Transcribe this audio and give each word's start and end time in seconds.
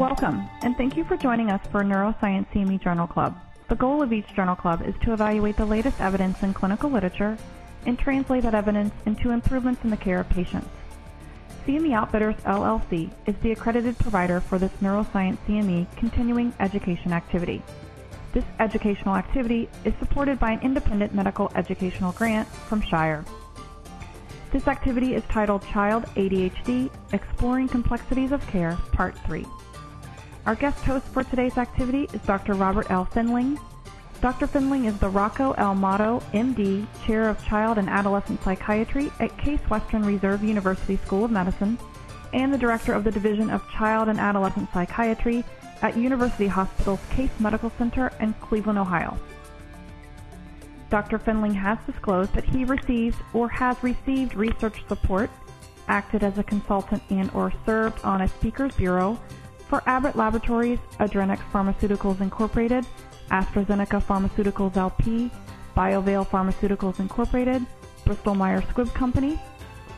Welcome, 0.00 0.48
and 0.62 0.78
thank 0.78 0.96
you 0.96 1.04
for 1.04 1.18
joining 1.18 1.50
us 1.50 1.60
for 1.70 1.82
Neuroscience 1.82 2.46
CME 2.54 2.82
Journal 2.82 3.06
Club. 3.06 3.38
The 3.68 3.74
goal 3.74 4.00
of 4.00 4.14
each 4.14 4.34
journal 4.34 4.56
club 4.56 4.80
is 4.80 4.94
to 5.02 5.12
evaluate 5.12 5.58
the 5.58 5.66
latest 5.66 6.00
evidence 6.00 6.42
in 6.42 6.54
clinical 6.54 6.88
literature 6.88 7.36
and 7.84 7.98
translate 7.98 8.44
that 8.44 8.54
evidence 8.54 8.94
into 9.04 9.28
improvements 9.28 9.84
in 9.84 9.90
the 9.90 9.98
care 9.98 10.18
of 10.18 10.28
patients. 10.30 10.70
CME 11.66 11.92
Outfitters 11.92 12.34
LLC 12.46 13.10
is 13.26 13.34
the 13.42 13.52
accredited 13.52 13.98
provider 13.98 14.40
for 14.40 14.58
this 14.58 14.72
Neuroscience 14.80 15.36
CME 15.46 15.94
continuing 15.98 16.54
education 16.60 17.12
activity. 17.12 17.62
This 18.32 18.44
educational 18.58 19.16
activity 19.16 19.68
is 19.84 19.92
supported 19.98 20.40
by 20.40 20.52
an 20.52 20.62
independent 20.62 21.14
medical 21.14 21.52
educational 21.56 22.12
grant 22.12 22.48
from 22.48 22.80
Shire. 22.80 23.22
This 24.50 24.66
activity 24.66 25.14
is 25.14 25.22
titled 25.28 25.62
Child 25.66 26.06
ADHD 26.16 26.90
Exploring 27.12 27.68
Complexities 27.68 28.32
of 28.32 28.44
Care, 28.46 28.78
Part 28.92 29.14
3. 29.26 29.44
Our 30.46 30.54
guest 30.54 30.82
host 30.84 31.04
for 31.06 31.22
today's 31.22 31.58
activity 31.58 32.08
is 32.14 32.22
Dr. 32.22 32.54
Robert 32.54 32.90
L. 32.90 33.04
Findling. 33.04 33.58
Dr. 34.22 34.46
Findling 34.46 34.86
is 34.86 34.98
the 34.98 35.08
Rocco 35.08 35.52
L. 35.52 35.74
Motto, 35.74 36.20
MD, 36.32 36.86
Chair 37.04 37.28
of 37.28 37.44
Child 37.44 37.76
and 37.76 37.90
Adolescent 37.90 38.42
Psychiatry 38.42 39.12
at 39.20 39.36
Case 39.36 39.60
Western 39.68 40.02
Reserve 40.02 40.42
University 40.42 40.96
School 40.96 41.26
of 41.26 41.30
Medicine 41.30 41.78
and 42.32 42.52
the 42.52 42.58
Director 42.58 42.94
of 42.94 43.04
the 43.04 43.10
Division 43.10 43.50
of 43.50 43.68
Child 43.70 44.08
and 44.08 44.18
Adolescent 44.18 44.72
Psychiatry 44.72 45.44
at 45.82 45.96
University 45.96 46.46
Hospital's 46.46 47.00
Case 47.10 47.30
Medical 47.38 47.70
Center 47.76 48.10
in 48.20 48.32
Cleveland, 48.34 48.78
Ohio. 48.78 49.18
Dr. 50.88 51.18
Findling 51.18 51.54
has 51.54 51.78
disclosed 51.86 52.32
that 52.32 52.44
he 52.44 52.64
receives 52.64 53.16
or 53.34 53.48
has 53.50 53.76
received 53.82 54.34
research 54.34 54.82
support, 54.88 55.30
acted 55.88 56.24
as 56.24 56.38
a 56.38 56.42
consultant 56.42 57.02
and 57.10 57.30
or 57.34 57.52
served 57.66 58.02
on 58.04 58.22
a 58.22 58.28
speakers 58.28 58.74
bureau 58.74 59.18
for 59.70 59.82
Abbott 59.86 60.16
Laboratories, 60.16 60.80
Addrenex 60.98 61.38
Pharmaceuticals 61.52 62.20
Incorporated, 62.20 62.84
AstraZeneca 63.30 64.02
Pharmaceuticals 64.02 64.76
LP, 64.76 65.30
Biovail 65.76 66.26
Pharmaceuticals 66.26 66.98
Incorporated, 66.98 67.64
Bristol 68.04 68.34
Myers 68.34 68.64
Squibb 68.64 68.92
Company, 68.92 69.40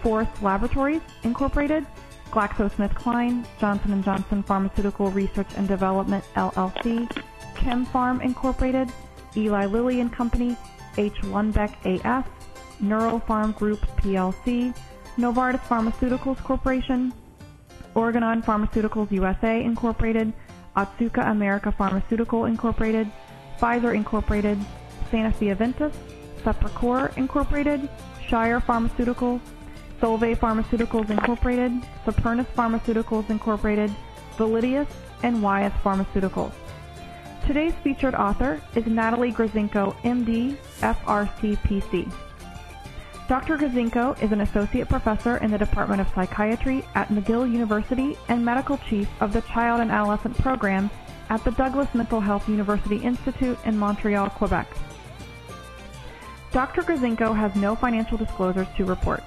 Forest 0.02 0.42
Laboratories 0.42 1.00
Incorporated, 1.24 1.86
GlaxoSmithKline, 2.30 3.46
Johnson 3.58 4.02
& 4.02 4.04
Johnson 4.04 4.42
Pharmaceutical 4.42 5.10
Research 5.10 5.48
and 5.56 5.66
Development 5.66 6.22
LLC, 6.36 7.10
KemPharm 7.54 8.22
Incorporated, 8.22 8.92
Eli 9.36 9.64
Lilly 9.64 10.00
and 10.00 10.12
Company, 10.12 10.54
H. 10.98 11.14
Lundbeck 11.22 11.74
AS, 11.86 12.24
Neuropharm 12.82 13.56
Group 13.56 13.80
PLC, 13.96 14.76
Novartis 15.16 15.60
Pharmaceuticals 15.60 16.42
Corporation, 16.44 17.12
Organon 17.94 18.42
Pharmaceuticals 18.42 19.10
USA 19.10 19.62
Incorporated, 19.62 20.32
Otsuka 20.76 21.30
America 21.30 21.70
Pharmaceutical 21.72 22.46
Incorporated, 22.46 23.10
Pfizer 23.58 23.94
Incorporated, 23.94 24.58
Sanofi 25.10 25.54
Aventis, 25.54 25.92
Sepracor 26.42 27.16
Incorporated, 27.16 27.88
Shire 28.26 28.60
Pharmaceuticals, 28.60 29.40
Solvay 30.00 30.36
Pharmaceuticals 30.36 31.10
Incorporated, 31.10 31.72
Supernus 32.04 32.46
Pharmaceuticals 32.56 33.28
Incorporated, 33.30 33.90
Validus, 34.36 34.88
and 35.22 35.42
Wyeth 35.42 35.74
Pharmaceuticals. 35.84 36.52
Today's 37.46 37.74
featured 37.84 38.14
author 38.14 38.60
is 38.74 38.86
Natalie 38.86 39.32
Grizenko, 39.32 39.94
MD, 40.02 40.56
FRCPC. 40.80 42.10
Dr. 43.32 43.56
Grizenko 43.56 44.22
is 44.22 44.30
an 44.30 44.42
associate 44.42 44.90
professor 44.90 45.38
in 45.38 45.50
the 45.50 45.56
Department 45.56 46.02
of 46.02 46.08
Psychiatry 46.14 46.84
at 46.94 47.08
McGill 47.08 47.50
University 47.50 48.14
and 48.28 48.44
medical 48.44 48.76
chief 48.76 49.08
of 49.22 49.32
the 49.32 49.40
Child 49.40 49.80
and 49.80 49.90
Adolescent 49.90 50.36
Program 50.36 50.90
at 51.30 51.42
the 51.42 51.50
Douglas 51.52 51.88
Mental 51.94 52.20
Health 52.20 52.46
University 52.46 52.96
Institute 52.96 53.58
in 53.64 53.78
Montreal, 53.78 54.28
Quebec. 54.28 54.68
Dr. 56.50 56.82
Grizenko 56.82 57.34
has 57.34 57.56
no 57.56 57.74
financial 57.74 58.18
disclosures 58.18 58.68
to 58.76 58.84
report. 58.84 59.24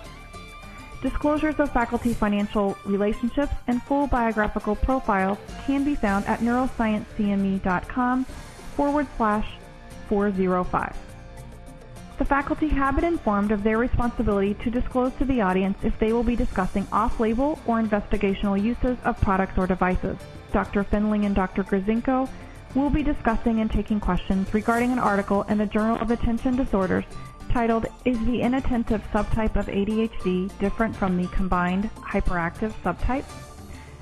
Disclosures 1.02 1.56
of 1.60 1.74
faculty 1.74 2.14
financial 2.14 2.78
relationships 2.86 3.56
and 3.66 3.82
full 3.82 4.06
biographical 4.06 4.76
profiles 4.76 5.40
can 5.66 5.84
be 5.84 5.96
found 5.96 6.28
at 6.28 6.42
neurosciencecme.com 6.42 8.26
forward 8.76 9.08
slash 9.18 9.58
405. 10.10 11.05
The 12.18 12.24
faculty 12.24 12.70
have 12.70 12.96
been 12.96 13.04
informed 13.04 13.52
of 13.52 13.64
their 13.64 13.78
responsibility 13.78 14.54
to 14.56 14.72
disclose 14.72 15.14
to 15.16 15.26
the 15.26 15.42
audience 15.42 15.78
if 15.84 16.00
they 16.00 16.14
will 16.14 16.24
be 16.24 16.38
discussing 16.38 16.88
off-label 16.94 17.60
or 17.66 17.82
investigational 17.82 18.62
uses 18.62 18.98
of 19.04 19.20
products 19.20 19.58
or 19.58 19.68
devices. 19.68 20.18
Dr. 20.54 20.86
Findling 20.86 21.26
and 21.26 21.36
Dr. 21.36 21.64
Grizenko 21.66 22.30
will 22.74 22.90
be 22.90 23.04
discussing 23.04 23.60
and 23.60 23.70
taking 23.70 24.00
questions 24.00 24.54
regarding 24.54 24.94
an 24.94 25.00
article 25.00 25.44
in 25.44 25.58
the 25.58 25.66
Journal 25.66 25.98
of 26.00 26.10
Attention 26.10 26.56
Disorders 26.56 27.04
titled 27.50 27.88
Is 28.06 28.20
the 28.26 28.42
Inattentive 28.42 29.04
Subtype 29.14 29.58
of 29.58 29.66
ADHD 29.68 30.58
Different 30.60 30.96
from 30.96 31.18
the 31.18 31.28
Combined 31.30 31.90
Hyperactive 31.96 32.72
Subtype? 32.84 33.26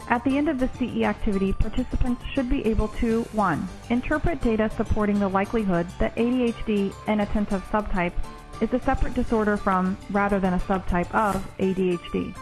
At 0.09 0.23
the 0.23 0.37
end 0.37 0.49
of 0.49 0.59
the 0.59 0.69
CE 0.77 1.03
activity, 1.03 1.53
participants 1.53 2.23
should 2.33 2.49
be 2.49 2.65
able 2.65 2.89
to 2.89 3.23
1. 3.31 3.67
Interpret 3.89 4.41
data 4.41 4.69
supporting 4.75 5.19
the 5.19 5.27
likelihood 5.27 5.87
that 5.99 6.15
ADHD 6.15 6.93
inattentive 7.07 7.63
subtype 7.71 8.13
is 8.61 8.71
a 8.73 8.81
separate 8.81 9.13
disorder 9.13 9.57
from, 9.57 9.97
rather 10.11 10.39
than 10.39 10.53
a 10.53 10.59
subtype 10.59 11.11
of, 11.13 11.45
ADHD. 11.57 12.35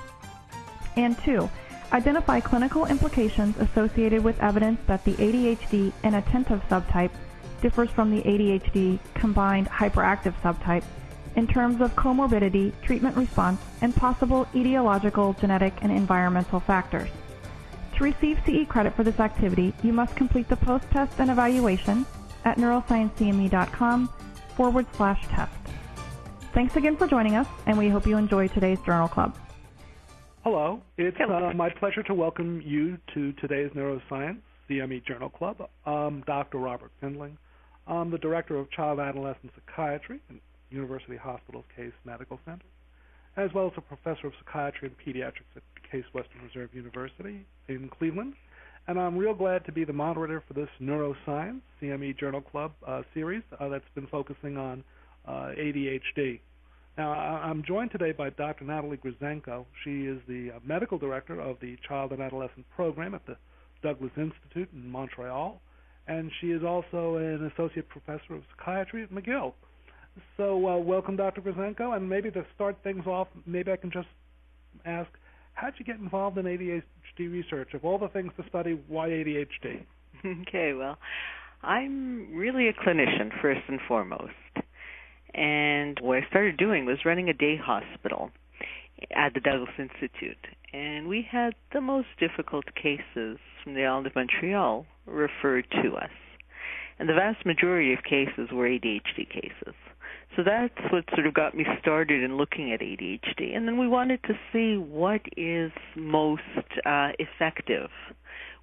And 0.97 1.17
2. 1.19 1.49
Identify 1.93 2.39
clinical 2.39 2.85
implications 2.85 3.57
associated 3.57 4.23
with 4.23 4.39
evidence 4.41 4.79
that 4.87 5.03
the 5.05 5.13
ADHD 5.13 5.93
inattentive 6.03 6.61
subtype 6.69 7.11
differs 7.61 7.89
from 7.89 8.09
the 8.09 8.23
ADHD 8.23 8.99
combined 9.13 9.69
hyperactive 9.69 10.33
subtype 10.41 10.83
in 11.35 11.47
terms 11.47 11.79
of 11.79 11.95
comorbidity, 11.95 12.73
treatment 12.81 13.15
response, 13.15 13.61
and 13.81 13.95
possible 13.95 14.45
etiological, 14.53 15.39
genetic, 15.39 15.73
and 15.81 15.91
environmental 15.91 16.59
factors. 16.59 17.09
To 17.97 18.03
receive 18.03 18.39
CE 18.45 18.67
credit 18.67 18.95
for 18.95 19.03
this 19.03 19.19
activity, 19.19 19.73
you 19.83 19.93
must 19.93 20.15
complete 20.15 20.47
the 20.47 20.57
post-test 20.57 21.19
and 21.19 21.29
evaluation 21.29 22.05
at 22.45 22.57
neurosciencecme.com 22.57 24.09
forward 24.55 24.85
slash 24.95 25.27
test. 25.27 25.53
Thanks 26.53 26.75
again 26.75 26.97
for 26.97 27.07
joining 27.07 27.35
us, 27.35 27.47
and 27.65 27.77
we 27.77 27.89
hope 27.89 28.05
you 28.05 28.17
enjoy 28.17 28.47
today's 28.47 28.79
Journal 28.85 29.07
Club. 29.07 29.37
Hello. 30.43 30.81
It's 30.97 31.17
uh, 31.19 31.53
my 31.55 31.69
pleasure 31.69 32.03
to 32.03 32.13
welcome 32.13 32.61
you 32.65 32.97
to 33.13 33.31
today's 33.33 33.71
Neuroscience 33.71 34.39
CME 34.69 35.05
Journal 35.05 35.29
Club. 35.29 35.69
I'm 35.85 36.21
Dr. 36.21 36.57
Robert 36.57 36.91
Findling. 36.99 37.37
I'm 37.87 38.09
the 38.09 38.17
Director 38.17 38.57
of 38.57 38.71
Child 38.71 38.99
Adolescent 38.99 39.51
Psychiatry 39.55 40.19
at 40.29 40.37
University 40.69 41.17
Hospital's 41.17 41.65
Case 41.75 41.93
Medical 42.05 42.39
Center, 42.45 42.65
as 43.37 43.53
well 43.53 43.67
as 43.67 43.73
a 43.77 43.81
Professor 43.81 44.27
of 44.27 44.33
Psychiatry 44.39 44.89
and 44.89 44.97
Pediatrics 44.97 45.55
at 45.55 45.63
Case 45.91 46.05
Western 46.13 46.41
Reserve 46.43 46.73
University 46.73 47.45
in 47.67 47.89
Cleveland. 47.89 48.33
And 48.87 48.99
I'm 48.99 49.17
real 49.17 49.33
glad 49.33 49.65
to 49.65 49.71
be 49.71 49.83
the 49.83 49.93
moderator 49.93 50.43
for 50.47 50.53
this 50.53 50.69
Neuroscience 50.81 51.61
CME 51.81 52.17
Journal 52.17 52.41
Club 52.41 52.71
uh, 52.87 53.03
series 53.13 53.43
uh, 53.59 53.67
that's 53.69 53.85
been 53.93 54.07
focusing 54.07 54.57
on 54.57 54.83
uh, 55.27 55.51
ADHD. 55.57 56.39
Now, 56.97 57.11
I'm 57.11 57.63
joined 57.63 57.91
today 57.91 58.11
by 58.11 58.31
Dr. 58.31 58.65
Natalie 58.65 58.97
Grizenko. 58.97 59.65
She 59.83 60.07
is 60.07 60.19
the 60.27 60.51
uh, 60.55 60.59
medical 60.65 60.97
director 60.97 61.39
of 61.39 61.57
the 61.61 61.77
Child 61.87 62.11
and 62.11 62.21
Adolescent 62.21 62.65
Program 62.75 63.15
at 63.15 63.25
the 63.25 63.37
Douglas 63.81 64.11
Institute 64.17 64.69
in 64.73 64.89
Montreal, 64.89 65.61
and 66.07 66.31
she 66.41 66.51
is 66.51 66.63
also 66.63 67.15
an 67.15 67.51
associate 67.55 67.87
professor 67.87 68.35
of 68.35 68.43
psychiatry 68.57 69.03
at 69.03 69.11
McGill. 69.11 69.53
So, 70.35 70.67
uh, 70.67 70.77
welcome, 70.77 71.15
Dr. 71.15 71.41
Grizenko. 71.41 71.95
And 71.95 72.09
maybe 72.09 72.29
to 72.31 72.45
start 72.53 72.77
things 72.83 73.05
off, 73.07 73.29
maybe 73.45 73.71
I 73.71 73.77
can 73.77 73.91
just 73.91 74.09
ask 74.85 75.09
how'd 75.53 75.73
you 75.77 75.85
get 75.85 75.97
involved 75.97 76.37
in 76.37 76.45
ADHD 76.45 77.31
research? 77.31 77.73
Of 77.73 77.85
all 77.85 77.97
the 77.97 78.07
things 78.09 78.31
to 78.37 78.47
study, 78.49 78.79
why 78.87 79.09
ADHD? 79.09 79.83
Okay, 80.47 80.73
well, 80.73 80.97
I'm 81.63 82.35
really 82.35 82.67
a 82.67 82.73
clinician 82.73 83.31
first 83.41 83.61
and 83.67 83.79
foremost. 83.87 84.31
And 85.33 85.97
what 86.01 86.17
I 86.17 86.27
started 86.29 86.57
doing 86.57 86.85
was 86.85 87.05
running 87.05 87.29
a 87.29 87.33
day 87.33 87.55
hospital 87.57 88.31
at 89.15 89.33
the 89.33 89.39
Douglas 89.39 89.71
Institute. 89.79 90.37
And 90.73 91.07
we 91.07 91.25
had 91.29 91.53
the 91.73 91.81
most 91.81 92.07
difficult 92.19 92.65
cases 92.75 93.39
from 93.63 93.73
the 93.73 93.85
island 93.85 94.07
of 94.07 94.15
Montreal 94.15 94.85
referred 95.05 95.65
to 95.83 95.95
us. 95.95 96.11
And 96.99 97.09
the 97.09 97.13
vast 97.13 97.45
majority 97.45 97.93
of 97.93 98.03
cases 98.03 98.49
were 98.51 98.67
ADHD 98.67 99.27
cases. 99.29 99.75
So 100.35 100.43
that's 100.43 100.91
what 100.91 101.03
sort 101.13 101.27
of 101.27 101.33
got 101.33 101.55
me 101.55 101.65
started 101.81 102.23
in 102.23 102.37
looking 102.37 102.71
at 102.71 102.79
ADHD. 102.79 103.55
And 103.55 103.67
then 103.67 103.77
we 103.77 103.87
wanted 103.87 104.23
to 104.23 104.33
see 104.53 104.77
what 104.77 105.21
is 105.35 105.71
most 105.95 106.41
uh, 106.85 107.09
effective 107.19 107.89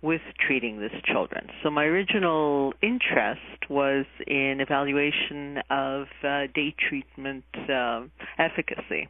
with 0.01 0.23
treating 0.47 0.81
these 0.81 1.03
children. 1.05 1.49
So 1.63 1.71
my 1.71 1.85
original 1.85 2.73
interest 2.83 3.69
was 3.69 4.07
in 4.27 4.61
evaluation 4.61 5.59
of 5.71 6.07
uh, 6.23 6.47
day 6.55 6.75
treatment 6.89 7.45
uh, 7.69 8.03
efficacy. 8.39 9.09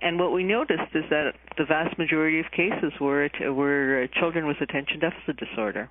And 0.00 0.18
what 0.18 0.32
we 0.32 0.44
noticed 0.44 0.94
is 0.94 1.04
that 1.10 1.32
the 1.56 1.64
vast 1.64 1.98
majority 1.98 2.40
of 2.40 2.46
cases 2.52 2.92
were 3.00 3.28
were 3.52 4.08
children 4.18 4.46
with 4.46 4.60
attention 4.60 5.00
deficit 5.00 5.36
disorder. 5.36 5.90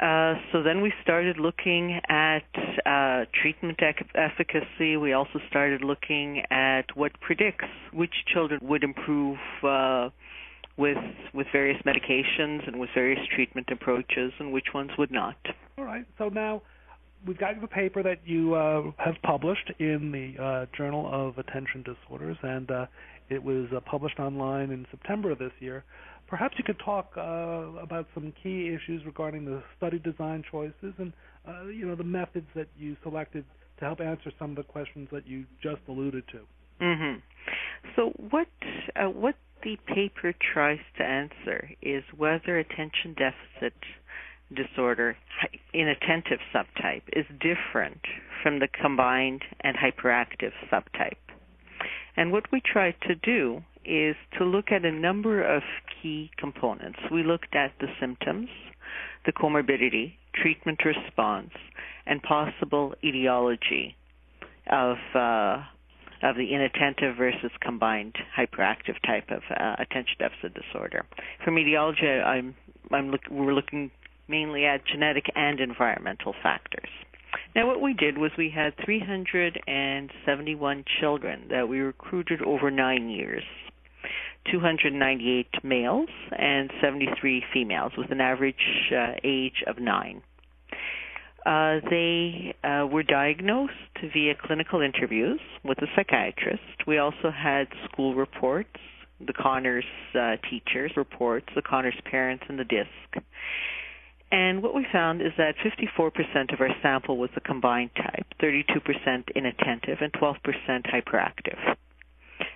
Uh, 0.00 0.34
so 0.50 0.62
then 0.62 0.82
we 0.82 0.92
started 1.02 1.38
looking 1.38 2.00
at 2.08 2.42
uh, 2.84 3.24
treatment 3.40 3.78
ec- 3.80 4.10
efficacy. 4.14 4.96
We 4.96 5.12
also 5.12 5.38
started 5.48 5.84
looking 5.84 6.42
at 6.50 6.96
what 6.96 7.12
predicts 7.20 7.68
which 7.92 8.12
children 8.32 8.60
would 8.62 8.82
improve 8.82 9.38
uh, 9.62 10.10
with 10.76 10.98
with 11.32 11.46
various 11.52 11.80
medications 11.86 12.66
and 12.66 12.80
with 12.80 12.90
various 12.92 13.20
treatment 13.36 13.68
approaches, 13.70 14.32
and 14.40 14.52
which 14.52 14.66
ones 14.74 14.90
would 14.98 15.12
not. 15.12 15.36
All 15.78 15.84
right. 15.84 16.04
So 16.18 16.28
now 16.28 16.62
we've 17.24 17.38
got 17.38 17.60
the 17.60 17.68
paper 17.68 18.02
that 18.02 18.18
you 18.24 18.54
uh, 18.54 18.90
have 18.98 19.14
published 19.22 19.70
in 19.78 20.10
the 20.10 20.42
uh, 20.42 20.66
Journal 20.76 21.08
of 21.12 21.38
Attention 21.38 21.84
Disorders, 21.84 22.36
and 22.42 22.68
it 23.30 23.42
was 23.42 23.68
published 23.86 24.18
online 24.18 24.70
in 24.70 24.86
September 24.90 25.30
of 25.30 25.38
this 25.38 25.52
year. 25.60 25.84
Perhaps 26.26 26.56
you 26.58 26.64
could 26.64 26.78
talk 26.84 27.12
uh, 27.16 27.22
about 27.82 28.06
some 28.14 28.32
key 28.42 28.68
issues 28.74 29.04
regarding 29.04 29.44
the 29.44 29.62
study 29.76 29.98
design 29.98 30.42
choices 30.50 30.94
and 30.98 31.12
uh, 31.46 31.64
you 31.66 31.86
know 31.86 31.94
the 31.94 32.04
methods 32.04 32.46
that 32.54 32.68
you 32.78 32.96
selected 33.02 33.44
to 33.78 33.84
help 33.84 34.00
answer 34.00 34.32
some 34.38 34.50
of 34.50 34.56
the 34.56 34.62
questions 34.62 35.08
that 35.12 35.26
you 35.26 35.44
just 35.62 35.80
alluded 35.88 36.24
to. 36.28 36.40
Mm-hmm. 36.82 37.18
So 37.96 38.12
what 38.30 38.48
what 39.14 39.36
the 39.62 39.76
paper 39.86 40.34
tries 40.52 40.80
to 40.98 41.02
answer 41.02 41.70
is 41.82 42.02
whether 42.16 42.58
attention 42.58 43.14
deficit 43.16 43.74
disorder 44.54 45.16
inattentive 45.72 46.38
subtype 46.54 47.02
is 47.12 47.24
different 47.40 48.00
from 48.42 48.58
the 48.58 48.68
combined 48.68 49.42
and 49.60 49.76
hyperactive 49.76 50.52
subtype. 50.70 51.16
And 52.16 52.30
what 52.30 52.52
we 52.52 52.60
tried 52.60 52.94
to 53.08 53.14
do 53.14 53.62
is 53.84 54.16
to 54.38 54.44
look 54.44 54.70
at 54.70 54.84
a 54.84 54.92
number 54.92 55.42
of 55.42 55.62
key 56.02 56.30
components. 56.38 56.98
We 57.10 57.22
looked 57.22 57.54
at 57.54 57.72
the 57.80 57.88
symptoms, 58.00 58.48
the 59.26 59.32
comorbidity, 59.32 60.14
treatment 60.34 60.80
response, 60.84 61.50
and 62.06 62.22
possible 62.22 62.94
etiology 63.02 63.96
of 64.70 64.96
uh, 65.14 65.62
of 66.22 66.36
the 66.36 66.54
inattentive 66.54 67.16
versus 67.16 67.50
combined 67.60 68.14
hyperactive 68.36 69.00
type 69.06 69.30
of 69.30 69.42
uh, 69.50 69.76
attention 69.78 70.16
deficit 70.18 70.54
disorder. 70.54 71.04
For 71.44 71.56
etiology, 71.56 72.06
I'm, 72.06 72.54
I'm 72.90 73.10
look, 73.10 73.20
we're 73.30 73.52
looking 73.52 73.90
mainly 74.26 74.64
at 74.64 74.86
genetic 74.86 75.26
and 75.34 75.60
environmental 75.60 76.34
factors. 76.42 76.88
Now, 77.54 77.66
what 77.66 77.82
we 77.82 77.94
did 77.94 78.16
was 78.16 78.30
we 78.38 78.48
had 78.50 78.74
371 78.84 80.84
children 81.00 81.48
that 81.50 81.68
we 81.68 81.80
recruited 81.80 82.40
over 82.42 82.70
nine 82.70 83.10
years. 83.10 83.42
298 84.50 85.46
males 85.64 86.08
and 86.36 86.70
73 86.82 87.42
females 87.52 87.92
with 87.96 88.10
an 88.10 88.20
average 88.20 88.90
uh, 88.92 89.12
age 89.22 89.64
of 89.66 89.78
nine. 89.78 90.22
Uh, 91.46 91.80
they 91.90 92.54
uh, 92.64 92.86
were 92.86 93.02
diagnosed 93.02 93.72
via 94.14 94.34
clinical 94.42 94.80
interviews 94.80 95.40
with 95.62 95.76
a 95.78 95.86
psychiatrist. 95.94 96.62
We 96.86 96.98
also 96.98 97.30
had 97.30 97.68
school 97.90 98.14
reports, 98.14 98.70
the 99.20 99.34
Conners 99.34 99.84
uh, 100.14 100.36
teachers' 100.48 100.92
reports, 100.96 101.46
the 101.54 101.60
Conners 101.62 101.94
parents, 102.10 102.44
and 102.48 102.58
the 102.58 102.64
DISC. 102.64 103.24
And 104.32 104.62
what 104.62 104.74
we 104.74 104.86
found 104.90 105.20
is 105.20 105.32
that 105.36 105.54
54% 105.62 106.52
of 106.52 106.60
our 106.60 106.70
sample 106.82 107.18
was 107.18 107.30
the 107.34 107.40
combined 107.40 107.90
type, 107.94 108.26
32% 108.42 109.28
inattentive, 109.36 109.98
and 110.00 110.12
12% 110.14 110.36
hyperactive. 110.86 111.76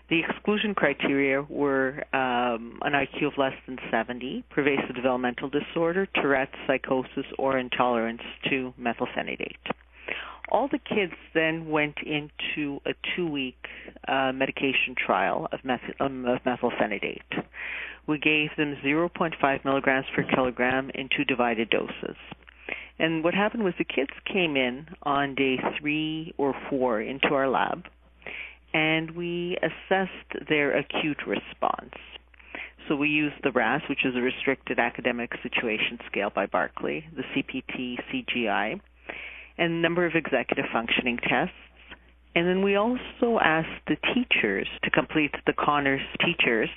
The 0.09 0.21
exclusion 0.21 0.75
criteria 0.75 1.43
were 1.43 2.03
um, 2.15 2.79
an 2.81 2.93
IQ 2.95 3.27
of 3.27 3.33
less 3.37 3.53
than 3.67 3.79
70, 3.91 4.43
pervasive 4.51 4.95
developmental 4.95 5.51
disorder, 5.51 6.07
Tourette's, 6.15 6.55
psychosis, 6.67 7.27
or 7.39 7.59
intolerance 7.59 8.23
to 8.49 8.73
methylphenidate. 8.81 9.57
All 10.51 10.67
the 10.67 10.79
kids 10.79 11.13
then 11.35 11.69
went 11.69 11.99
into 12.07 12.81
a 12.87 12.95
two-week 13.15 13.67
uh, 14.07 14.33
medication 14.33 14.95
trial 14.97 15.47
of, 15.53 15.61
meth- 15.63 16.01
um, 16.01 16.25
of 16.25 16.43
methylphenidate. 16.45 17.45
We 18.07 18.19
gave 18.19 18.49
them 18.57 18.79
0.5 18.83 19.65
milligrams 19.67 20.07
per 20.17 20.23
kilogram 20.23 20.91
in 20.95 21.11
two 21.15 21.25
divided 21.25 21.69
doses. 21.69 22.17
And 22.99 23.23
what 23.23 23.35
happened 23.35 23.63
was 23.63 23.75
the 23.77 23.85
kids 23.85 24.11
came 24.25 24.57
in 24.57 24.87
on 25.03 25.35
day 25.35 25.59
three 25.79 26.33
or 26.39 26.55
four 26.71 27.03
into 27.03 27.29
our 27.35 27.49
lab 27.49 27.85
and 28.73 29.11
we 29.13 29.57
assessed 29.63 30.49
their 30.49 30.77
acute 30.77 31.19
response. 31.27 31.95
So 32.89 32.97
we 32.97 33.09
used 33.09 33.37
the 33.43 33.53
RAS, 33.53 33.83
which 33.89 34.05
is 34.05 34.17
a 34.17 34.21
Restricted 34.21 34.79
Academic 34.79 35.31
Situation 35.43 35.99
Scale 36.11 36.31
by 36.35 36.47
Barkley, 36.47 37.05
the 37.15 37.23
CPT 37.23 37.97
CGI, 38.11 38.81
and 39.59 39.73
a 39.73 39.77
number 39.77 40.07
of 40.07 40.15
executive 40.15 40.65
functioning 40.73 41.19
tests. 41.19 41.55
And 42.35 42.47
then 42.47 42.63
we 42.63 42.77
also 42.77 43.39
asked 43.43 43.85
the 43.89 43.97
teachers 44.15 44.69
to 44.85 44.91
complete 44.91 45.35
the 45.47 45.53
Conners 45.53 46.01
Teachers 46.25 46.71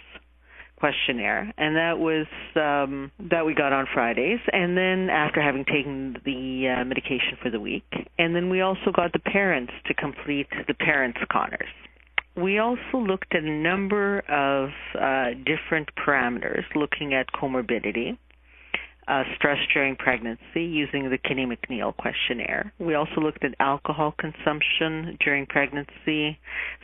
questionnaire, 0.81 1.53
and 1.57 1.75
that 1.75 1.99
was 1.99 2.25
um, 2.55 3.11
that 3.29 3.45
we 3.45 3.53
got 3.53 3.71
on 3.71 3.85
Fridays. 3.93 4.39
And 4.51 4.75
then 4.75 5.09
after 5.09 5.41
having 5.41 5.63
taken 5.63 6.17
the 6.25 6.75
uh, 6.75 6.85
medication 6.85 7.37
for 7.41 7.51
the 7.51 7.59
week, 7.59 7.85
and 8.17 8.35
then 8.35 8.49
we 8.49 8.61
also 8.61 8.91
got 8.93 9.13
the 9.13 9.19
parents 9.19 9.71
to 9.85 9.93
complete 9.93 10.47
the 10.67 10.73
parents' 10.73 11.19
Conners. 11.31 11.69
We 12.35 12.59
also 12.59 12.97
looked 12.97 13.35
at 13.35 13.43
a 13.43 13.51
number 13.51 14.19
of 14.19 14.69
uh, 14.95 15.31
different 15.45 15.89
parameters, 15.95 16.63
looking 16.75 17.13
at 17.13 17.27
comorbidity, 17.33 18.17
uh, 19.07 19.23
stress 19.35 19.57
during 19.73 19.97
pregnancy 19.97 20.63
using 20.63 21.09
the 21.09 21.17
Kinney-McNeil 21.17 21.95
questionnaire. 21.97 22.71
We 22.79 22.93
also 22.95 23.19
looked 23.19 23.43
at 23.43 23.53
alcohol 23.59 24.13
consumption 24.17 25.17
during 25.23 25.45
pregnancy, 25.45 26.39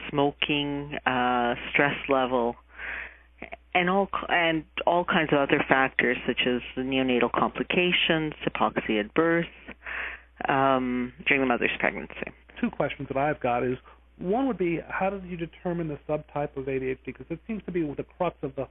smoking, 0.09 0.97
uh, 1.05 1.55
stress 1.71 1.95
level, 2.09 2.55
and 3.73 3.89
all 3.89 4.09
and 4.27 4.65
all 4.85 5.05
kinds 5.05 5.31
of 5.31 5.37
other 5.37 5.63
factors 5.69 6.17
such 6.25 6.41
as 6.47 6.61
neonatal 6.75 7.31
complications, 7.31 8.33
hypoxia 8.43 9.01
at 9.01 9.13
birth, 9.13 9.45
um, 10.49 11.13
during 11.27 11.41
the 11.41 11.47
mother's 11.47 11.71
pregnancy. 11.79 12.31
Two 12.59 12.71
questions 12.71 13.07
that 13.07 13.17
I've 13.17 13.39
got 13.39 13.63
is 13.63 13.77
one 14.19 14.47
would 14.47 14.57
be 14.57 14.79
how 14.87 15.09
did 15.09 15.23
you 15.25 15.37
determine 15.37 15.87
the 15.87 15.99
subtype 16.09 16.55
of 16.57 16.65
ADHD 16.65 17.05
because 17.05 17.25
it 17.29 17.39
seems 17.47 17.63
to 17.65 17.71
be 17.71 17.81
the 17.83 18.05
crux 18.17 18.35
of 18.41 18.55
the 18.55 18.67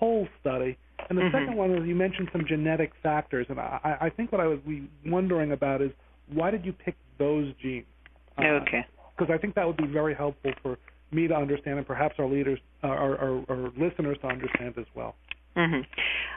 whole 0.00 0.26
study. 0.40 0.76
And 1.08 1.16
the 1.16 1.22
mm-hmm. 1.22 1.36
second 1.36 1.56
one 1.56 1.70
is 1.72 1.86
you 1.86 1.94
mentioned 1.94 2.28
some 2.32 2.44
genetic 2.48 2.92
factors, 3.02 3.46
and 3.48 3.60
I, 3.60 3.98
I 4.00 4.10
think 4.10 4.32
what 4.32 4.40
I 4.40 4.46
would 4.46 4.66
be 4.66 4.88
wondering 5.06 5.52
about 5.52 5.82
is 5.82 5.90
why 6.32 6.50
did 6.50 6.64
you 6.64 6.72
pick 6.72 6.96
those 7.18 7.52
genes? 7.62 7.86
Uh, 8.38 8.60
okay. 8.62 8.86
Because 9.16 9.32
I 9.32 9.38
think 9.38 9.54
that 9.54 9.66
would 9.66 9.76
be 9.76 9.86
very 9.86 10.14
helpful 10.14 10.52
for 10.62 10.78
me 11.12 11.28
to 11.28 11.34
understand, 11.34 11.78
and 11.78 11.86
perhaps 11.86 12.14
our 12.18 12.26
leaders, 12.26 12.58
uh, 12.82 12.88
our, 12.88 13.18
our, 13.18 13.44
our 13.48 13.72
listeners 13.76 14.16
to 14.22 14.28
understand 14.28 14.74
as 14.78 14.86
well. 14.94 15.14
Mm-hmm. 15.56 15.80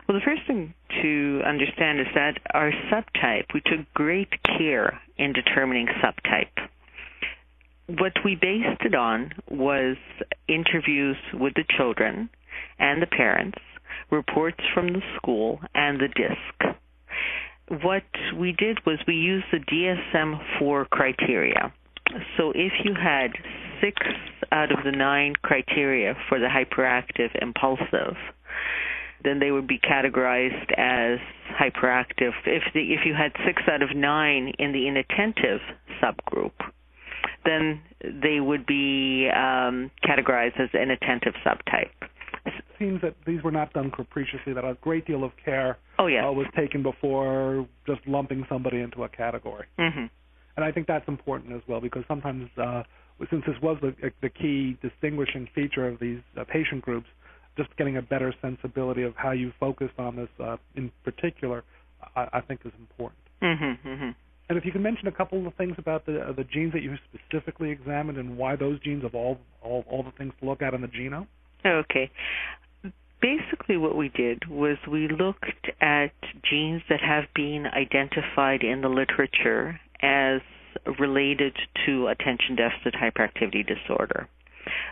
Well, 0.08 0.20
the 0.20 0.26
first 0.26 0.42
thing 0.48 0.74
to 1.02 1.42
understand 1.46 2.00
is 2.00 2.08
that 2.16 2.40
our 2.54 2.72
subtype, 2.92 3.54
we 3.54 3.62
took 3.62 3.86
great 3.94 4.30
care 4.44 5.00
in 5.18 5.34
determining 5.34 5.88
subtype. 6.04 6.68
What 7.88 8.14
we 8.24 8.36
based 8.36 8.82
it 8.82 8.96
on 8.96 9.34
was 9.50 9.98
interviews 10.48 11.18
with 11.34 11.54
the 11.56 11.66
children 11.78 12.30
and 12.80 13.02
the 13.02 13.08
parents, 13.08 13.60
reports 14.10 14.64
from 14.74 14.94
the 14.94 15.02
school, 15.18 15.60
and 15.76 16.00
the 16.00 16.08
DISC. 16.08 16.76
What 17.84 18.04
we 18.38 18.54
did 18.54 18.86
was 18.86 19.00
we 19.08 19.16
used 19.16 19.48
the 19.52 19.60
DSM 19.60 20.60
4 20.60 20.86
criteria. 20.86 21.74
So 22.38 22.52
if 22.56 22.74
you 22.84 22.94
had 22.94 23.32
six 23.82 23.98
out 24.52 24.72
of 24.72 24.84
the 24.86 24.92
nine 24.92 25.34
criteria 25.42 26.16
for 26.30 26.40
the 26.40 26.48
hyperactive 26.48 27.30
impulsive, 27.42 28.16
then 29.24 29.40
they 29.40 29.52
would 29.52 29.68
be 29.68 29.80
categorized 29.80 30.72
as 30.78 31.20
hyperactive. 31.60 32.32
If 32.46 32.64
the, 32.74 32.94
if 32.94 33.06
you 33.06 33.14
had 33.14 33.32
six 33.46 33.62
out 33.68 33.82
of 33.82 33.96
nine 33.96 34.54
in 34.60 34.74
the 34.74 34.88
inattentive 34.88 35.62
subgroup, 36.02 36.52
then 37.46 37.82
they 38.02 38.40
would 38.40 38.66
be 38.66 39.30
um, 39.30 39.92
categorized 40.04 40.60
as 40.60 40.70
an 40.74 40.82
inattentive 40.82 41.34
subtype. 41.46 41.92
It 42.46 42.54
seems 42.78 43.02
that 43.02 43.16
these 43.26 43.42
were 43.44 43.52
not 43.52 43.74
done 43.74 43.92
capriciously; 43.92 44.54
that 44.54 44.66
a 44.66 44.78
great 44.82 45.06
deal 45.06 45.24
of 45.24 45.32
care 45.44 45.78
oh, 46.00 46.08
yes. 46.08 46.24
uh, 46.28 46.32
was 46.32 46.48
taken 46.56 46.84
before 46.84 47.68
just 47.88 48.02
lumping 48.08 48.46
somebody 48.50 48.80
into 48.80 49.04
a 49.04 49.10
category. 49.10 49.66
Mm-hmm. 49.80 50.06
And 50.56 50.66
I 50.66 50.72
think 50.72 50.88
that's 50.88 51.08
important 51.08 51.54
as 51.54 51.62
well 51.68 51.82
because 51.82 52.04
sometimes 52.08 52.50
uh, 52.58 52.84
since 53.30 53.44
this 53.46 53.56
was 53.62 53.78
the, 53.82 53.94
the 54.22 54.30
key 54.30 54.78
distinguishing 54.82 55.48
feature 55.54 55.88
of 55.88 56.00
these 56.00 56.20
uh, 56.38 56.44
patient 56.44 56.82
groups, 56.82 57.08
just 57.58 57.76
getting 57.78 57.98
a 57.98 58.02
better 58.02 58.34
sensibility 58.42 59.04
of 59.04 59.14
how 59.16 59.32
you 59.32 59.52
focused 59.60 59.98
on 59.98 60.16
this 60.16 60.30
uh, 60.40 60.58
in 60.76 60.92
particular, 61.04 61.64
I, 62.16 62.28
I 62.34 62.42
think 62.42 62.62
is 62.66 62.72
important. 62.80 63.22
Mm-hmm, 63.42 63.88
mm-hmm. 63.88 64.10
And 64.50 64.58
if 64.58 64.66
you 64.66 64.72
can 64.72 64.82
mention 64.82 65.08
a 65.08 65.12
couple 65.12 65.46
of 65.48 65.54
things 65.56 65.76
about 65.78 66.06
the 66.06 66.22
uh, 66.22 66.32
the 66.34 66.44
genes 66.44 66.74
that 66.74 66.82
you 66.82 66.96
specifically 67.26 67.72
examined 67.72 68.18
and 68.18 68.38
why 68.38 68.56
those 68.56 68.80
genes 68.82 69.04
of 69.04 69.16
all 69.16 69.38
all 69.62 69.84
all 69.90 70.04
the 70.04 70.12
things 70.12 70.34
to 70.40 70.46
look 70.46 70.62
at 70.62 70.74
in 70.74 70.82
the 70.82 70.88
genome. 70.88 71.28
Okay. 71.66 72.12
Basically, 73.22 73.78
what 73.78 73.96
we 73.96 74.10
did 74.10 74.50
was 74.50 74.78
we 74.92 75.08
looked 75.08 75.70
at 75.80 76.12
genes 76.50 76.82
that 76.90 77.00
have 77.00 77.24
been 77.34 77.66
identified 77.68 78.64
in 78.64 78.82
the 78.82 78.90
literature 78.90 79.80
as 80.02 80.42
related 81.00 81.56
to 81.86 82.08
attention 82.08 82.58
deficit 82.58 82.94
hyperactivity 82.94 83.66
disorder. 83.66 84.28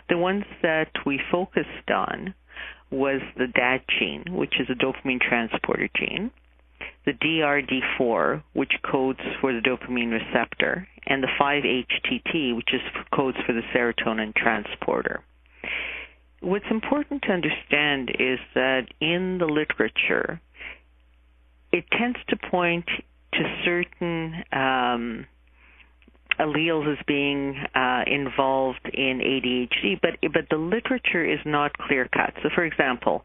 The 0.08 0.16
ones 0.16 0.44
that 0.62 0.90
we 1.04 1.20
focused 1.30 1.90
on 1.94 2.34
was 2.90 3.20
the 3.36 3.48
DAT 3.48 3.82
gene, 3.98 4.24
which 4.30 4.54
is 4.58 4.68
a 4.70 4.74
dopamine 4.74 5.20
transporter 5.20 5.88
gene, 5.96 6.30
the 7.04 7.12
DRD4, 7.12 8.42
which 8.52 8.72
codes 8.88 9.20
for 9.40 9.52
the 9.52 9.60
dopamine 9.60 10.12
receptor, 10.12 10.86
and 11.06 11.22
the 11.22 11.28
5-HTT, 11.40 12.54
which 12.54 12.72
is 12.72 12.80
codes 13.14 13.36
for 13.46 13.52
the 13.52 13.62
serotonin 13.74 14.34
transporter. 14.34 15.22
What's 16.40 16.64
important 16.70 17.22
to 17.22 17.32
understand 17.32 18.10
is 18.18 18.38
that 18.54 18.86
in 19.00 19.38
the 19.38 19.46
literature, 19.46 20.40
it 21.72 21.84
tends 21.96 22.18
to 22.28 22.36
point 22.50 22.86
to 23.32 23.62
certain 23.64 24.44
um, 24.52 25.26
alleles 26.38 26.92
as 26.92 26.98
being 27.06 27.56
uh, 27.74 28.02
involved 28.06 28.90
in 28.92 29.18
ADHD, 29.18 30.00
but 30.00 30.18
but 30.32 30.48
the 30.50 30.56
literature 30.56 31.24
is 31.24 31.38
not 31.44 31.76
clear 31.78 32.08
cut. 32.12 32.34
So, 32.42 32.50
for 32.54 32.64
example, 32.64 33.24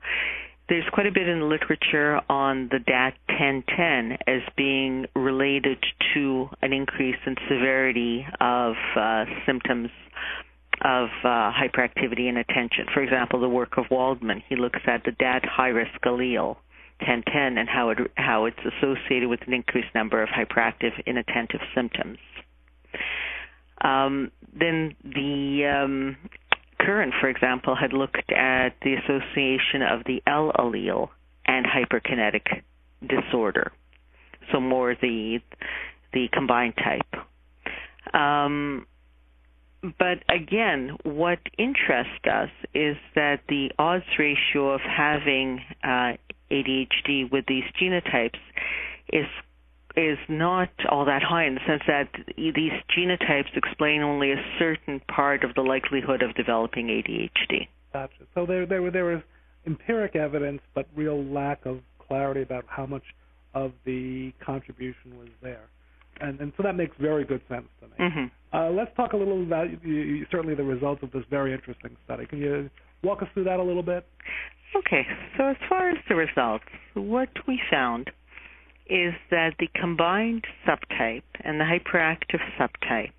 there's 0.69 0.85
quite 0.91 1.07
a 1.07 1.11
bit 1.11 1.27
in 1.27 1.39
the 1.39 1.45
literature 1.45 2.19
on 2.29 2.69
the 2.69 2.79
DAT1010 2.79 4.17
as 4.27 4.41
being 4.55 5.05
related 5.15 5.77
to 6.13 6.49
an 6.61 6.73
increase 6.73 7.15
in 7.25 7.35
severity 7.49 8.25
of 8.41 8.75
uh, 8.95 9.25
symptoms 9.45 9.89
of 10.81 11.09
uh, 11.23 11.51
hyperactivity 11.51 12.27
and 12.27 12.37
attention. 12.37 12.85
For 12.93 13.01
example, 13.01 13.39
the 13.39 13.49
work 13.49 13.77
of 13.77 13.85
Waldman, 13.89 14.43
he 14.47 14.55
looks 14.55 14.79
at 14.85 15.03
the 15.05 15.11
DAT 15.11 15.45
high 15.45 15.69
risk 15.69 15.99
allele 16.05 16.57
1010 16.99 17.57
and 17.57 17.69
how 17.69 17.89
it 17.89 17.99
how 18.15 18.45
it's 18.45 18.59
associated 18.59 19.29
with 19.29 19.39
an 19.47 19.53
increased 19.53 19.93
number 19.93 20.21
of 20.21 20.29
hyperactive 20.29 20.91
inattentive 21.05 21.61
symptoms. 21.75 22.17
Um, 23.81 24.31
then 24.59 24.95
the 25.03 25.65
um, 25.65 26.17
Curran, 26.79 27.11
for 27.19 27.29
example, 27.29 27.75
had 27.75 27.93
looked 27.93 28.31
at 28.31 28.75
the 28.81 28.93
association 28.93 29.81
of 29.81 30.03
the 30.05 30.21
L 30.27 30.51
allele 30.57 31.09
and 31.45 31.65
hyperkinetic 31.65 32.61
disorder, 33.05 33.71
so 34.51 34.59
more 34.59 34.95
the 34.95 35.39
the 36.13 36.27
combined 36.31 36.75
type. 36.77 38.13
Um, 38.13 38.85
but 39.99 40.23
again, 40.29 40.97
what 41.03 41.39
interests 41.57 42.25
us 42.29 42.49
is 42.73 42.97
that 43.15 43.41
the 43.47 43.71
odds 43.77 44.05
ratio 44.17 44.73
of 44.73 44.81
having 44.81 45.61
uh, 45.83 46.13
ADHD 46.51 47.31
with 47.31 47.45
these 47.47 47.63
genotypes 47.79 48.39
is 49.11 49.25
is 49.97 50.17
not 50.29 50.69
all 50.89 51.05
that 51.05 51.23
high 51.23 51.45
in 51.45 51.55
the 51.55 51.61
sense 51.67 51.81
that 51.87 52.09
these 52.37 52.71
genotypes 52.95 53.55
explain 53.55 54.01
only 54.01 54.31
a 54.31 54.41
certain 54.59 55.01
part 55.13 55.43
of 55.43 55.55
the 55.55 55.61
likelihood 55.61 56.21
of 56.21 56.35
developing 56.35 56.87
ADHD. 56.87 57.67
Gotcha. 57.91 58.13
So 58.35 58.45
there, 58.45 58.65
there, 58.65 58.91
there 58.91 59.05
was 59.05 59.21
empiric 59.65 60.15
evidence, 60.15 60.61
but 60.75 60.87
real 60.95 61.23
lack 61.23 61.65
of 61.65 61.79
clarity 62.07 62.41
about 62.41 62.65
how 62.67 62.85
much 62.85 63.03
of 63.53 63.71
the 63.85 64.31
contribution 64.45 65.17
was 65.17 65.29
there, 65.41 65.67
and 66.21 66.39
and 66.39 66.53
so 66.55 66.63
that 66.63 66.75
makes 66.75 66.95
very 66.99 67.25
good 67.25 67.41
sense 67.49 67.67
to 67.81 67.87
me. 67.87 68.09
Mm-hmm. 68.09 68.55
Uh, 68.55 68.69
let's 68.69 68.95
talk 68.95 69.13
a 69.13 69.17
little 69.17 69.41
about 69.41 69.67
you, 69.83 70.25
certainly 70.31 70.55
the 70.55 70.63
results 70.63 71.01
of 71.01 71.11
this 71.11 71.23
very 71.29 71.53
interesting 71.53 71.97
study. 72.05 72.25
Can 72.27 72.39
you 72.39 72.69
walk 73.03 73.21
us 73.21 73.27
through 73.33 73.45
that 73.45 73.59
a 73.59 73.63
little 73.63 73.83
bit? 73.83 74.05
Okay. 74.75 75.03
So 75.37 75.45
as 75.47 75.55
far 75.67 75.89
as 75.89 75.97
the 76.07 76.15
results, 76.15 76.65
what 76.93 77.29
we 77.47 77.59
found 77.71 78.11
is 78.89 79.13
that 79.31 79.55
the 79.59 79.67
combined 79.75 80.45
subtype 80.67 81.23
and 81.41 81.59
the 81.59 81.65
hyperactive 81.65 82.41
subtype 82.59 83.11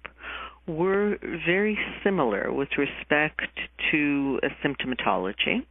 were 0.67 1.17
very 1.47 1.79
similar 2.05 2.53
with 2.53 2.69
respect 2.77 3.43
to 3.91 4.39
symptomatology. 4.65 5.65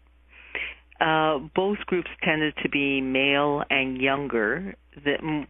Uh, 0.99 1.37
both 1.55 1.77
groups 1.85 2.09
tended 2.23 2.55
to 2.63 2.69
be 2.69 3.01
male 3.01 3.63
and 3.69 4.01
younger. 4.01 4.75
That 5.05 5.19
m- 5.19 5.45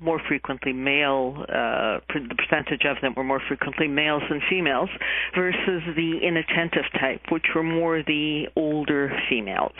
more 0.00 0.18
frequently 0.26 0.72
male, 0.72 1.44
uh, 1.46 2.00
the 2.08 2.34
percentage 2.34 2.86
of 2.86 2.96
them 3.02 3.12
were 3.14 3.24
more 3.24 3.42
frequently 3.46 3.86
males 3.86 4.22
than 4.30 4.40
females, 4.48 4.88
versus 5.34 5.82
the 5.94 6.20
inattentive 6.22 6.90
type, 6.98 7.20
which 7.30 7.44
were 7.54 7.62
more 7.62 8.02
the 8.02 8.46
older 8.56 9.12
females. 9.28 9.76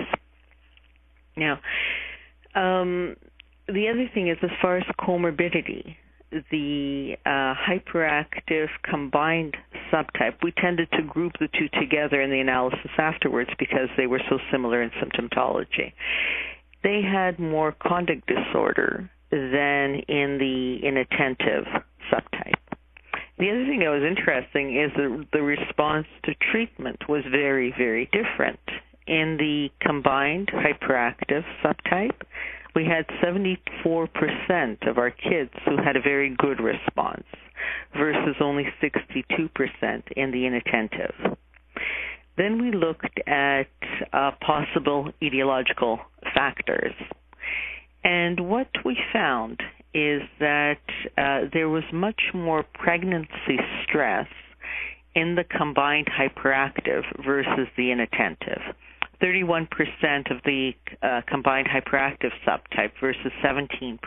Now, 1.39 1.59
um, 2.55 3.17
the 3.69 3.89
other 3.89 4.09
thing 4.13 4.29
is 4.29 4.39
as 4.43 4.51
far 4.61 4.79
as 4.79 4.85
comorbidity, 4.99 5.97
the 6.31 7.17
uh, 7.25 7.55
hyperactive 7.55 8.69
combined 8.83 9.57
subtype, 9.93 10.35
we 10.43 10.53
tended 10.53 10.91
to 10.93 11.03
group 11.03 11.33
the 11.41 11.49
two 11.49 11.69
together 11.81 12.21
in 12.21 12.31
the 12.31 12.41
analysis 12.41 12.91
afterwards 12.99 13.51
because 13.59 13.89
they 13.97 14.07
were 14.07 14.21
so 14.29 14.39
similar 14.51 14.83
in 14.83 14.91
symptomatology. 14.91 15.93
They 16.83 17.03
had 17.03 17.39
more 17.39 17.73
conduct 17.73 18.27
disorder 18.27 19.11
than 19.31 20.03
in 20.09 20.39
the 20.39 20.81
inattentive 20.87 21.65
subtype. 22.13 22.55
The 23.39 23.51
other 23.51 23.67
thing 23.67 23.81
that 23.81 23.91
was 23.91 24.03
interesting 24.03 24.77
is 24.77 24.91
the, 24.97 25.27
the 25.33 25.43
response 25.43 26.07
to 26.25 26.35
treatment 26.51 27.09
was 27.09 27.23
very, 27.31 27.73
very 27.77 28.07
different. 28.07 28.61
In 29.07 29.37
the 29.39 29.71
combined 29.81 30.51
hyperactive 30.53 31.45
subtype, 31.65 32.21
we 32.79 32.85
had 32.85 33.09
74% 33.21 33.59
of 34.89 34.99
our 34.99 35.11
kids 35.11 35.51
who 35.65 35.77
had 35.85 35.97
a 35.97 36.01
very 36.01 36.33
good 36.39 36.61
response 36.61 37.25
versus 37.97 38.37
only 38.41 38.67
62% 38.81 40.03
in 40.17 40.31
the 40.31 40.47
inattentive. 40.47 41.13
Then 42.37 42.63
we 42.63 42.71
looked 42.71 43.19
at 43.27 43.67
uh, 44.13 44.31
possible 44.41 45.11
etiological 45.21 45.99
factors. 46.33 46.93
And 48.05 48.49
what 48.49 48.69
we 48.85 48.97
found 49.13 49.61
is 49.93 50.23
that 50.39 50.79
uh, 51.17 51.49
there 51.53 51.69
was 51.69 51.83
much 51.93 52.23
more 52.33 52.65
pregnancy 52.75 53.59
stress 53.83 54.29
in 55.17 55.35
the 55.35 55.43
combined 55.43 56.07
hyperactive 56.07 57.03
versus 57.27 57.67
the 57.77 57.91
inattentive. 57.91 58.63
31% 59.23 59.67
of 60.31 60.43
the 60.45 60.73
uh, 61.03 61.23
combined 61.27 61.67
hyperactive 61.69 62.31
subtype 62.47 62.93
versus 63.01 63.33
17% 63.45 63.99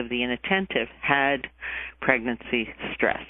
of 0.00 0.08
the 0.08 0.22
inattentive 0.22 0.88
had 1.00 1.46
pregnancy 2.00 2.68
stress. 2.94 3.22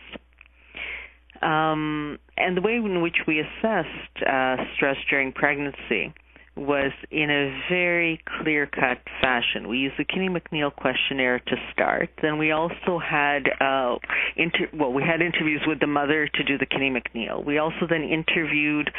Um, 1.42 2.18
and 2.38 2.56
the 2.56 2.62
way 2.62 2.76
in 2.76 3.02
which 3.02 3.16
we 3.26 3.40
assessed 3.40 4.26
uh, 4.26 4.56
stress 4.74 4.96
during 5.10 5.32
pregnancy 5.32 6.14
was 6.56 6.92
in 7.10 7.30
a 7.30 7.60
very 7.68 8.20
clear 8.40 8.66
cut 8.66 8.98
fashion. 9.20 9.68
We 9.68 9.78
used 9.78 9.96
the 9.98 10.04
Kinney 10.04 10.28
McNeil 10.28 10.75
questionnaire 10.75 11.38
to 11.38 11.56
start. 11.72 12.08
Then 12.22 12.38
we 12.38 12.50
also 12.50 12.98
had 12.98 13.48
uh, 13.60 13.96
inter- 14.36 14.70
well, 14.72 14.92
we 14.92 15.02
had 15.02 15.20
interviews 15.20 15.62
with 15.66 15.80
the 15.80 15.86
mother 15.86 16.26
to 16.26 16.44
do 16.44 16.56
the 16.56 16.66
Kinney 16.66 16.90
McNeil. 16.90 17.44
We 17.44 17.58
also 17.58 17.86
then 17.88 18.02
interviewed 18.02 18.90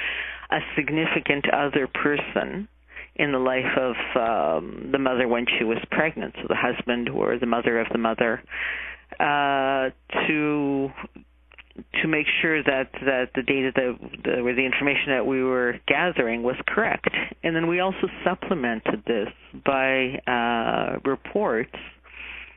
a 0.51 0.59
significant 0.75 1.45
other 1.51 1.87
person 1.87 2.67
in 3.15 3.31
the 3.31 3.39
life 3.39 3.75
of 3.75 3.95
um, 4.15 4.89
the 4.91 4.99
mother 4.99 5.27
when 5.27 5.45
she 5.57 5.63
was 5.63 5.79
pregnant, 5.89 6.35
so 6.35 6.47
the 6.47 6.55
husband 6.55 7.09
or 7.09 7.39
the 7.39 7.47
mother 7.47 7.79
of 7.79 7.87
the 7.91 7.97
mother, 7.97 8.43
uh, 9.19 9.89
to 10.27 10.89
to 12.01 12.07
make 12.07 12.25
sure 12.41 12.63
that 12.63 12.89
that 13.05 13.29
the 13.35 13.43
data 13.43 13.71
that 13.75 13.97
the, 14.23 14.53
the 14.55 14.65
information 14.65 15.09
that 15.09 15.25
we 15.25 15.43
were 15.43 15.79
gathering 15.87 16.43
was 16.43 16.55
correct. 16.67 17.09
And 17.43 17.55
then 17.55 17.67
we 17.67 17.79
also 17.79 18.07
supplemented 18.23 19.03
this 19.05 19.29
by 19.65 20.19
uh, 20.27 20.99
reports, 21.05 21.75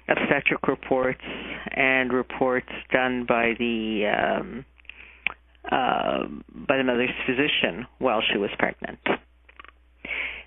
obstetric 0.08 0.66
reports, 0.66 1.22
and 1.72 2.12
reports 2.12 2.68
done 2.92 3.26
by 3.26 3.54
the 3.58 4.06
um, 4.06 4.64
uh, 5.70 6.24
by 6.66 6.76
the 6.78 6.84
mother's 6.84 7.10
physician 7.26 7.86
while 7.98 8.22
she 8.32 8.38
was 8.38 8.50
pregnant. 8.58 8.98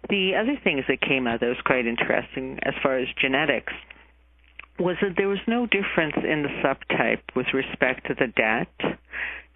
The 0.10 0.34
other 0.36 0.60
things 0.64 0.84
that 0.90 1.00
came 1.00 1.28
out 1.28 1.40
that 1.40 1.48
was 1.48 1.62
quite 1.66 1.86
interesting 1.88 2.60
as 2.64 2.74
far 2.84 2.98
as 2.98 3.08
genetics 3.22 3.72
was 4.80 4.96
that 5.02 5.16
there 5.18 5.28
was 5.28 5.40
no 5.48 5.66
difference 5.66 6.16
in 6.18 6.44
the 6.44 6.50
subtype 6.64 7.22
with 7.36 7.48
respect 7.54 8.08
to 8.08 8.16
the 8.16 8.28
DAT 8.28 8.68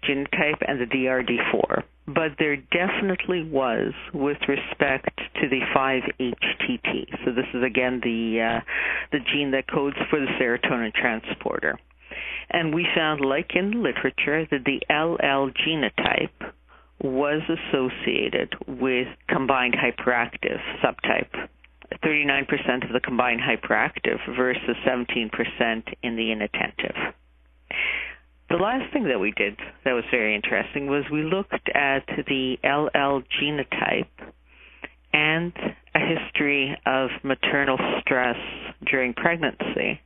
genotype 0.04 0.62
and 0.66 0.80
the 0.80 0.86
DRD4, 0.86 1.82
but 2.06 2.32
there 2.38 2.56
definitely 2.56 3.42
was 3.42 3.92
with 4.14 4.38
respect 4.46 5.20
to 5.40 5.48
the 5.48 5.60
5-HTT. 5.74 7.24
So 7.24 7.32
this 7.32 7.46
is 7.52 7.64
again 7.64 8.00
the 8.02 8.40
uh, 8.40 8.60
the 9.12 9.18
gene 9.32 9.50
that 9.52 9.68
codes 9.68 9.96
for 10.08 10.20
the 10.20 10.26
serotonin 10.40 10.92
transporter. 10.94 11.78
And 12.50 12.74
we 12.74 12.86
found, 12.94 13.20
like 13.20 13.50
in 13.54 13.70
the 13.70 13.76
literature, 13.76 14.46
that 14.50 14.64
the 14.64 14.80
LL 14.88 15.50
genotype 15.50 16.52
was 17.00 17.42
associated 17.48 18.54
with 18.66 19.08
combined 19.28 19.74
hyperactive 19.74 20.58
subtype. 20.82 21.48
39% 22.04 22.86
of 22.86 22.92
the 22.92 23.00
combined 23.00 23.40
hyperactive 23.40 24.18
versus 24.36 24.76
17% 24.86 25.94
in 26.02 26.16
the 26.16 26.32
inattentive. 26.32 27.14
The 28.50 28.56
last 28.56 28.92
thing 28.92 29.04
that 29.08 29.20
we 29.20 29.32
did 29.32 29.58
that 29.84 29.92
was 29.92 30.04
very 30.10 30.34
interesting 30.34 30.86
was 30.86 31.04
we 31.12 31.22
looked 31.22 31.68
at 31.74 32.06
the 32.06 32.56
LL 32.64 33.22
genotype 33.40 34.06
and 35.12 35.52
a 35.94 35.98
history 35.98 36.76
of 36.86 37.10
maternal 37.22 37.78
stress 38.00 38.36
during 38.90 39.12
pregnancy. 39.12 40.00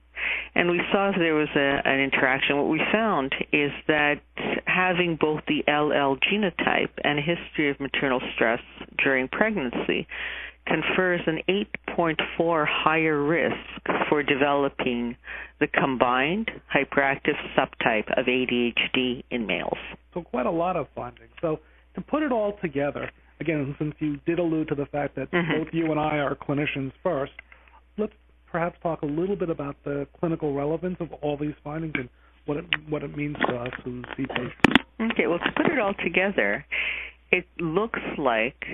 And 0.54 0.70
we 0.70 0.80
saw 0.92 1.12
there 1.16 1.34
was 1.34 1.48
a, 1.54 1.82
an 1.84 2.00
interaction. 2.00 2.56
What 2.56 2.68
we 2.68 2.80
found 2.92 3.34
is 3.52 3.72
that 3.88 4.20
having 4.66 5.16
both 5.20 5.42
the 5.46 5.62
LL 5.68 6.16
genotype 6.16 6.90
and 7.04 7.18
a 7.18 7.22
history 7.22 7.70
of 7.70 7.78
maternal 7.80 8.20
stress 8.34 8.60
during 9.02 9.28
pregnancy 9.28 10.06
confers 10.66 11.20
an 11.26 11.40
8.4 11.88 12.66
higher 12.68 13.22
risk 13.22 13.56
for 14.08 14.22
developing 14.22 15.16
the 15.60 15.66
combined 15.66 16.50
hyperactive 16.72 17.36
subtype 17.56 18.10
of 18.18 18.26
ADHD 18.26 19.24
in 19.30 19.46
males. 19.46 19.78
So, 20.14 20.22
quite 20.22 20.46
a 20.46 20.50
lot 20.50 20.76
of 20.76 20.86
findings. 20.94 21.32
So, 21.40 21.60
to 21.94 22.00
put 22.00 22.22
it 22.22 22.32
all 22.32 22.56
together, 22.62 23.10
again, 23.40 23.74
since 23.78 23.94
you 23.98 24.18
did 24.26 24.38
allude 24.38 24.68
to 24.68 24.74
the 24.74 24.86
fact 24.86 25.16
that 25.16 25.30
mm-hmm. 25.30 25.64
both 25.64 25.68
you 25.72 25.90
and 25.90 26.00
I 26.00 26.18
are 26.18 26.34
clinicians 26.34 26.92
first, 27.02 27.32
let's 27.98 28.12
perhaps 28.50 28.78
talk 28.82 29.02
a 29.02 29.06
little 29.06 29.36
bit 29.36 29.50
about 29.50 29.76
the 29.84 30.06
clinical 30.20 30.54
relevance 30.54 30.96
of 31.00 31.12
all 31.22 31.36
these 31.36 31.54
findings 31.64 31.94
and 31.96 32.08
what 32.44 32.58
it 32.58 32.64
what 32.88 33.02
it 33.02 33.16
means 33.16 33.36
to 33.48 33.56
us 33.56 33.70
who 33.84 34.02
see 34.16 34.26
patients. 34.26 34.54
Okay, 35.00 35.26
well, 35.26 35.38
to 35.38 35.52
put 35.56 35.66
it 35.66 35.78
all 35.78 35.94
together, 35.94 36.64
it 37.30 37.46
looks 37.58 38.00
like 38.18 38.64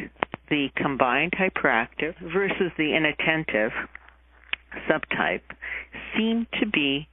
the 0.51 0.69
combined 0.77 1.33
hyperactive 1.33 2.15
versus 2.21 2.73
the 2.77 2.95
inattentive 2.95 3.73
subtype 4.89 5.43
seem 6.17 6.47
to 6.61 6.67
be 6.67 7.09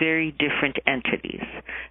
very 0.00 0.32
different 0.32 0.76
entities. 0.86 1.44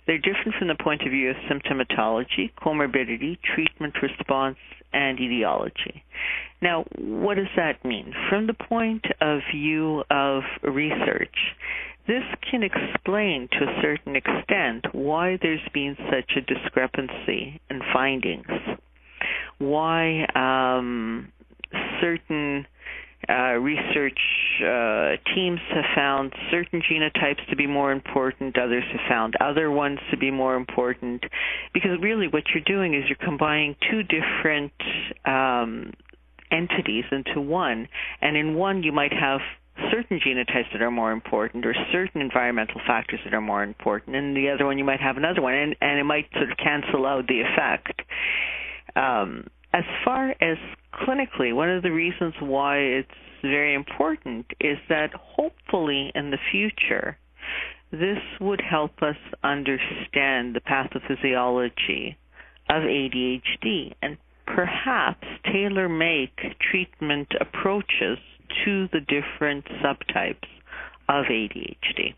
They're 0.05 0.17
different 0.17 0.55
from 0.59 0.67
the 0.67 0.75
point 0.75 1.01
of 1.03 1.11
view 1.11 1.29
of 1.29 1.35
symptomatology, 1.49 2.51
comorbidity, 2.61 3.37
treatment 3.55 3.95
response, 4.01 4.57
and 4.93 5.19
etiology. 5.19 6.03
Now, 6.61 6.85
what 6.97 7.35
does 7.35 7.47
that 7.55 7.83
mean? 7.85 8.13
From 8.29 8.47
the 8.47 8.53
point 8.53 9.05
of 9.21 9.39
view 9.53 10.03
of 10.09 10.43
research, 10.63 11.35
this 12.07 12.23
can 12.49 12.63
explain 12.63 13.49
to 13.51 13.65
a 13.65 13.81
certain 13.81 14.15
extent 14.15 14.85
why 14.93 15.37
there's 15.41 15.67
been 15.73 15.95
such 16.09 16.37
a 16.37 16.41
discrepancy 16.41 17.59
in 17.69 17.81
findings, 17.93 18.47
why 19.59 20.25
um, 20.35 21.31
certain 22.01 22.65
uh, 23.29 23.53
research 23.59 24.19
uh, 24.61 25.17
teams 25.35 25.59
have 25.73 25.83
found 25.95 26.33
certain 26.51 26.81
genotypes 26.81 27.45
to 27.49 27.55
be 27.55 27.67
more 27.67 27.91
important, 27.91 28.57
others 28.57 28.83
have 28.91 29.01
found 29.09 29.35
other 29.41 29.69
ones 29.69 29.99
to 30.11 30.17
be 30.17 30.31
more 30.31 30.55
important, 30.55 31.23
because 31.73 31.91
really 32.01 32.27
what 32.27 32.43
you're 32.53 32.63
doing 32.63 32.93
is 32.93 33.03
you're 33.09 33.17
combining 33.27 33.75
two 33.91 34.03
different 34.03 34.71
um, 35.25 35.93
entities 36.51 37.03
into 37.11 37.41
one, 37.41 37.87
and 38.21 38.37
in 38.37 38.55
one 38.55 38.83
you 38.83 38.91
might 38.91 39.13
have 39.13 39.41
certain 39.91 40.19
genotypes 40.19 40.71
that 40.71 40.81
are 40.81 40.91
more 40.91 41.11
important 41.11 41.65
or 41.65 41.75
certain 41.91 42.21
environmental 42.21 42.81
factors 42.87 43.19
that 43.25 43.33
are 43.33 43.41
more 43.41 43.63
important. 43.63 44.15
And 44.15 44.35
in 44.35 44.43
the 44.43 44.49
other 44.49 44.65
one 44.65 44.77
you 44.77 44.83
might 44.83 44.99
have 44.99 45.17
another 45.17 45.41
one. 45.41 45.53
And, 45.53 45.75
and 45.81 45.99
it 45.99 46.03
might 46.03 46.25
sort 46.33 46.51
of 46.51 46.57
cancel 46.57 47.05
out 47.05 47.27
the 47.27 47.41
effect 47.41 48.01
um, 48.97 49.47
as 49.73 49.83
far 50.03 50.31
as 50.41 50.57
clinically, 50.93 51.53
one 51.53 51.69
of 51.69 51.83
the 51.83 51.91
reasons 51.91 52.33
why 52.39 52.77
it's 52.77 53.09
very 53.41 53.75
important 53.75 54.45
is 54.59 54.77
that 54.89 55.11
hopefully 55.13 56.11
in 56.15 56.31
the 56.31 56.37
future, 56.51 57.17
this 57.91 58.19
would 58.41 58.61
help 58.61 59.01
us 59.01 59.15
understand 59.43 60.55
the 60.55 60.61
pathophysiology 60.67 62.15
of 62.69 62.83
ADHD 62.83 63.93
and 64.01 64.17
perhaps 64.45 65.25
tailor 65.45 65.87
make 65.87 66.37
treatment 66.71 67.27
approaches 67.39 68.17
to 68.65 68.87
the 68.91 68.99
different 69.01 69.65
subtypes 69.83 70.47
of 71.07 71.25
ADHD. 71.25 72.15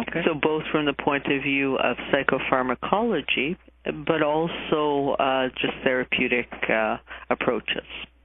Okay. 0.00 0.22
So, 0.24 0.34
both 0.34 0.64
from 0.72 0.86
the 0.86 0.92
point 0.92 1.26
of 1.26 1.42
view 1.42 1.76
of 1.76 1.96
psychopharmacology, 2.12 3.56
but 3.84 4.22
also 4.22 5.16
uh, 5.18 5.48
just 5.60 5.74
therapeutic 5.82 6.48
uh, 6.68 6.96
approaches. 7.30 7.84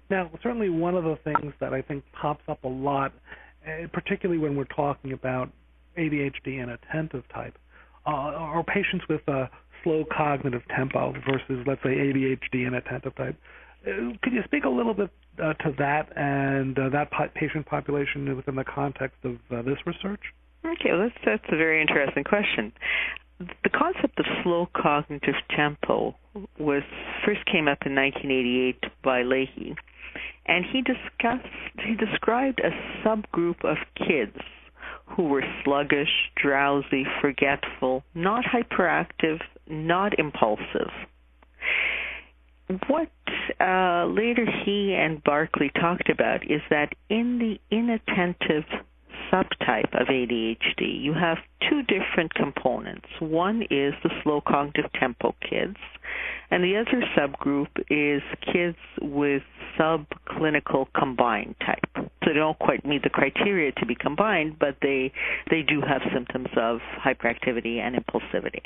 Now, 0.10 0.32
certainly 0.41 0.69
one 0.69 0.95
of 0.95 1.04
the 1.04 1.17
things 1.24 1.54
that 1.60 1.74
I 1.74 1.82
think 1.82 2.04
pops 2.19 2.43
up 2.48 2.63
a 2.63 2.67
lot, 2.67 3.13
uh, 3.67 3.88
particularly 3.93 4.39
when 4.39 4.56
we're 4.56 4.63
talking 4.65 5.12
about 5.12 5.52
ADHD 5.98 6.62
and 6.62 6.72
attentive 6.72 7.24
type, 7.34 7.58
uh, 8.08 8.10
are 8.10 8.63
patients 8.63 9.06
with 9.10 9.22
a 9.28 9.50
slow 9.84 10.06
cognitive 10.15 10.63
tempo 10.76 11.13
versus, 11.30 11.63
let's 11.67 11.84
say, 11.84 11.89
ADHD 11.89 12.65
and 12.65 12.76
attentive 12.76 13.15
type. 13.15 13.36
Uh, 13.86 14.13
could 14.24 14.34
you 14.34 14.41
speak 14.45 14.63
a 14.63 14.69
little 14.69 14.93
bit 14.93 15.10
uh, 15.41 15.54
to 15.54 15.74
that 15.78 16.10
and 16.17 16.78
uh, 16.80 16.89
that 16.89 17.12
po- 17.12 17.30
patient 17.36 17.65
population 17.65 18.36
within 18.36 18.56
the 18.56 18.63
context 18.63 19.17
of 19.24 19.36
uh, 19.52 19.62
this 19.62 19.78
research? 19.86 20.22
Okay, 20.65 20.91
well, 20.91 21.08
that's 21.08 21.15
that's 21.26 21.54
a 21.54 21.56
very 21.56 21.82
interesting 21.82 22.24
question 22.26 22.74
the 23.39 23.69
concept 23.69 24.19
of 24.19 24.25
slow 24.43 24.67
cognitive 24.75 25.36
tempo 25.56 26.15
was 26.58 26.84
first 27.25 27.45
came 27.45 27.67
up 27.67 27.80
in 27.86 27.95
1988 27.95 28.84
by 29.02 29.23
Lahey, 29.23 29.75
and 30.45 30.65
he 30.65 30.82
discussed 30.82 31.47
he 31.86 31.95
described 31.95 32.60
a 32.60 32.71
subgroup 33.04 33.63
of 33.63 33.78
kids 33.95 34.38
who 35.06 35.23
were 35.23 35.43
sluggish, 35.63 36.32
drowsy, 36.36 37.06
forgetful, 37.21 38.04
not 38.13 38.43
hyperactive, 38.45 39.39
not 39.67 40.17
impulsive. 40.19 40.91
What 42.88 43.10
uh, 43.60 44.06
later 44.06 44.45
he 44.65 44.93
and 44.93 45.23
Barkley 45.23 45.71
talked 45.80 46.10
about 46.10 46.43
is 46.43 46.62
that 46.69 46.93
in 47.10 47.39
the 47.39 47.60
inattentive 47.75 48.65
subtype 49.32 50.00
of 50.00 50.08
ADHD, 50.08 51.02
you 51.02 51.13
have 51.13 51.38
two 51.70 51.84
different 51.84 52.34
components. 52.34 53.08
One 53.20 53.63
is 53.63 53.94
the 54.04 54.10
slow 54.24 54.42
cognitive 54.42 54.92
tempo 55.00 55.36
kids, 55.42 55.78
and 56.52 56.63
the 56.63 56.78
other 56.78 57.04
subgroup 57.15 57.70
is 57.89 58.22
kids 58.42 58.78
with 59.02 59.44
subclinical 59.78 60.88
combined 60.98 61.56
type. 61.60 61.86
So 61.96 62.34
they 62.34 62.34
don't 62.34 62.60
quite 62.60 62.86
meet 62.86 63.04
the 63.04 63.10
criteria 63.10 63.72
to 63.74 63.86
be 63.86 63.96
combined, 63.96 64.58
but 64.60 64.78
they 64.82 65.12
they 65.50 65.62
do 65.62 65.82
have 65.82 66.02
symptoms 66.13 66.50
of 66.58 66.80
hyperactivity 67.04 67.80
and 67.80 67.96
impulsivity 67.96 68.63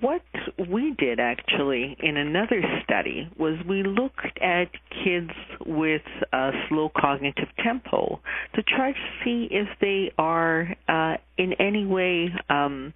what 0.00 0.22
we 0.70 0.94
did 0.98 1.20
actually 1.20 1.96
in 2.00 2.16
another 2.16 2.62
study 2.82 3.28
was 3.38 3.58
we 3.68 3.82
looked 3.82 4.38
at 4.40 4.68
kids 5.04 5.30
with 5.66 6.02
a 6.32 6.50
slow 6.68 6.90
cognitive 6.96 7.48
tempo 7.62 8.20
to 8.54 8.62
try 8.62 8.92
to 8.92 8.98
see 9.22 9.48
if 9.50 9.68
they 9.80 10.10
are 10.16 10.74
uh, 10.88 11.16
in 11.36 11.52
any 11.54 11.84
way 11.84 12.32
um, 12.48 12.94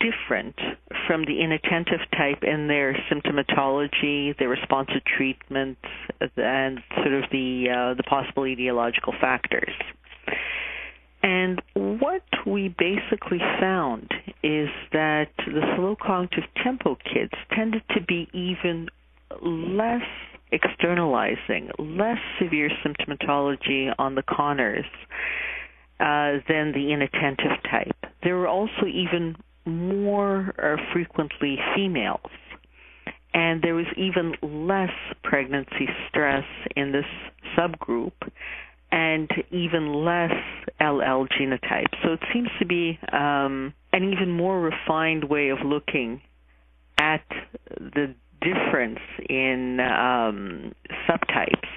different 0.00 0.54
from 1.06 1.24
the 1.26 1.42
inattentive 1.42 2.00
type 2.16 2.42
in 2.42 2.68
their 2.68 2.94
symptomatology, 3.10 4.36
their 4.38 4.48
response 4.48 4.88
to 4.88 5.00
treatment, 5.16 5.76
and 6.36 6.78
sort 6.96 7.12
of 7.12 7.24
the 7.30 7.66
uh, 7.68 7.94
the 7.94 8.04
possible 8.04 8.44
etiological 8.44 9.18
factors. 9.20 9.72
And 11.22 11.62
what 11.74 12.24
we 12.46 12.74
basically 12.78 13.38
found 13.60 14.10
is 14.42 14.68
that 14.92 15.28
the 15.38 15.62
slow 15.76 15.96
cognitive 16.00 16.44
tempo 16.62 16.96
kids 16.96 17.32
tended 17.54 17.82
to 17.90 18.00
be 18.00 18.28
even 18.32 18.88
less 19.40 20.02
externalizing, 20.50 21.70
less 21.78 22.18
severe 22.40 22.70
symptomatology 22.84 23.94
on 23.98 24.14
the 24.14 24.22
Conners 24.22 24.84
uh, 26.00 26.42
than 26.48 26.72
the 26.72 26.92
inattentive 26.92 27.62
type. 27.70 27.96
There 28.22 28.36
were 28.36 28.48
also 28.48 28.86
even 28.86 29.36
more 29.64 30.52
uh, 30.58 30.76
frequently 30.92 31.56
females. 31.74 32.30
And 33.34 33.62
there 33.62 33.74
was 33.74 33.86
even 33.96 34.34
less 34.42 34.92
pregnancy 35.22 35.88
stress 36.08 36.44
in 36.76 36.92
this 36.92 37.06
subgroup 37.56 38.12
and 38.92 39.30
even 39.50 40.04
less 40.04 40.30
LL 40.78 41.26
genotype. 41.40 41.88
So 42.04 42.12
it 42.12 42.20
seems 42.32 42.50
to 42.58 42.66
be 42.66 42.98
um, 43.10 43.72
an 43.92 44.12
even 44.12 44.30
more 44.30 44.60
refined 44.60 45.24
way 45.24 45.48
of 45.48 45.58
looking 45.64 46.20
at 46.98 47.24
the 47.78 48.14
difference 48.42 49.00
in 49.28 49.80
um, 49.80 50.72
subtypes, 51.08 51.68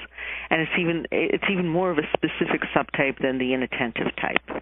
and 0.49 0.62
it's 0.62 0.71
even 0.80 1.08
it's 1.12 1.45
even 1.49 1.67
more 1.67 1.89
of 1.89 1.97
a 1.97 2.08
specific 2.13 2.62
subtype 2.75 3.21
than 3.21 3.38
the 3.38 3.54
inattentive 3.54 4.13
type. 4.21 4.62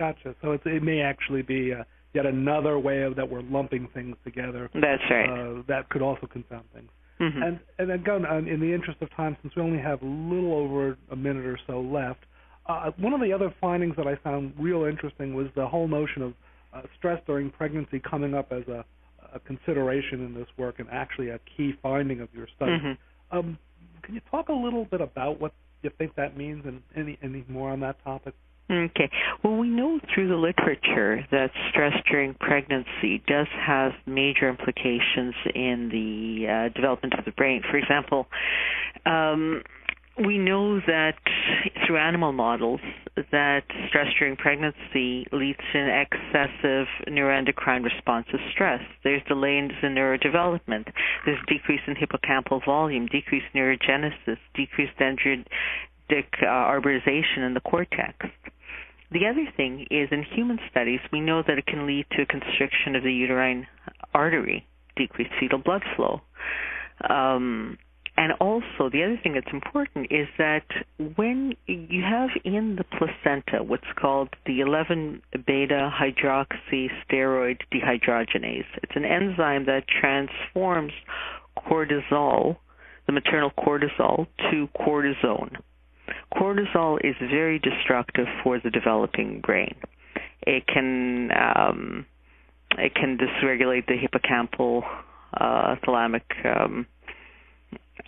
Gotcha. 0.00 0.34
So 0.42 0.58
it 0.64 0.82
may 0.82 1.00
actually 1.02 1.42
be 1.42 1.72
uh, 1.72 1.84
yet 2.14 2.26
another 2.26 2.80
way 2.80 3.02
of 3.02 3.14
that 3.14 3.30
we're 3.30 3.42
lumping 3.42 3.88
things 3.94 4.16
together. 4.24 4.68
That's 4.74 5.02
right. 5.08 5.30
Uh, 5.30 5.62
that 5.68 5.88
could 5.88 6.02
also 6.02 6.26
confound 6.26 6.64
things. 6.74 6.90
Mm-hmm. 7.20 7.42
And 7.42 7.60
and 7.78 7.92
again, 7.92 8.24
in 8.48 8.60
the 8.60 8.72
interest 8.72 9.00
of 9.00 9.14
time, 9.14 9.36
since 9.42 9.54
we 9.54 9.62
only 9.62 9.78
have 9.78 10.02
a 10.02 10.06
little 10.06 10.52
over 10.52 10.96
a 11.10 11.16
minute 11.16 11.46
or 11.46 11.58
so 11.66 11.80
left, 11.80 12.20
uh, 12.66 12.90
one 12.98 13.12
of 13.12 13.20
the 13.20 13.32
other 13.32 13.54
findings 13.60 13.94
that 13.96 14.06
I 14.06 14.16
found 14.16 14.54
real 14.58 14.84
interesting 14.84 15.34
was 15.34 15.46
the 15.54 15.66
whole 15.66 15.86
notion 15.86 16.22
of 16.22 16.34
uh, 16.74 16.82
stress 16.98 17.20
during 17.26 17.50
pregnancy 17.50 18.00
coming 18.00 18.34
up 18.34 18.50
as 18.50 18.66
a, 18.68 18.84
a, 19.32 19.38
consideration 19.40 20.24
in 20.24 20.34
this 20.34 20.48
work 20.56 20.80
and 20.80 20.88
actually 20.90 21.28
a 21.28 21.38
key 21.56 21.72
finding 21.80 22.20
of 22.20 22.28
your 22.34 22.48
study. 22.56 22.72
Mm-hmm. 22.72 23.38
Um, 23.38 23.58
can 24.02 24.14
you 24.14 24.20
talk 24.30 24.48
a 24.48 24.52
little 24.52 24.84
bit 24.84 25.00
about 25.00 25.40
what 25.40 25.52
you 25.82 25.90
think 25.98 26.16
that 26.16 26.36
means 26.36 26.64
and 26.66 26.82
any 26.96 27.18
any 27.22 27.44
more 27.48 27.70
on 27.70 27.80
that 27.80 28.02
topic? 28.02 28.34
Okay. 28.70 29.10
Well, 29.42 29.56
we 29.56 29.68
know 29.68 30.00
through 30.14 30.28
the 30.28 30.36
literature 30.36 31.26
that 31.30 31.50
stress 31.68 31.92
during 32.10 32.34
pregnancy 32.34 33.22
does 33.26 33.46
have 33.60 33.92
major 34.06 34.48
implications 34.48 35.34
in 35.54 35.90
the 35.92 36.48
uh, 36.48 36.68
development 36.74 37.14
of 37.18 37.26
the 37.26 37.32
brain. 37.32 37.62
For 37.70 37.76
example, 37.76 38.26
um, 39.04 39.62
we 40.24 40.38
know 40.38 40.80
that 40.80 41.14
through 41.86 41.98
animal 41.98 42.32
models 42.32 42.80
that 43.32 43.64
stress 43.88 44.06
during 44.18 44.36
pregnancy 44.36 45.26
leads 45.32 45.58
to 45.72 45.78
an 45.78 46.06
excessive 46.06 46.86
neuroendocrine 47.08 47.84
response 47.84 48.26
to 48.30 48.38
stress. 48.52 48.80
There's 49.02 49.22
delays 49.28 49.72
in 49.82 49.94
neurodevelopment. 49.94 50.86
There's 51.26 51.38
decrease 51.48 51.80
in 51.86 51.96
hippocampal 51.96 52.64
volume, 52.64 53.06
decreased 53.06 53.46
neurogenesis, 53.54 54.38
decreased 54.54 54.96
dendritic 54.98 55.44
uh, 56.10 56.46
arborization 56.46 57.46
in 57.46 57.54
the 57.54 57.60
cortex. 57.60 58.26
The 59.10 59.26
other 59.26 59.46
thing 59.56 59.86
is 59.90 60.08
in 60.10 60.24
human 60.24 60.58
studies, 60.70 61.00
we 61.12 61.20
know 61.20 61.42
that 61.46 61.58
it 61.58 61.66
can 61.66 61.86
lead 61.86 62.06
to 62.12 62.22
a 62.22 62.26
constriction 62.26 62.96
of 62.96 63.02
the 63.02 63.12
uterine 63.12 63.66
artery, 64.12 64.66
decreased 64.96 65.30
fetal 65.38 65.58
blood 65.58 65.82
flow. 65.94 66.20
Um, 67.08 67.78
and 68.16 68.32
also, 68.40 68.88
the 68.92 69.02
other 69.02 69.18
thing 69.22 69.34
that's 69.34 69.52
important 69.52 70.06
is 70.10 70.28
that 70.38 70.66
when 71.16 71.54
you 71.66 72.02
have 72.02 72.30
in 72.44 72.76
the 72.76 72.84
placenta 72.84 73.64
what's 73.64 73.92
called 73.96 74.28
the 74.46 74.60
11 74.60 75.20
beta 75.46 75.92
hydroxysteroid 75.92 77.60
dehydrogenase, 77.72 78.66
it's 78.82 78.94
an 78.94 79.04
enzyme 79.04 79.66
that 79.66 79.84
transforms 79.88 80.92
cortisol, 81.58 82.56
the 83.06 83.12
maternal 83.12 83.50
cortisol, 83.50 84.28
to 84.50 84.68
cortisone. 84.78 85.56
Cortisol 86.34 86.98
is 87.04 87.14
very 87.20 87.58
destructive 87.58 88.26
for 88.42 88.58
the 88.58 88.70
developing 88.70 89.40
brain. 89.40 89.74
It 90.42 90.66
can 90.66 91.30
um, 91.32 92.06
it 92.78 92.94
can 92.94 93.18
dysregulate 93.18 93.86
the 93.86 93.94
hippocampal 93.94 94.82
uh, 95.34 95.76
thalamic 95.86 96.22
um, 96.44 96.86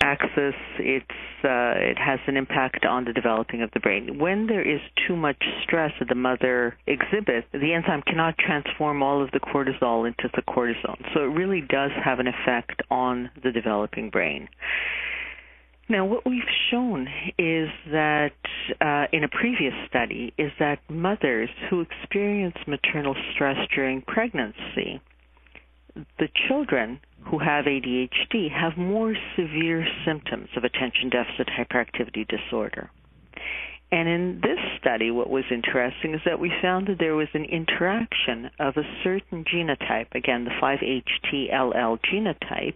axis. 0.01 0.55
It's 0.79 1.05
uh, 1.45 1.75
it 1.77 1.99
has 1.99 2.19
an 2.27 2.37
impact 2.37 2.85
on 2.85 3.05
the 3.05 3.13
developing 3.13 3.63
of 3.63 3.71
the 3.73 3.81
brain. 3.81 4.19
When 4.19 4.47
there 4.47 4.63
is 4.63 4.81
too 5.07 5.17
much 5.17 5.43
stress 5.63 5.93
that 5.99 6.09
the 6.09 6.15
mother 6.15 6.77
exhibits, 6.87 7.47
the 7.53 7.73
enzyme 7.73 8.03
cannot 8.03 8.37
transform 8.39 9.03
all 9.03 9.23
of 9.23 9.31
the 9.31 9.41
cortisol 9.41 10.07
into 10.07 10.29
the 10.35 10.43
cortisone. 10.43 11.03
So 11.15 11.21
it 11.21 11.33
really 11.35 11.61
does 11.61 11.91
have 12.05 12.19
an 12.19 12.27
effect 12.27 12.83
on 12.91 13.31
the 13.43 13.53
developing 13.53 14.11
brain. 14.11 14.49
Now, 15.89 16.05
what 16.05 16.27
we've 16.27 16.43
shown 16.71 17.07
is 17.39 17.69
that 17.93 18.33
uh, 18.81 19.07
in 19.13 19.23
a 19.23 19.29
previous 19.29 19.75
study 19.89 20.35
is 20.37 20.51
that 20.59 20.81
mothers 20.89 21.49
who 21.71 21.81
experience 21.81 22.57
maternal 22.67 23.15
stress 23.33 23.57
during 23.73 24.03
pregnancy, 24.03 25.01
the 26.19 26.29
children 26.49 26.99
who 27.31 27.39
have 27.39 27.67
ADHD 27.67 28.51
have 28.51 28.77
more 28.77 29.15
severe 29.37 29.87
symptoms 30.05 30.49
of 30.57 30.65
attention 30.65 31.09
deficit 31.09 31.49
hyperactivity 31.49 32.27
disorder. 32.27 32.91
And 33.93 34.09
in 34.09 34.41
this 34.43 34.59
study, 34.81 35.13
what 35.13 35.31
was 35.31 35.45
interesting 35.51 36.15
is 36.15 36.21
that 36.25 36.41
we 36.41 36.53
found 36.61 36.89
that 36.89 36.99
there 36.99 37.15
was 37.15 37.29
an 37.35 37.45
interaction 37.45 38.51
of 38.59 38.77
a 38.77 38.83
certain 39.05 39.45
genotype, 39.45 40.13
again, 40.15 40.45
the 40.45 40.51
5-HTLL 40.61 41.99
genotype, 42.13 42.75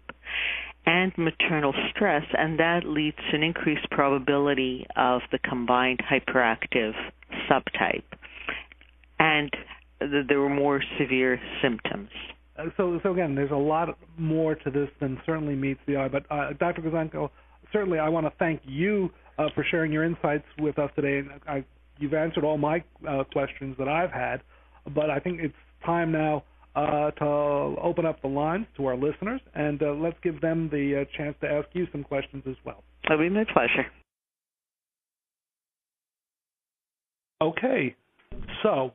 and 0.86 1.12
maternal 1.16 1.74
stress, 1.90 2.24
and 2.36 2.58
that 2.58 2.84
leads 2.84 3.16
to 3.30 3.36
an 3.36 3.42
increased 3.42 3.88
probability 3.90 4.86
of 4.96 5.20
the 5.30 5.38
combined 5.38 6.00
hyperactive 6.00 6.92
subtype. 7.50 8.02
And 9.18 9.50
th- 10.00 10.26
there 10.28 10.40
were 10.40 10.48
more 10.48 10.82
severe 10.98 11.40
symptoms. 11.62 12.08
Uh, 12.58 12.64
so, 12.76 12.98
so 13.02 13.12
again, 13.12 13.34
there's 13.34 13.50
a 13.50 13.54
lot 13.54 13.96
more 14.18 14.54
to 14.54 14.70
this 14.70 14.88
than 15.00 15.20
certainly 15.26 15.54
meets 15.54 15.80
the 15.86 15.96
eye. 15.96 16.08
But 16.08 16.24
uh, 16.30 16.52
Dr. 16.58 16.82
Grizenko, 16.82 17.30
certainly 17.72 17.98
I 17.98 18.08
want 18.08 18.26
to 18.26 18.32
thank 18.38 18.62
you 18.64 19.10
uh, 19.38 19.48
for 19.54 19.64
sharing 19.70 19.92
your 19.92 20.04
insights 20.04 20.44
with 20.58 20.78
us 20.78 20.90
today. 20.96 21.22
I, 21.46 21.64
you've 21.98 22.14
answered 22.14 22.44
all 22.44 22.58
my 22.58 22.82
uh, 23.08 23.24
questions 23.32 23.76
that 23.78 23.88
I've 23.88 24.10
had, 24.10 24.42
but 24.94 25.10
I 25.10 25.20
think 25.20 25.40
it's 25.40 25.54
time 25.84 26.12
now 26.12 26.44
uh, 26.76 27.10
to 27.12 27.24
open 27.24 28.04
up 28.06 28.20
the 28.22 28.28
lines 28.28 28.66
to 28.76 28.86
our 28.86 28.96
listeners, 28.96 29.40
and 29.54 29.82
uh, 29.82 29.92
let's 29.92 30.16
give 30.22 30.40
them 30.40 30.68
the 30.70 31.02
uh, 31.02 31.04
chance 31.16 31.36
to 31.40 31.48
ask 31.48 31.68
you 31.72 31.86
some 31.92 32.04
questions 32.04 32.44
as 32.48 32.56
well. 32.64 32.84
It'll 33.04 33.18
be 33.18 33.28
my 33.28 33.44
pleasure. 33.52 33.86
Okay, 37.42 37.96
so 38.62 38.92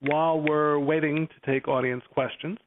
while 0.00 0.40
we're 0.40 0.78
waiting 0.78 1.26
to 1.26 1.34
take 1.50 1.66
audience 1.66 2.02
questions, 2.12 2.58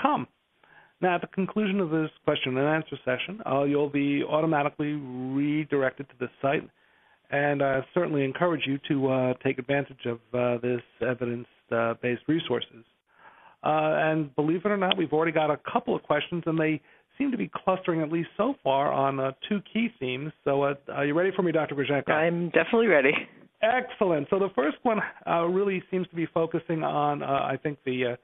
com. 0.00 0.26
Now, 1.00 1.16
at 1.16 1.20
the 1.20 1.26
conclusion 1.28 1.80
of 1.80 1.90
this 1.90 2.10
question 2.24 2.56
and 2.56 2.66
answer 2.66 2.96
session, 3.04 3.42
uh, 3.44 3.64
you'll 3.64 3.90
be 3.90 4.22
automatically 4.24 4.92
redirected 4.92 6.08
to 6.08 6.14
this 6.18 6.30
site, 6.40 6.66
and 7.30 7.62
I 7.62 7.80
certainly 7.92 8.24
encourage 8.24 8.62
you 8.66 8.78
to 8.88 9.08
uh, 9.08 9.34
take 9.44 9.58
advantage 9.58 10.06
of 10.06 10.18
uh, 10.32 10.58
this 10.62 10.80
evidence-based 11.06 12.22
resources. 12.26 12.84
Uh, 13.62 13.98
and 13.98 14.34
believe 14.36 14.60
it 14.64 14.68
or 14.70 14.76
not, 14.78 14.96
we've 14.96 15.12
already 15.12 15.32
got 15.32 15.50
a 15.50 15.58
couple 15.70 15.94
of 15.94 16.02
questions, 16.02 16.42
and 16.46 16.58
they 16.58 16.80
seem 17.18 17.30
to 17.30 17.36
be 17.36 17.50
clustering, 17.54 18.00
at 18.00 18.10
least 18.10 18.28
so 18.36 18.54
far, 18.64 18.90
on 18.90 19.20
uh, 19.20 19.32
two 19.48 19.60
key 19.70 19.88
themes. 20.00 20.32
So, 20.44 20.62
uh, 20.62 20.74
are 20.92 21.04
you 21.04 21.12
ready 21.12 21.30
for 21.36 21.42
me, 21.42 21.52
Dr. 21.52 21.74
Grizenko? 21.74 22.10
I'm 22.10 22.48
definitely 22.50 22.86
ready. 22.86 23.12
Excellent. 23.60 24.28
So, 24.30 24.38
the 24.38 24.50
first 24.54 24.76
one 24.82 25.00
really 25.52 25.82
seems 25.90 26.08
to 26.08 26.16
be 26.16 26.26
focusing 26.32 26.84
on, 26.84 27.22
I 27.22 27.58
think, 27.62 27.78
the 27.84 28.16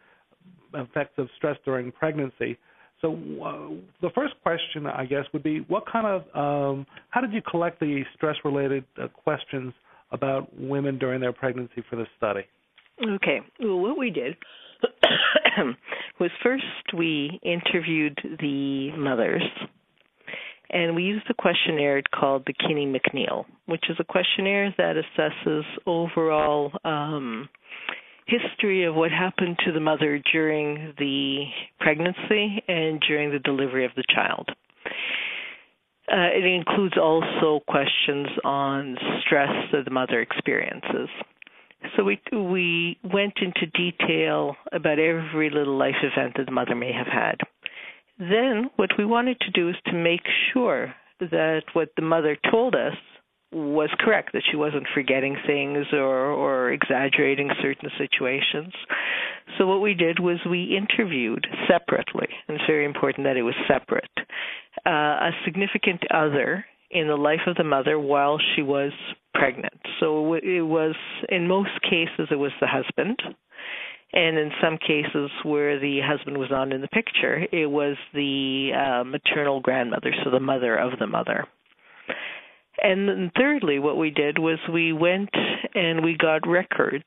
effects 0.75 1.15
of 1.19 1.29
stress 1.37 1.57
during 1.65 1.93
pregnancy. 1.93 2.59
So 3.01 3.15
uh, 3.15 3.75
the 4.01 4.11
first 4.15 4.35
question, 4.43 4.87
I 4.87 5.05
guess, 5.05 5.25
would 5.33 5.43
be 5.43 5.61
what 5.69 5.85
kind 5.91 6.07
of 6.07 6.23
um, 6.37 6.87
how 7.11 7.21
did 7.21 7.33
you 7.33 7.43
collect 7.43 7.81
the 7.81 8.03
stress-related 8.15 8.85
uh, 9.01 9.09
questions 9.09 9.73
about 10.13 10.49
women 10.57 10.99
during 10.99 11.21
their 11.21 11.33
pregnancy 11.33 11.83
for 11.91 11.97
this 11.97 12.07
study? 12.17 12.43
Okay. 13.17 13.41
Well, 13.61 13.81
what 13.81 13.99
we 13.99 14.11
did 14.11 14.37
was 16.21 16.31
first 16.43 16.65
we 16.97 17.41
interviewed 17.43 18.19
the 18.41 18.93
mothers, 18.97 19.43
and 20.71 20.95
we 20.95 21.03
used 21.03 21.27
a 21.29 21.35
questionnaire 21.35 22.03
called 22.15 22.45
the 22.47 22.55
Kinney 22.55 22.87
McNeil, 22.87 23.45
which 23.67 23.85
is 23.91 23.97
a 23.99 24.05
questionnaire 24.05 24.73
that 24.79 24.95
assesses 24.97 25.65
overall 25.87 26.73
um, 26.85 27.49
history 28.41 28.85
of 28.85 28.95
what 28.95 29.11
happened 29.11 29.59
to 29.65 29.73
the 29.73 29.81
mother 29.81 30.21
during 30.33 30.95
the 30.99 31.45
pregnancy 31.81 32.63
and 32.69 33.01
during 33.07 33.31
the 33.31 33.39
delivery 33.39 33.85
of 33.85 33.93
the 33.97 34.05
child. 34.15 34.49
Uh, 36.11 36.29
it 36.35 36.45
includes 36.45 36.95
also 37.01 37.61
questions 37.69 38.29
on 38.45 38.97
stress 39.25 39.51
that 39.73 39.85
the 39.85 39.91
mother 39.91 40.21
experiences. 40.21 41.09
So 41.97 42.05
we 42.05 42.21
we 42.33 42.99
went 43.03 43.35
into 43.41 43.67
detail 43.67 44.57
about 44.73 44.99
every 44.99 45.51
little 45.51 45.77
life 45.77 45.97
event 46.03 46.35
that 46.37 46.47
the 46.47 46.53
mother 46.53 46.75
may 46.75 46.93
have 46.93 47.07
had. 47.07 47.37
Then 48.19 48.71
what 48.77 48.91
we 48.99 49.05
wanted 49.05 49.41
to 49.41 49.51
do 49.51 49.69
is 49.69 49.77
to 49.87 49.93
make 49.93 50.23
sure 50.53 50.95
that 51.21 51.63
what 51.73 51.91
the 51.97 52.03
mother 52.03 52.37
told 52.51 52.75
us 52.75 52.97
was 53.53 53.91
correct 54.01 54.33
that 54.33 54.43
she 54.51 54.57
wasn't 54.57 54.87
forgetting 54.95 55.37
things 55.47 55.87
or 55.93 56.31
or 56.31 56.73
exaggerating 56.73 57.51
certain 57.61 57.91
situations. 57.99 58.73
So 59.59 59.67
what 59.67 59.81
we 59.81 59.95
did 59.95 60.19
was 60.21 60.39
we 60.49 60.77
interviewed 60.77 61.47
separately, 61.69 62.29
and 62.49 62.57
it's 62.57 62.67
very 62.67 62.85
important 62.85 63.27
that 63.27 63.37
it 63.37 63.43
was 63.43 63.55
separate, 63.69 64.11
uh, 64.87 64.91
a 64.91 65.31
significant 65.45 66.03
other 66.11 66.65
in 66.91 67.09
the 67.09 67.17
life 67.17 67.41
of 67.47 67.57
the 67.57 67.65
mother 67.65 67.99
while 67.99 68.39
she 68.55 68.63
was 68.63 68.93
pregnant. 69.35 69.81
So 70.01 70.35
it 70.35 70.63
was, 70.63 70.95
in 71.29 71.49
most 71.49 71.71
cases, 71.83 72.29
it 72.31 72.37
was 72.37 72.53
the 72.61 72.67
husband. 72.67 73.21
And 74.15 74.37
in 74.37 74.51
some 74.63 74.77
cases 74.77 75.31
where 75.43 75.81
the 75.81 76.01
husband 76.05 76.37
was 76.37 76.51
not 76.51 76.71
in 76.71 76.83
the 76.83 76.89
picture, 76.89 77.47
it 77.51 77.67
was 77.67 77.97
the 78.13 78.71
uh, 78.77 79.05
maternal 79.05 79.61
grandmother, 79.61 80.13
so 80.23 80.31
the 80.31 80.39
mother 80.39 80.77
of 80.77 80.99
the 80.99 81.07
mother. 81.07 81.47
And 82.83 83.09
then 83.09 83.31
thirdly, 83.37 83.79
what 83.79 83.97
we 83.97 84.11
did 84.11 84.39
was 84.39 84.59
we 84.73 84.93
went 84.93 85.31
and 85.75 86.05
we 86.05 86.17
got 86.17 86.47
records 86.49 87.05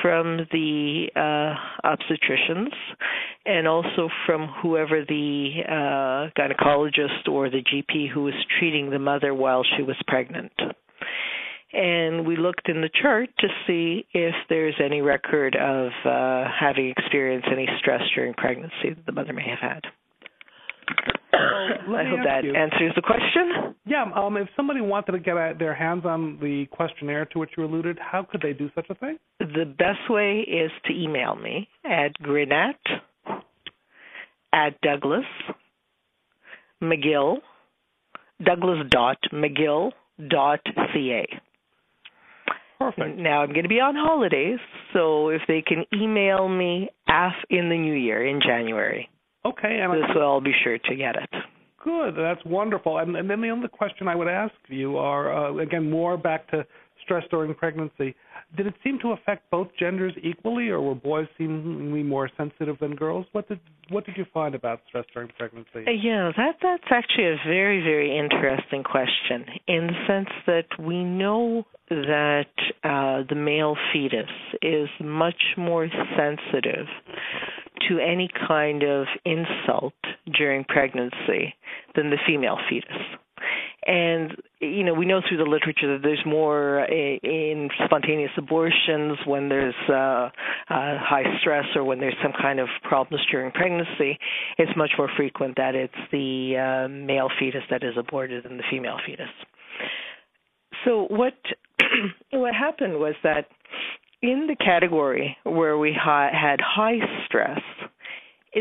from 0.00 0.46
the 0.52 1.08
uh, 1.16 1.86
obstetricians 1.88 2.72
and 3.44 3.66
also 3.66 4.08
from 4.24 4.48
whoever 4.62 5.04
the 5.04 5.50
uh, 5.66 6.40
gynecologist 6.40 7.28
or 7.28 7.50
the 7.50 7.62
GP 7.62 8.08
who 8.08 8.22
was 8.22 8.34
treating 8.58 8.90
the 8.90 8.98
mother 8.98 9.34
while 9.34 9.64
she 9.76 9.82
was 9.82 9.96
pregnant. 10.06 10.52
And 11.72 12.26
we 12.26 12.36
looked 12.36 12.68
in 12.68 12.80
the 12.80 12.90
chart 13.02 13.28
to 13.40 13.48
see 13.66 14.06
if 14.14 14.34
there's 14.48 14.76
any 14.82 15.02
record 15.02 15.54
of 15.56 15.90
uh, 16.04 16.48
having 16.58 16.88
experienced 16.96 17.48
any 17.50 17.68
stress 17.78 18.02
during 18.14 18.32
pregnancy 18.34 18.94
that 18.94 19.06
the 19.06 19.12
mother 19.12 19.32
may 19.32 19.46
have 19.48 19.58
had. 19.58 19.82
I 21.32 22.04
hope 22.04 22.20
that 22.24 22.44
you, 22.44 22.54
answers 22.54 22.92
the 22.94 23.02
question. 23.02 23.74
Yeah, 23.86 24.04
um, 24.14 24.36
if 24.36 24.48
somebody 24.56 24.80
wanted 24.80 25.12
to 25.12 25.18
get 25.18 25.34
their 25.58 25.74
hands 25.74 26.04
on 26.04 26.38
the 26.40 26.66
questionnaire 26.70 27.24
to 27.26 27.38
which 27.38 27.50
you 27.56 27.64
alluded, 27.64 27.98
how 27.98 28.26
could 28.30 28.42
they 28.42 28.52
do 28.52 28.70
such 28.74 28.86
a 28.90 28.94
thing? 28.94 29.18
The 29.40 29.64
best 29.78 30.10
way 30.10 30.40
is 30.40 30.70
to 30.86 30.92
email 30.92 31.34
me 31.34 31.68
at 31.84 32.12
grinette 32.14 32.76
at 34.52 34.80
Douglas 34.82 35.24
McGill, 36.82 37.38
Douglas 38.44 38.86
dot 38.90 39.18
McGill 39.32 39.92
dot 40.28 40.60
ca. 40.92 41.26
Perfect. 42.78 43.18
Now 43.18 43.42
I'm 43.42 43.48
going 43.48 43.64
to 43.64 43.68
be 43.68 43.80
on 43.80 43.96
holidays, 43.96 44.60
so 44.92 45.30
if 45.30 45.42
they 45.48 45.62
can 45.62 45.84
email 45.92 46.48
me 46.48 46.88
af 47.08 47.32
in 47.50 47.68
the 47.68 47.76
new 47.76 47.94
year 47.94 48.24
in 48.24 48.40
January. 48.40 49.08
Okay, 49.44 49.80
and 49.80 49.92
this 49.92 50.10
will 50.14 50.22
I'll 50.22 50.40
be 50.40 50.54
sure 50.64 50.78
to 50.78 50.96
get 50.96 51.16
it. 51.16 51.30
Good, 51.82 52.14
that's 52.16 52.44
wonderful. 52.44 52.98
And, 52.98 53.16
and 53.16 53.30
then 53.30 53.40
the 53.40 53.50
other 53.50 53.68
question 53.68 54.08
I 54.08 54.16
would 54.16 54.28
ask 54.28 54.52
you 54.68 54.98
are 54.98 55.32
uh, 55.32 55.62
again 55.62 55.88
more 55.88 56.16
back 56.16 56.48
to 56.50 56.66
stress 57.02 57.24
during 57.30 57.54
pregnancy. 57.54 58.14
Did 58.56 58.66
it 58.66 58.74
seem 58.82 58.98
to 59.00 59.12
affect 59.12 59.50
both 59.50 59.68
genders 59.78 60.14
equally, 60.22 60.68
or 60.68 60.80
were 60.80 60.94
boys 60.94 61.26
seemingly 61.36 62.02
more 62.02 62.30
sensitive 62.36 62.78
than 62.78 62.94
girls? 62.94 63.26
What 63.32 63.48
did 63.48 63.60
what 63.90 64.04
did 64.04 64.16
you 64.16 64.26
find 64.32 64.54
about 64.54 64.80
stress 64.88 65.04
during 65.12 65.30
pregnancy? 65.38 65.84
Uh, 65.86 65.90
yeah, 65.90 66.30
that 66.36 66.56
that's 66.62 66.90
actually 66.90 67.26
a 67.26 67.36
very 67.46 67.82
very 67.82 68.16
interesting 68.18 68.82
question 68.82 69.44
in 69.66 69.86
the 69.88 70.06
sense 70.06 70.30
that 70.46 70.66
we 70.78 71.04
know 71.04 71.64
that 71.90 72.46
uh, 72.84 73.22
the 73.28 73.34
male 73.34 73.76
fetus 73.92 74.30
is 74.62 74.88
much 75.00 75.42
more 75.56 75.88
sensitive 76.16 76.86
to 77.88 77.98
any 77.98 78.28
kind 78.46 78.82
of 78.82 79.06
insult 79.24 79.94
during 80.36 80.64
pregnancy 80.64 81.54
than 81.94 82.10
the 82.10 82.18
female 82.26 82.58
fetus. 82.68 82.96
And 83.86 84.32
you 84.60 84.82
know, 84.82 84.92
we 84.92 85.06
know 85.06 85.20
through 85.26 85.38
the 85.38 85.44
literature 85.44 85.96
that 85.96 86.02
there's 86.02 86.22
more 86.26 86.80
in 86.80 87.68
spontaneous 87.84 88.32
abortions 88.36 89.18
when 89.24 89.48
there's 89.48 89.74
uh, 89.88 89.92
uh, 89.92 90.30
high 90.68 91.24
stress 91.40 91.64
or 91.76 91.84
when 91.84 92.00
there's 92.00 92.16
some 92.22 92.32
kind 92.40 92.58
of 92.58 92.68
problems 92.82 93.24
during 93.30 93.52
pregnancy. 93.52 94.18
It's 94.58 94.72
much 94.76 94.90
more 94.98 95.08
frequent 95.16 95.56
that 95.56 95.74
it's 95.74 95.94
the 96.10 96.86
uh, 96.86 96.88
male 96.88 97.28
fetus 97.38 97.62
that 97.70 97.84
is 97.84 97.94
aborted 97.96 98.44
than 98.44 98.56
the 98.56 98.64
female 98.68 98.96
fetus. 99.06 99.28
So 100.84 101.06
what 101.08 101.34
what 102.32 102.54
happened 102.54 102.94
was 102.94 103.14
that 103.22 103.46
in 104.22 104.48
the 104.48 104.56
category 104.56 105.36
where 105.44 105.78
we 105.78 105.96
ha- 105.96 106.30
had 106.32 106.60
high 106.60 106.98
stress, 107.26 107.60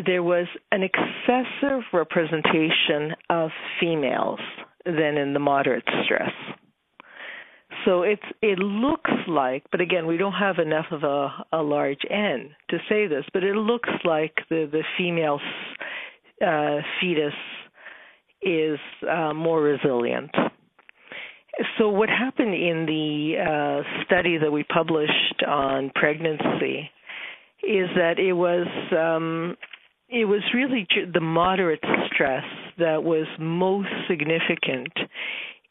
there 0.05 0.21
was 0.21 0.45
an 0.71 0.83
excessive 0.83 1.81
representation 1.91 3.15
of 3.31 3.49
females 3.79 4.39
than 4.87 5.17
in 5.17 5.33
the 5.33 5.39
moderate 5.39 5.83
stress. 6.03 6.31
So 7.85 8.01
it's 8.01 8.23
it 8.41 8.59
looks 8.59 9.11
like, 9.27 9.63
but 9.71 9.81
again, 9.81 10.07
we 10.07 10.17
don't 10.17 10.33
have 10.33 10.57
enough 10.57 10.87
of 10.91 11.03
a, 11.03 11.29
a 11.53 11.61
large 11.61 12.01
N 12.09 12.49
to 12.69 12.77
say 12.89 13.07
this, 13.07 13.23
but 13.33 13.43
it 13.43 13.55
looks 13.55 13.89
like 14.03 14.33
the 14.49 14.67
the 14.71 14.83
female 14.97 15.39
uh, 16.45 16.77
fetus 16.99 17.33
is 18.41 18.79
uh, 19.09 19.33
more 19.33 19.61
resilient. 19.61 20.31
So 21.77 21.89
what 21.89 22.09
happened 22.09 22.53
in 22.53 22.85
the 22.85 23.83
uh, 23.83 24.03
study 24.05 24.37
that 24.37 24.51
we 24.51 24.63
published 24.63 25.43
on 25.47 25.91
pregnancy 25.95 26.89
is 27.63 27.89
that 27.95 28.19
it 28.19 28.33
was 28.33 28.67
um, 28.91 29.55
it 30.09 30.25
was 30.25 30.41
really 30.53 30.87
the 31.13 31.21
moderate 31.21 31.83
stress 32.13 32.43
that 32.77 33.03
was 33.03 33.27
most 33.39 33.89
significant 34.07 34.93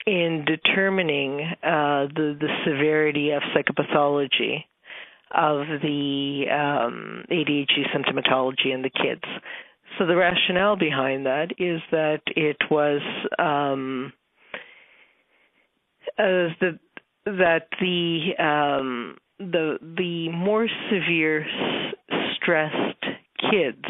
in 0.06 0.44
determining 0.46 1.40
uh, 1.62 2.06
the 2.14 2.36
the 2.38 2.48
severity 2.64 3.30
of 3.30 3.42
psychopathology 3.54 4.64
of 5.32 5.66
the 5.82 6.44
um, 6.52 7.24
ADHD 7.30 7.84
symptomatology 7.94 8.72
in 8.72 8.82
the 8.82 8.90
kids. 8.90 9.24
So 9.98 10.06
the 10.06 10.14
rationale 10.16 10.76
behind 10.76 11.26
that 11.26 11.52
is 11.58 11.80
that 11.90 12.20
it 12.28 12.58
was 12.70 13.00
um, 13.38 14.12
uh, 16.18 16.52
the 16.60 16.78
that 17.24 17.68
the 17.80 18.30
um, 18.38 19.16
the 19.38 19.78
the 19.96 20.28
more 20.28 20.68
severe 20.90 21.42
s- 21.42 21.94
stressed 22.36 23.04
kids 23.50 23.84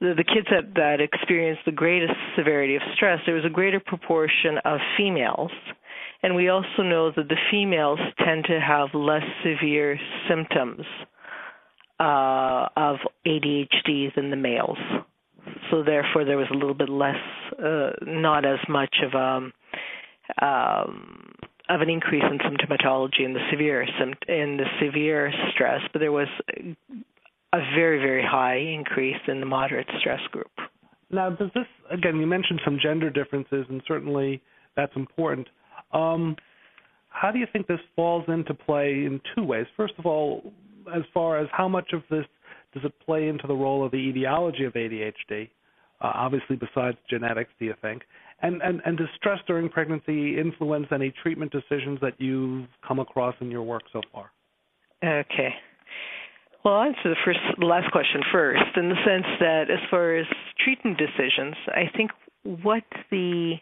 the, 0.00 0.14
the 0.16 0.24
kids 0.24 0.46
that, 0.50 0.74
that 0.74 1.00
experienced 1.00 1.62
the 1.66 1.72
greatest 1.72 2.14
severity 2.36 2.76
of 2.76 2.82
stress, 2.94 3.20
there 3.26 3.34
was 3.34 3.44
a 3.44 3.50
greater 3.50 3.80
proportion 3.80 4.58
of 4.64 4.78
females. 4.96 5.50
And 6.22 6.34
we 6.34 6.48
also 6.48 6.82
know 6.82 7.10
that 7.14 7.28
the 7.28 7.36
females 7.50 7.98
tend 8.24 8.44
to 8.46 8.58
have 8.58 8.88
less 8.94 9.22
severe 9.42 9.98
symptoms 10.28 10.84
uh, 12.00 12.68
of 12.76 12.96
ADHD 13.26 14.14
than 14.14 14.30
the 14.30 14.36
males. 14.36 14.78
So 15.70 15.82
therefore, 15.82 16.24
there 16.24 16.38
was 16.38 16.48
a 16.50 16.54
little 16.54 16.74
bit 16.74 16.88
less, 16.88 17.16
uh, 17.62 17.90
not 18.02 18.44
as 18.46 18.58
much 18.68 18.96
of 19.04 19.12
a 19.14 19.50
um, 20.44 21.34
of 21.68 21.80
an 21.80 21.88
increase 21.88 22.24
in 22.30 22.38
symptomatology 22.38 23.24
in 23.24 23.32
the 23.32 23.40
severe 23.50 23.82
in 23.82 24.56
the 24.56 24.66
severe 24.80 25.32
stress, 25.52 25.80
but 25.92 25.98
there 25.98 26.12
was 26.12 26.28
a 27.54 27.58
very, 27.76 27.98
very 27.98 28.24
high 28.24 28.56
increase 28.56 29.20
in 29.28 29.38
the 29.38 29.46
moderate 29.46 29.86
stress 30.00 30.20
group. 30.32 30.50
Now, 31.10 31.30
does 31.30 31.50
this, 31.54 31.66
again, 31.90 32.16
you 32.16 32.26
mentioned 32.26 32.60
some 32.64 32.78
gender 32.82 33.10
differences, 33.10 33.64
and 33.68 33.80
certainly 33.86 34.42
that's 34.76 34.94
important. 34.96 35.48
Um, 35.92 36.36
how 37.10 37.30
do 37.30 37.38
you 37.38 37.46
think 37.52 37.68
this 37.68 37.78
falls 37.94 38.24
into 38.26 38.54
play 38.54 39.04
in 39.06 39.20
two 39.34 39.44
ways? 39.44 39.66
First 39.76 39.94
of 39.98 40.06
all, 40.06 40.52
as 40.94 41.02
far 41.14 41.38
as 41.38 41.46
how 41.52 41.68
much 41.68 41.92
of 41.92 42.02
this 42.10 42.24
does 42.72 42.84
it 42.84 42.92
play 43.06 43.28
into 43.28 43.46
the 43.46 43.54
role 43.54 43.84
of 43.86 43.92
the 43.92 43.98
etiology 43.98 44.64
of 44.64 44.72
ADHD? 44.72 45.48
Uh, 46.00 46.10
obviously, 46.12 46.56
besides 46.56 46.98
genetics, 47.08 47.50
do 47.60 47.66
you 47.66 47.74
think? 47.80 48.02
And, 48.42 48.60
and 48.62 48.82
and 48.84 48.98
does 48.98 49.06
stress 49.16 49.38
during 49.46 49.68
pregnancy 49.68 50.38
influence 50.38 50.88
any 50.90 51.14
treatment 51.22 51.52
decisions 51.52 52.00
that 52.02 52.14
you've 52.18 52.66
come 52.86 52.98
across 52.98 53.36
in 53.40 53.50
your 53.50 53.62
work 53.62 53.82
so 53.92 54.02
far? 54.12 54.32
Okay. 55.04 55.54
Well, 56.64 56.74
I'll 56.76 56.88
answer 56.88 57.10
the 57.10 57.16
first, 57.26 57.40
last 57.58 57.92
question 57.92 58.22
first, 58.32 58.76
in 58.76 58.88
the 58.88 58.96
sense 59.06 59.26
that 59.40 59.64
as 59.70 59.80
far 59.90 60.16
as 60.16 60.26
treatment 60.64 60.96
decisions, 60.98 61.54
I 61.68 61.90
think 61.94 62.10
what 62.42 62.84
the 63.10 63.56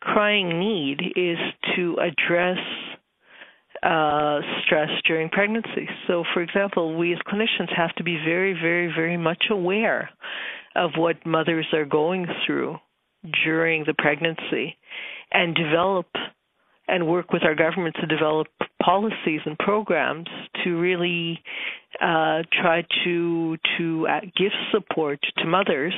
crying 0.00 0.60
need 0.60 1.00
is 1.16 1.38
to 1.74 1.96
address 2.00 2.58
uh, 3.82 4.40
stress 4.64 4.88
during 5.06 5.28
pregnancy. 5.28 5.88
So, 6.06 6.22
for 6.32 6.42
example, 6.42 6.96
we 6.96 7.12
as 7.12 7.18
clinicians 7.26 7.74
have 7.76 7.94
to 7.96 8.04
be 8.04 8.16
very, 8.24 8.52
very, 8.52 8.86
very 8.86 9.16
much 9.16 9.44
aware 9.50 10.10
of 10.76 10.92
what 10.96 11.26
mothers 11.26 11.66
are 11.72 11.84
going 11.84 12.26
through 12.46 12.76
during 13.44 13.84
the 13.84 13.94
pregnancy 13.98 14.76
and 15.32 15.56
develop 15.56 16.06
and 16.88 17.06
work 17.06 17.32
with 17.32 17.42
our 17.44 17.54
government 17.54 17.96
to 18.00 18.06
develop 18.06 18.48
policies 18.82 19.40
and 19.44 19.58
programs 19.58 20.26
to 20.64 20.78
really 20.78 21.40
uh, 22.00 22.42
try 22.62 22.84
to 23.04 23.56
to 23.76 24.06
uh, 24.08 24.20
give 24.36 24.52
support 24.72 25.20
to 25.36 25.46
mothers 25.46 25.94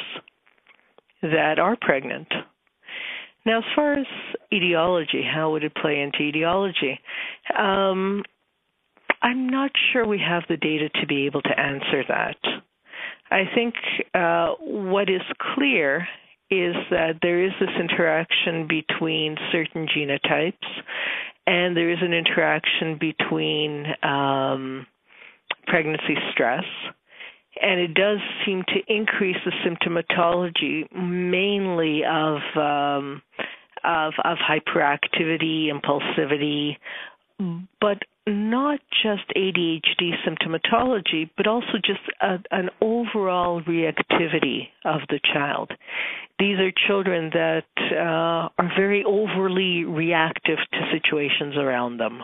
that 1.22 1.58
are 1.58 1.76
pregnant. 1.80 2.28
Now, 3.46 3.58
as 3.58 3.64
far 3.74 3.94
as 3.94 4.06
etiology, 4.52 5.22
how 5.22 5.52
would 5.52 5.64
it 5.64 5.74
play 5.74 6.00
into 6.00 6.20
etiology? 6.22 6.98
Um, 7.56 8.22
I'm 9.22 9.48
not 9.48 9.70
sure 9.92 10.06
we 10.06 10.18
have 10.26 10.42
the 10.48 10.56
data 10.56 10.88
to 11.00 11.06
be 11.06 11.26
able 11.26 11.42
to 11.42 11.58
answer 11.58 12.02
that. 12.08 12.36
I 13.30 13.44
think 13.54 13.74
uh, 14.14 14.54
what 14.60 15.08
is 15.08 15.20
clear 15.54 16.06
is 16.50 16.74
that 16.90 17.18
there 17.22 17.44
is 17.44 17.52
this 17.60 17.70
interaction 17.78 18.66
between 18.66 19.36
certain 19.52 19.86
genotypes 19.86 20.66
and 21.46 21.76
there 21.76 21.90
is 21.90 21.98
an 22.00 22.12
interaction 22.12 22.98
between 22.98 23.86
um, 24.02 24.86
pregnancy 25.66 26.16
stress. 26.32 26.64
And 27.60 27.80
it 27.80 27.94
does 27.94 28.18
seem 28.46 28.62
to 28.68 28.94
increase 28.94 29.36
the 29.44 29.52
symptomatology 29.66 30.90
mainly 30.92 32.02
of 32.04 32.38
um, 32.56 33.22
of, 33.82 34.12
of 34.24 34.38
hyperactivity, 34.38 35.68
impulsivity, 35.72 36.76
but 37.80 37.98
not 38.30 38.80
just 39.02 39.22
ADHD 39.36 40.12
symptomatology, 40.26 41.30
but 41.36 41.46
also 41.46 41.74
just 41.84 42.00
a, 42.20 42.38
an 42.50 42.70
overall 42.80 43.62
reactivity 43.62 44.68
of 44.84 45.00
the 45.08 45.20
child. 45.32 45.70
These 46.38 46.58
are 46.58 46.72
children 46.86 47.30
that 47.32 47.64
uh, 47.92 48.48
are 48.58 48.72
very 48.76 49.04
overly 49.04 49.84
reactive 49.84 50.58
to 50.72 50.90
situations 50.92 51.56
around 51.56 51.98
them. 51.98 52.22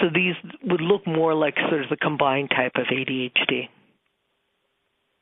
So 0.00 0.06
these 0.12 0.34
would 0.64 0.80
look 0.80 1.06
more 1.06 1.34
like 1.34 1.54
sort 1.68 1.82
of 1.82 1.88
the 1.88 1.96
combined 1.96 2.50
type 2.50 2.72
of 2.76 2.86
ADHD. 2.86 3.68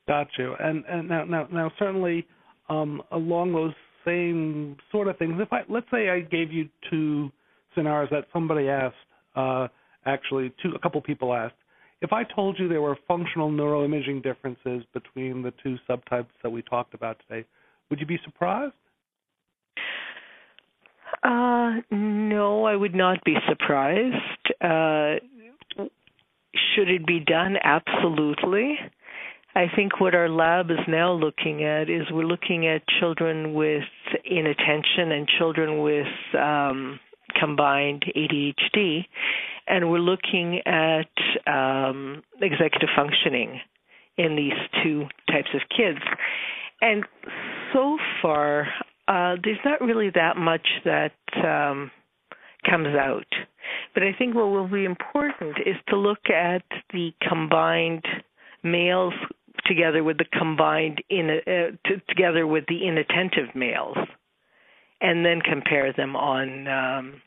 Got 0.07 0.27
you. 0.37 0.55
And 0.59 0.83
and 0.87 1.09
now 1.09 1.23
now 1.23 1.47
now 1.51 1.71
certainly 1.79 2.27
um, 2.69 3.01
along 3.11 3.53
those 3.53 3.73
same 4.05 4.77
sort 4.91 5.07
of 5.07 5.17
things. 5.17 5.35
If 5.39 5.51
I 5.51 5.61
let's 5.67 5.87
say 5.91 6.09
I 6.09 6.21
gave 6.21 6.51
you 6.51 6.69
two 6.89 7.31
scenarios 7.73 8.09
that 8.11 8.25
somebody 8.31 8.69
asked, 8.69 8.95
uh, 9.35 9.67
actually 10.05 10.53
two 10.61 10.71
a 10.75 10.79
couple 10.79 11.01
people 11.01 11.33
asked. 11.33 11.55
If 12.01 12.13
I 12.13 12.23
told 12.23 12.59
you 12.59 12.67
there 12.67 12.81
were 12.81 12.97
functional 13.07 13.49
neuroimaging 13.49 14.21
differences 14.21 14.83
between 14.93 15.41
the 15.41 15.53
two 15.63 15.77
subtypes 15.89 16.27
that 16.43 16.49
we 16.49 16.61
talked 16.61 16.93
about 16.93 17.17
today, 17.27 17.47
would 17.89 17.99
you 17.99 18.05
be 18.05 18.19
surprised? 18.23 18.73
Uh, 21.23 21.81
no, 21.91 22.65
I 22.65 22.75
would 22.75 22.93
not 22.93 23.23
be 23.23 23.35
surprised. 23.47 24.15
Uh, 24.61 25.15
should 26.75 26.89
it 26.89 27.05
be 27.05 27.19
done? 27.19 27.55
Absolutely. 27.63 28.77
I 29.55 29.67
think 29.73 30.01
what 30.01 30.13
our 30.13 30.27
lab 30.27 30.69
is 30.69 30.79
now 30.87 31.13
looking 31.13 31.63
at 31.63 31.89
is 31.89 32.01
we're 32.11 32.25
looking 32.25 32.67
at 32.67 32.81
children 32.99 33.53
with 33.53 33.83
inattention 34.25 35.13
and 35.13 35.27
children 35.37 35.81
with 35.81 36.07
um, 36.37 36.99
combined 37.39 38.05
ADHD, 38.15 39.05
and 39.67 39.89
we're 39.89 39.99
looking 39.99 40.61
at 40.65 41.09
um, 41.47 42.23
executive 42.41 42.89
functioning 42.95 43.59
in 44.17 44.35
these 44.35 44.83
two 44.83 45.05
types 45.29 45.49
of 45.53 45.61
kids. 45.75 45.99
And 46.81 47.03
so 47.73 47.97
far, 48.21 48.67
uh, 49.07 49.35
there's 49.43 49.59
not 49.65 49.81
really 49.81 50.09
that 50.15 50.37
much 50.37 50.67
that 50.83 51.13
um, 51.43 51.91
comes 52.69 52.95
out. 52.95 53.27
But 53.93 54.03
I 54.03 54.13
think 54.17 54.35
what 54.35 54.47
will 54.47 54.67
be 54.67 54.85
important 54.85 55.57
is 55.65 55.75
to 55.89 55.97
look 55.97 56.29
at 56.29 56.63
the 56.91 57.11
combined 57.27 58.05
males 58.63 59.13
together 59.65 60.03
with 60.03 60.17
the 60.17 60.25
combined 60.37 61.01
in 61.09 61.29
uh, 61.29 61.75
t- 61.87 62.01
together 62.09 62.45
with 62.45 62.65
the 62.67 62.87
inattentive 62.87 63.55
males, 63.55 63.97
and 65.01 65.25
then 65.25 65.41
compare 65.41 65.93
them 65.93 66.15
on 66.15 66.67
um, 66.67 67.21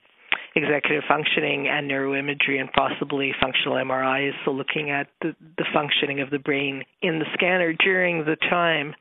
executive 0.58 1.04
functioning 1.08 1.68
and 1.68 1.90
neuroimagery 1.90 2.60
and 2.60 2.70
possibly 2.72 3.32
functional 3.40 3.76
MRIs. 3.76 4.32
So 4.44 4.50
looking 4.50 4.90
at 4.90 5.08
the, 5.22 5.34
the 5.56 5.64
functioning 5.72 6.20
of 6.20 6.30
the 6.30 6.38
brain 6.38 6.82
in 7.02 7.18
the 7.18 7.26
scanner 7.34 7.72
during 7.72 8.24
the 8.24 8.36
time 8.50 8.94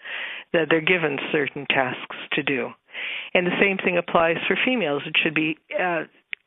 that 0.54 0.68
they're 0.70 0.82
given 0.82 1.18
certain 1.32 1.66
tasks 1.70 2.16
to 2.34 2.44
do. 2.44 2.70
And 3.34 3.46
the 3.46 3.58
same 3.62 3.78
thing 3.78 3.98
applies 3.98 4.38
for 4.48 4.58
females. 4.66 5.04
It 5.06 5.16
should 5.24 5.36
be 5.36 5.58
uh, 5.78 6.04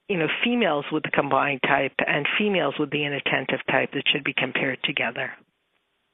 you 0.09 0.19
know 0.19 0.27
females 0.45 0.85
with 0.91 1.05
the 1.05 1.11
combined 1.11 1.61
type 1.63 1.93
and 2.07 2.27
females 2.39 2.75
with 2.79 2.91
the 2.91 3.05
inattentive 3.05 3.61
type 3.71 3.91
that 3.93 4.03
should 4.13 4.25
be 4.25 4.35
compared 4.37 4.79
together. 4.83 5.31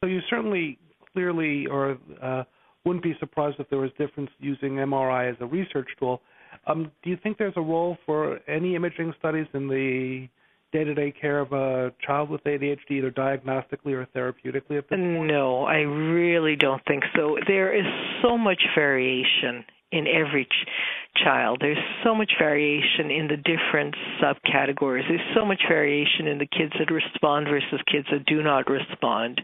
So 0.02 0.08
you 0.08 0.20
certainly 0.28 0.78
clearly 1.12 1.66
or 1.66 1.96
uh, 2.22 2.44
wouldn't 2.84 3.02
be 3.02 3.16
surprised 3.18 3.56
if 3.58 3.68
there 3.70 3.78
was 3.78 3.90
difference 3.98 4.30
using 4.38 4.72
MRI 4.72 5.30
as 5.30 5.36
a 5.40 5.46
research 5.46 5.88
tool. 5.98 6.20
Um, 6.66 6.90
do 7.02 7.10
you 7.10 7.18
think 7.22 7.38
there's 7.38 7.56
a 7.56 7.60
role 7.60 7.96
for 8.06 8.40
any 8.48 8.74
imaging 8.74 9.14
studies 9.18 9.46
in 9.54 9.68
the 9.68 10.28
day-to-day 10.72 11.14
care 11.20 11.38
of 11.40 11.52
a 11.52 11.92
child 12.04 12.28
with 12.28 12.42
ADHD, 12.44 12.90
either 12.90 13.10
diagnostically 13.10 13.92
or 13.92 14.06
therapeutically? 14.14 14.78
At 14.78 14.88
this 14.88 14.98
point? 14.98 15.26
No, 15.26 15.64
I 15.64 15.78
really 15.78 16.56
don't 16.56 16.82
think 16.86 17.04
so. 17.14 17.38
There 17.46 17.74
is 17.74 17.86
so 18.22 18.36
much 18.36 18.62
variation 18.74 19.64
in 19.92 20.06
every 20.08 20.44
ch- 20.44 21.22
child. 21.24 21.58
There's 21.60 21.78
so 22.04 22.14
much 22.14 22.32
variation 22.38 23.10
in 23.10 23.28
the 23.28 23.36
different 23.36 23.94
subcategories. 24.20 25.08
There's 25.08 25.34
so 25.34 25.44
much 25.44 25.62
variation 25.68 26.26
in 26.26 26.38
the 26.38 26.46
kids 26.46 26.72
that 26.78 26.92
respond 26.92 27.46
versus 27.46 27.80
kids 27.90 28.06
that 28.10 28.26
do 28.26 28.42
not 28.42 28.68
respond. 28.68 29.40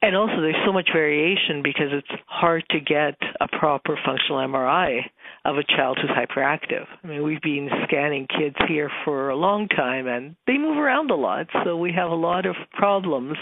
And 0.00 0.14
also, 0.14 0.40
there's 0.40 0.54
so 0.64 0.72
much 0.72 0.90
variation 0.92 1.60
because 1.62 1.88
it's 1.90 2.22
hard 2.26 2.64
to 2.70 2.78
get 2.78 3.16
a 3.40 3.48
proper 3.58 3.98
functional 4.06 4.38
MRI 4.46 5.00
of 5.44 5.56
a 5.56 5.64
child 5.64 5.98
who's 6.00 6.10
hyperactive. 6.10 6.84
I 7.02 7.06
mean, 7.06 7.24
we've 7.24 7.40
been 7.40 7.68
scanning 7.84 8.28
kids 8.28 8.54
here 8.68 8.90
for 9.04 9.30
a 9.30 9.36
long 9.36 9.66
time 9.68 10.06
and 10.06 10.36
they 10.46 10.56
move 10.56 10.76
around 10.76 11.10
a 11.10 11.16
lot, 11.16 11.46
so 11.64 11.76
we 11.76 11.92
have 11.92 12.10
a 12.10 12.14
lot 12.14 12.46
of 12.46 12.54
problems 12.72 13.36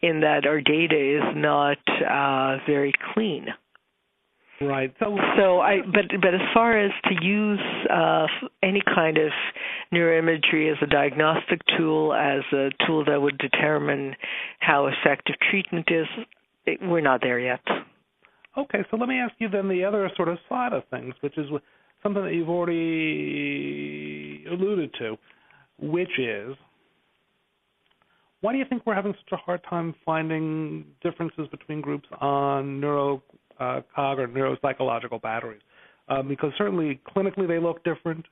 in 0.00 0.20
that 0.20 0.46
our 0.46 0.60
data 0.60 0.96
is 0.96 1.34
not 1.34 1.78
uh, 1.88 2.58
very 2.64 2.92
clean. 3.12 3.46
Right. 4.60 4.92
So, 4.98 5.16
so 5.36 5.60
I, 5.60 5.82
but 5.82 6.06
but 6.20 6.34
as 6.34 6.40
far 6.52 6.76
as 6.76 6.90
to 7.04 7.24
use 7.24 7.60
uh, 7.88 8.26
any 8.60 8.82
kind 8.92 9.16
of 9.16 9.30
neuroimagery 9.94 10.70
as 10.70 10.78
a 10.82 10.86
diagnostic 10.86 11.60
tool, 11.76 12.12
as 12.12 12.42
a 12.52 12.70
tool 12.84 13.04
that 13.04 13.22
would 13.22 13.38
determine 13.38 14.16
how 14.58 14.88
effective 14.88 15.36
treatment 15.48 15.86
is, 15.90 16.06
it, 16.66 16.80
we're 16.82 17.00
not 17.00 17.20
there 17.22 17.38
yet. 17.38 17.60
Okay, 18.56 18.80
so 18.90 18.96
let 18.96 19.08
me 19.08 19.20
ask 19.20 19.32
you 19.38 19.48
then 19.48 19.68
the 19.68 19.84
other 19.84 20.10
sort 20.16 20.28
of 20.28 20.38
side 20.48 20.72
of 20.72 20.82
things, 20.90 21.14
which 21.20 21.38
is 21.38 21.46
something 22.02 22.24
that 22.24 22.34
you've 22.34 22.48
already 22.48 24.44
alluded 24.50 24.92
to, 24.98 25.16
which 25.78 26.18
is 26.18 26.56
why 28.40 28.52
do 28.52 28.58
you 28.58 28.64
think 28.68 28.82
we're 28.86 28.94
having 28.94 29.14
such 29.14 29.32
a 29.32 29.36
hard 29.36 29.60
time 29.68 29.94
finding 30.04 30.84
differences 31.02 31.46
between 31.50 31.80
groups 31.80 32.08
on 32.20 32.80
neuro 32.80 33.22
uh, 33.60 33.80
cog 33.94 34.18
or 34.18 34.28
neuropsychological 34.28 35.20
batteries. 35.20 35.60
Um, 36.08 36.28
because 36.28 36.52
certainly 36.56 37.00
clinically 37.14 37.46
they 37.46 37.58
look 37.58 37.84
different. 37.84 38.24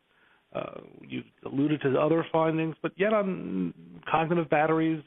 Uh, 0.55 0.81
you 1.07 1.23
alluded 1.45 1.83
to 1.83 1.99
other 2.01 2.25
findings, 2.33 2.75
but 2.83 2.93
yet 2.97 3.13
on 3.13 3.75
cognitive 4.11 4.49
batteries 4.49 5.03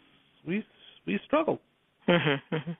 we 0.46 0.64
we 1.08 1.20
struggle. 1.26 1.60
Mm-hmm, 2.08 2.56
mm-hmm. 2.56 2.72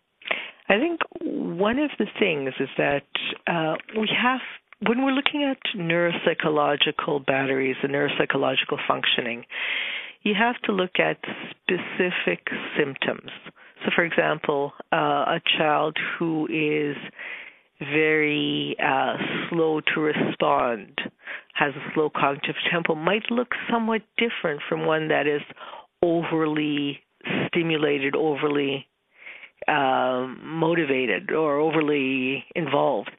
I 0.70 0.78
think 0.78 1.00
one 1.22 1.80
of 1.80 1.90
the 1.98 2.06
things 2.20 2.54
is 2.60 2.70
that 2.78 3.04
uh, 3.48 3.76
we 4.00 4.08
have 4.22 4.42
when 4.88 5.04
we're 5.04 5.12
looking 5.12 5.44
at 5.44 5.58
neuropsychological 5.76 7.26
batteries 7.26 7.76
and 7.84 7.92
neuropsychological 7.92 8.78
functioning, 8.88 9.44
you 10.24 10.34
have 10.38 10.56
to 10.64 10.72
look 10.72 11.00
at 11.00 11.18
specific 11.52 12.48
symptoms. 12.78 13.32
So, 13.84 13.92
for 13.96 14.04
example, 14.04 14.74
uh, 14.92 14.96
a 15.38 15.42
child 15.58 15.98
who 16.18 16.48
is 16.48 16.98
very 17.80 18.76
uh, 18.84 19.16
slow 19.50 19.80
to 19.94 20.02
respond, 20.02 21.00
has 21.54 21.74
a 21.76 21.94
slow 21.94 22.10
cognitive 22.10 22.56
tempo, 22.72 22.96
might 22.96 23.24
look 23.30 23.50
somewhat 23.72 24.02
different 24.18 24.62
from 24.68 24.86
one 24.86 25.08
that 25.08 25.28
is 25.28 25.42
overly 26.04 27.00
stimulated, 27.48 28.16
overly 28.16 28.86
um, 29.68 30.40
motivated, 30.44 31.32
or 31.32 31.58
overly 31.58 32.44
involved. 32.56 33.12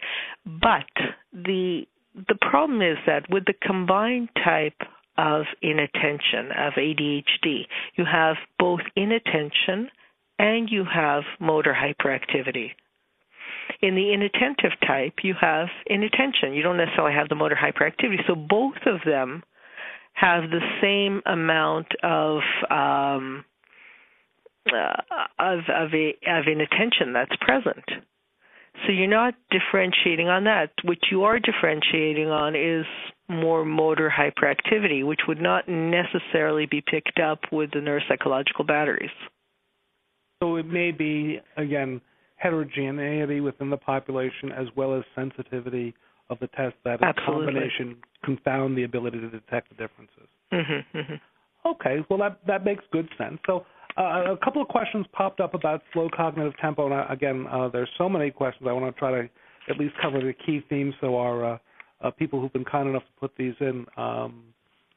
But 0.44 0.90
the 1.32 1.82
the 2.14 2.34
problem 2.40 2.82
is 2.82 2.98
that 3.06 3.30
with 3.30 3.44
the 3.46 3.54
combined 3.62 4.30
type 4.44 4.74
of 5.16 5.44
inattention 5.62 6.52
of 6.56 6.74
ADHD, 6.74 7.66
you 7.96 8.04
have 8.04 8.36
both 8.58 8.80
inattention 8.96 9.90
and 10.38 10.68
you 10.70 10.84
have 10.84 11.22
motor 11.38 11.74
hyperactivity. 11.74 12.70
In 13.82 13.94
the 13.94 14.12
inattentive 14.12 14.72
type, 14.86 15.14
you 15.22 15.34
have 15.40 15.68
inattention. 15.86 16.54
You 16.54 16.62
don't 16.62 16.76
necessarily 16.76 17.14
have 17.14 17.28
the 17.28 17.34
motor 17.34 17.56
hyperactivity. 17.56 18.26
So 18.26 18.34
both 18.34 18.78
of 18.86 19.00
them 19.04 19.42
have 20.14 20.50
the 20.50 20.60
same 20.82 21.22
amount 21.26 21.86
of 22.02 22.40
um, 22.70 23.44
uh, 24.68 25.22
of 25.38 25.60
of, 25.68 25.94
a, 25.94 26.16
of 26.26 26.44
inattention 26.46 27.12
that's 27.12 27.34
present. 27.40 27.84
So 28.86 28.92
you're 28.92 29.08
not 29.08 29.34
differentiating 29.50 30.28
on 30.28 30.44
that. 30.44 30.70
What 30.84 30.98
you 31.10 31.24
are 31.24 31.38
differentiating 31.38 32.28
on 32.28 32.54
is 32.54 32.86
more 33.30 33.64
motor 33.64 34.12
hyperactivity, 34.14 35.06
which 35.06 35.20
would 35.28 35.40
not 35.40 35.68
necessarily 35.68 36.66
be 36.66 36.82
picked 36.82 37.18
up 37.18 37.40
with 37.52 37.70
the 37.72 37.78
neuropsychological 37.78 38.66
batteries. 38.66 39.10
So 40.42 40.56
it 40.56 40.66
may 40.66 40.90
be, 40.90 41.40
again, 41.56 42.00
heterogeneity 42.36 43.40
within 43.40 43.70
the 43.70 43.76
population 43.76 44.50
as 44.52 44.66
well 44.74 44.96
as 44.96 45.04
sensitivity 45.14 45.94
of 46.30 46.38
the 46.40 46.46
test 46.48 46.74
that 46.84 47.00
in 47.00 47.08
Absolutely. 47.08 47.46
combination 47.46 47.96
confound 48.24 48.76
the 48.76 48.84
ability 48.84 49.20
to 49.20 49.28
detect 49.28 49.68
the 49.68 49.74
differences. 49.74 50.28
Mm-hmm, 50.52 50.98
mm-hmm. 50.98 51.68
Okay, 51.68 51.98
well 52.08 52.18
that 52.20 52.40
that 52.46 52.64
makes 52.64 52.82
good 52.90 53.08
sense. 53.18 53.38
So 53.46 53.66
uh, 53.98 54.32
a 54.32 54.36
couple 54.42 54.62
of 54.62 54.68
questions 54.68 55.04
popped 55.12 55.40
up 55.40 55.52
about 55.52 55.82
slow 55.92 56.08
cognitive 56.14 56.56
tempo, 56.58 56.86
and 56.86 56.94
I, 56.94 57.06
again, 57.10 57.46
uh, 57.50 57.68
there's 57.68 57.90
so 57.98 58.08
many 58.08 58.30
questions. 58.30 58.66
I 58.68 58.72
want 58.72 58.94
to 58.94 58.98
try 58.98 59.10
to 59.10 59.28
at 59.68 59.76
least 59.78 59.94
cover 60.00 60.20
the 60.20 60.32
key 60.32 60.64
themes 60.70 60.94
so 61.00 61.18
our 61.18 61.54
uh, 61.54 61.58
uh, 62.00 62.10
people 62.10 62.40
who've 62.40 62.52
been 62.52 62.64
kind 62.64 62.88
enough 62.88 63.02
to 63.02 63.20
put 63.20 63.32
these 63.36 63.54
in 63.60 63.86
um, 63.96 64.42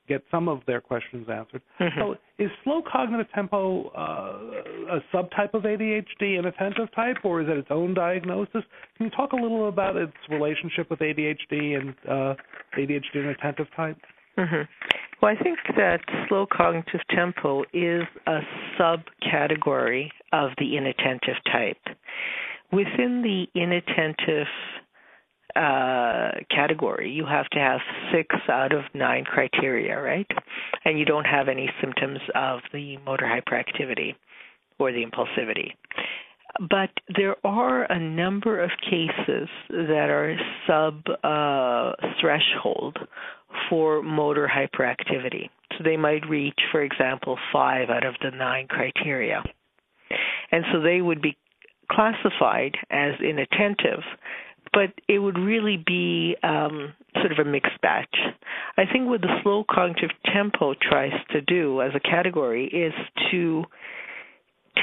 get 0.08 0.24
some 0.30 0.50
of 0.50 0.62
their 0.68 0.82
questions 0.82 1.28
answered. 1.30 1.62
Mm-hmm. 1.80 2.00
So, 2.00 2.16
is 2.38 2.50
slow 2.64 2.82
cognitive 2.90 3.28
tempo 3.34 3.90
uh, 3.90 4.98
a 4.98 5.00
subtype 5.14 5.54
of 5.54 5.64
ADHD, 5.64 6.40
an 6.40 6.46
attentive 6.46 6.94
type, 6.94 7.18
or 7.24 7.42
is 7.42 7.48
it 7.50 7.58
its 7.58 7.70
own 7.72 7.94
diagnosis? 7.94 8.64
Can 8.98 9.06
you 9.06 9.10
talk 9.12 9.34
a 9.34 9.36
little 9.36 9.70
about 9.70 9.96
its 9.96 10.14
relationship 10.30 10.90
with 10.90 11.00
ADHD 11.00 11.80
and 11.80 11.96
uh, 12.10 12.36
ADHD 12.78 13.16
and 13.16 13.30
attentive 13.30 13.68
type? 13.76 13.98
Mm-hmm. 14.38 14.62
Well, 15.22 15.34
I 15.40 15.42
think 15.42 15.60
that 15.78 16.02
slow 16.28 16.46
cognitive 16.52 17.00
tempo 17.16 17.64
is 17.72 18.04
a 18.28 18.40
subcategory 18.78 20.10
of 20.34 20.50
the 20.58 20.76
inattentive 20.76 21.38
type. 21.52 21.78
Within 22.74 23.22
the 23.22 23.46
inattentive 23.58 24.48
uh, 25.56 26.32
category, 26.50 27.12
you 27.12 27.26
have 27.26 27.48
to 27.50 27.60
have 27.60 27.80
six 28.12 28.36
out 28.50 28.74
of 28.74 28.84
nine 28.94 29.24
criteria, 29.24 30.00
right? 30.00 30.28
And 30.86 30.98
you 30.98 31.06
don't 31.06 31.26
have 31.26 31.48
any 31.48 31.70
symptoms 31.82 32.20
of 32.36 32.60
the 32.72 32.98
motor 32.98 33.26
hyperactivity 33.26 34.16
or 34.80 34.92
the 34.92 35.06
impulsivity. 35.06 35.72
But 36.70 36.90
there 37.18 37.36
are 37.44 37.84
a 37.84 38.00
number 38.00 38.62
of 38.62 38.70
cases 38.82 39.50
that 39.70 40.10
are 40.10 40.38
sub 40.68 41.02
uh, 41.24 41.94
threshold 42.22 42.98
for 43.70 44.04
motor 44.04 44.48
hyperactivity. 44.48 45.50
So 45.78 45.84
they 45.84 45.98
might 45.98 46.28
reach, 46.30 46.60
for 46.72 46.84
example, 46.84 47.38
five 47.52 47.90
out 47.90 48.06
of 48.06 48.16
the 48.22 48.32
nine 48.32 48.68
criteria. 48.68 49.42
And 50.52 50.64
so 50.72 50.80
they 50.80 51.02
would 51.02 51.22
be 51.22 51.36
classified 51.92 52.76
as 52.92 53.14
inattentive, 53.20 54.04
but 54.74 54.92
it 55.08 55.20
would 55.20 55.38
really 55.38 55.78
be 55.78 56.36
um, 56.44 56.94
sort 57.16 57.32
of 57.32 57.40
a 57.40 57.50
mixed 57.50 57.80
batch. 57.82 58.16
I 58.78 58.84
think 58.92 59.08
what 59.08 59.22
the 59.22 59.40
slow 59.44 59.64
cognitive 59.70 60.10
tempo 60.34 60.74
tries 60.74 61.14
to 61.32 61.42
do 61.42 61.82
as 61.82 61.92
a 61.96 62.00
category 62.00 62.66
is 62.66 62.94
to 63.32 63.64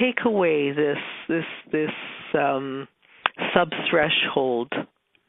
take 0.00 0.24
away 0.24 0.70
this 0.70 0.98
this 1.28 1.44
this 1.72 1.90
um, 2.38 2.86
sub 3.52 3.70
threshold 3.90 4.72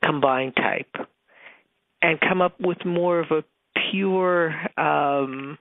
combined 0.03 0.55
type 0.55 1.07
and 2.01 2.19
come 2.19 2.41
up 2.41 2.59
with 2.59 2.77
more 2.85 3.19
of 3.19 3.31
a 3.31 3.43
pure 3.91 4.53
um, 4.77 5.57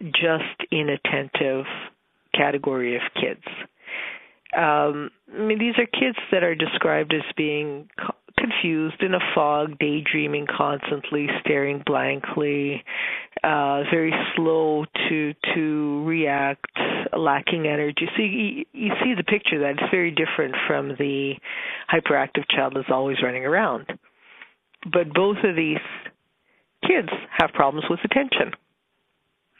just 0.00 0.70
inattentive 0.70 1.64
category 2.34 2.96
of 2.96 3.02
kids 3.14 3.44
um, 4.56 5.10
I 5.34 5.40
mean, 5.42 5.58
these 5.58 5.74
are 5.78 5.86
kids 5.86 6.18
that 6.30 6.42
are 6.42 6.54
described 6.54 7.14
as 7.14 7.22
being 7.36 7.88
co- 7.98 8.14
confused 8.38 9.02
in 9.02 9.14
a 9.14 9.20
fog, 9.34 9.78
daydreaming 9.78 10.46
constantly, 10.46 11.26
staring 11.40 11.82
blankly, 11.86 12.82
uh, 13.44 13.82
very 13.90 14.12
slow 14.36 14.84
to 15.08 15.34
to 15.54 16.04
react, 16.04 16.66
lacking 17.16 17.66
energy. 17.66 18.06
So 18.16 18.22
you, 18.22 18.64
you 18.72 18.92
see 19.02 19.14
the 19.16 19.24
picture 19.24 19.58
that 19.60 19.82
it's 19.82 19.90
very 19.90 20.10
different 20.10 20.54
from 20.66 20.88
the 20.98 21.34
hyperactive 21.92 22.44
child 22.50 22.74
that's 22.76 22.90
always 22.90 23.22
running 23.22 23.44
around. 23.44 23.86
But 24.92 25.14
both 25.14 25.38
of 25.44 25.56
these 25.56 25.78
kids 26.86 27.08
have 27.38 27.52
problems 27.52 27.86
with 27.88 28.00
attention. 28.04 28.52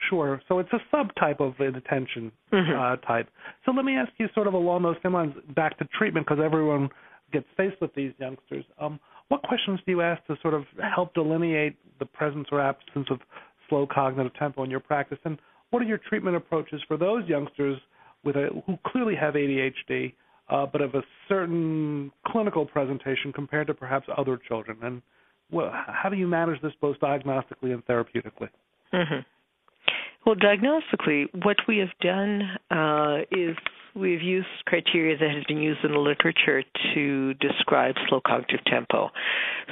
Sure. 0.08 0.40
So 0.48 0.58
it's 0.58 0.72
a 0.72 0.80
subtype 0.94 1.40
of 1.40 1.60
inattention 1.60 2.32
Mhm. 2.52 2.76
uh, 2.76 2.96
type. 3.06 3.28
So 3.64 3.72
let 3.72 3.84
me 3.84 3.96
ask 3.96 4.12
you, 4.18 4.28
sort 4.34 4.46
of 4.46 4.54
along 4.54 4.82
those 4.82 4.96
same 5.02 5.14
lines, 5.14 5.34
back 5.54 5.78
to 5.78 5.84
treatment, 5.86 6.26
because 6.26 6.42
everyone 6.42 6.90
gets 7.32 7.46
faced 7.56 7.80
with 7.80 7.94
these 7.94 8.12
youngsters. 8.18 8.64
Um, 8.78 9.00
what 9.28 9.42
questions 9.42 9.80
do 9.86 9.92
you 9.92 10.02
ask 10.02 10.24
to 10.26 10.36
sort 10.42 10.54
of 10.54 10.66
help 10.94 11.14
delineate 11.14 11.76
the 11.98 12.06
presence 12.06 12.48
or 12.52 12.60
absence 12.60 13.08
of 13.10 13.20
slow 13.68 13.86
cognitive 13.86 14.34
tempo 14.34 14.64
in 14.64 14.70
your 14.70 14.80
practice, 14.80 15.18
and 15.24 15.38
what 15.70 15.80
are 15.80 15.86
your 15.86 15.98
treatment 15.98 16.36
approaches 16.36 16.82
for 16.82 16.96
those 16.96 17.26
youngsters 17.28 17.80
with 18.24 18.36
a, 18.36 18.50
who 18.66 18.76
clearly 18.86 19.14
have 19.14 19.34
ADHD, 19.34 20.12
uh, 20.50 20.66
but 20.66 20.82
of 20.82 20.94
a 20.94 21.02
certain 21.28 22.12
clinical 22.26 22.66
presentation 22.66 23.32
compared 23.32 23.66
to 23.68 23.74
perhaps 23.74 24.06
other 24.16 24.36
children? 24.36 24.76
And 24.82 25.02
well, 25.50 25.70
how 25.72 26.08
do 26.10 26.16
you 26.16 26.26
manage 26.26 26.60
this 26.60 26.72
both 26.80 26.98
diagnostically 27.00 27.72
and 27.72 27.84
therapeutically? 27.86 28.48
hmm 28.92 29.20
Well, 30.24 30.36
diagnostically, 30.36 31.26
what 31.44 31.56
we 31.66 31.78
have 31.78 31.88
done 32.00 32.42
uh, 32.70 33.22
is 33.32 33.56
we've 33.94 34.22
used 34.22 34.46
criteria 34.66 35.18
that 35.18 35.30
has 35.30 35.44
been 35.44 35.58
used 35.58 35.84
in 35.84 35.92
the 35.92 35.98
literature 35.98 36.62
to 36.94 37.34
describe 37.34 37.94
slow 38.08 38.20
cognitive 38.24 38.64
tempo. 38.66 39.10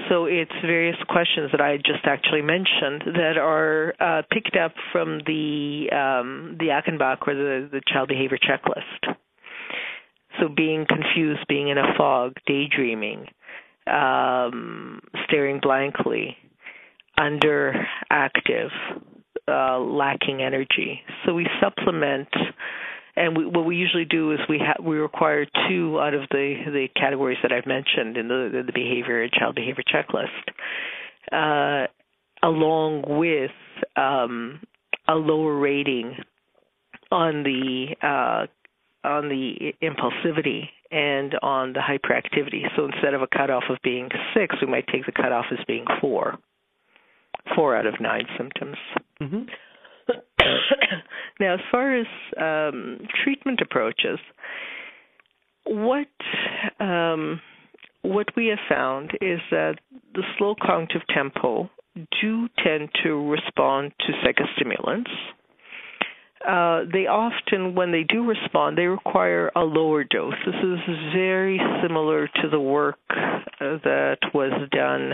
So 0.08 0.26
it's 0.26 0.50
various 0.62 0.96
questions 1.08 1.50
that 1.52 1.60
I 1.60 1.76
just 1.76 2.04
actually 2.04 2.42
mentioned 2.42 3.02
that 3.14 3.38
are 3.38 3.94
uh, 4.00 4.22
picked 4.30 4.56
up 4.56 4.72
from 4.92 5.20
the 5.26 5.86
um, 5.92 6.56
the 6.58 6.66
Achenbach 6.66 7.26
or 7.26 7.34
the, 7.34 7.68
the 7.70 7.80
child 7.86 8.08
behavior 8.08 8.38
checklist. 8.38 9.14
So 10.40 10.48
being 10.48 10.86
confused, 10.88 11.46
being 11.48 11.68
in 11.68 11.78
a 11.78 11.94
fog, 11.96 12.34
daydreaming, 12.46 13.26
um, 13.86 15.00
staring 15.26 15.60
blankly, 15.60 16.36
underactive, 17.18 18.70
uh, 19.50 19.78
lacking 19.78 20.42
energy. 20.42 21.00
So 21.24 21.34
we 21.34 21.46
supplement, 21.60 22.28
and 23.16 23.36
we, 23.36 23.46
what 23.46 23.64
we 23.64 23.76
usually 23.76 24.04
do 24.04 24.32
is 24.32 24.38
we 24.48 24.58
ha- 24.58 24.82
we 24.82 24.96
require 24.96 25.46
two 25.68 26.00
out 26.00 26.14
of 26.14 26.22
the 26.30 26.54
the 26.66 26.88
categories 26.96 27.38
that 27.42 27.52
I've 27.52 27.66
mentioned 27.66 28.16
in 28.16 28.28
the 28.28 28.62
the 28.66 28.72
behavior 28.72 29.28
child 29.28 29.54
behavior 29.54 29.84
checklist, 29.92 30.28
uh, 31.32 31.86
along 32.42 33.04
with 33.06 33.50
um, 33.96 34.60
a 35.08 35.14
lower 35.14 35.56
rating 35.58 36.16
on 37.10 37.42
the 37.42 37.96
uh, 38.02 38.46
on 39.06 39.28
the 39.28 39.72
impulsivity 39.82 40.68
and 40.90 41.34
on 41.42 41.72
the 41.72 41.80
hyperactivity. 41.80 42.62
So 42.76 42.86
instead 42.86 43.14
of 43.14 43.22
a 43.22 43.26
cutoff 43.26 43.64
of 43.70 43.78
being 43.82 44.08
six, 44.34 44.56
we 44.60 44.66
might 44.66 44.86
take 44.88 45.06
the 45.06 45.12
cutoff 45.12 45.46
as 45.52 45.58
being 45.66 45.84
four. 46.00 46.38
Four 47.54 47.76
out 47.76 47.86
of 47.86 47.94
nine 48.00 48.26
symptoms. 48.36 48.76
Mm-hmm. 49.20 49.42
now, 51.40 51.54
as 51.54 51.60
far 51.70 51.96
as 51.96 52.06
um, 52.38 52.98
treatment 53.22 53.60
approaches, 53.62 54.18
what 55.64 56.08
um, 56.78 57.40
what 58.02 58.28
we 58.36 58.46
have 58.46 58.58
found 58.68 59.12
is 59.20 59.40
that 59.50 59.76
the 60.14 60.22
slow 60.38 60.54
cognitive 60.60 61.02
tempo 61.14 61.68
do 62.20 62.48
tend 62.64 62.88
to 63.02 63.28
respond 63.28 63.92
to 64.00 64.12
psychostimulants. 64.24 65.10
Uh, 66.46 66.88
they 66.90 67.06
often, 67.06 67.74
when 67.74 67.92
they 67.92 68.02
do 68.02 68.26
respond, 68.26 68.78
they 68.78 68.86
require 68.86 69.52
a 69.54 69.60
lower 69.60 70.04
dose. 70.04 70.32
This 70.46 70.54
is 70.54 70.78
very 71.14 71.60
similar 71.82 72.28
to 72.28 72.48
the 72.50 72.60
work 72.60 72.98
uh, 73.10 73.76
that 73.84 74.18
was 74.32 74.52
done 74.72 75.12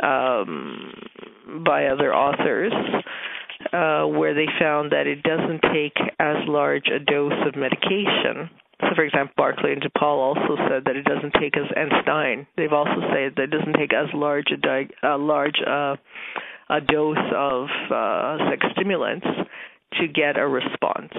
um, 0.00 0.92
by 1.64 1.86
other 1.86 2.14
authors, 2.14 2.72
uh, 3.72 4.06
where 4.06 4.34
they 4.34 4.46
found 4.58 4.92
that 4.92 5.06
it 5.06 5.22
doesn't 5.22 5.60
take 5.72 5.96
as 6.18 6.36
large 6.46 6.88
a 6.88 6.98
dose 6.98 7.32
of 7.46 7.56
medication. 7.56 8.50
So, 8.80 8.88
for 8.96 9.04
example, 9.04 9.34
Barkley 9.36 9.72
and 9.72 9.82
DuPaul 9.82 10.18
also 10.18 10.56
said 10.68 10.84
that 10.84 10.96
it 10.96 11.04
doesn't 11.04 11.34
take 11.40 11.56
as 11.56 11.70
and 11.74 11.90
Stein. 12.02 12.46
They've 12.56 12.72
also 12.72 13.00
said 13.12 13.32
that 13.36 13.44
it 13.44 13.50
doesn't 13.50 13.74
take 13.74 13.94
as 13.94 14.08
large 14.12 14.50
a, 14.52 14.56
di- 14.56 14.90
a 15.02 15.16
large 15.16 15.56
uh, 15.66 15.96
a 16.70 16.80
dose 16.80 17.16
of 17.36 17.68
uh, 17.90 18.38
psychostimulants 18.48 19.46
to 20.00 20.08
get 20.08 20.38
a 20.38 20.46
response. 20.46 21.12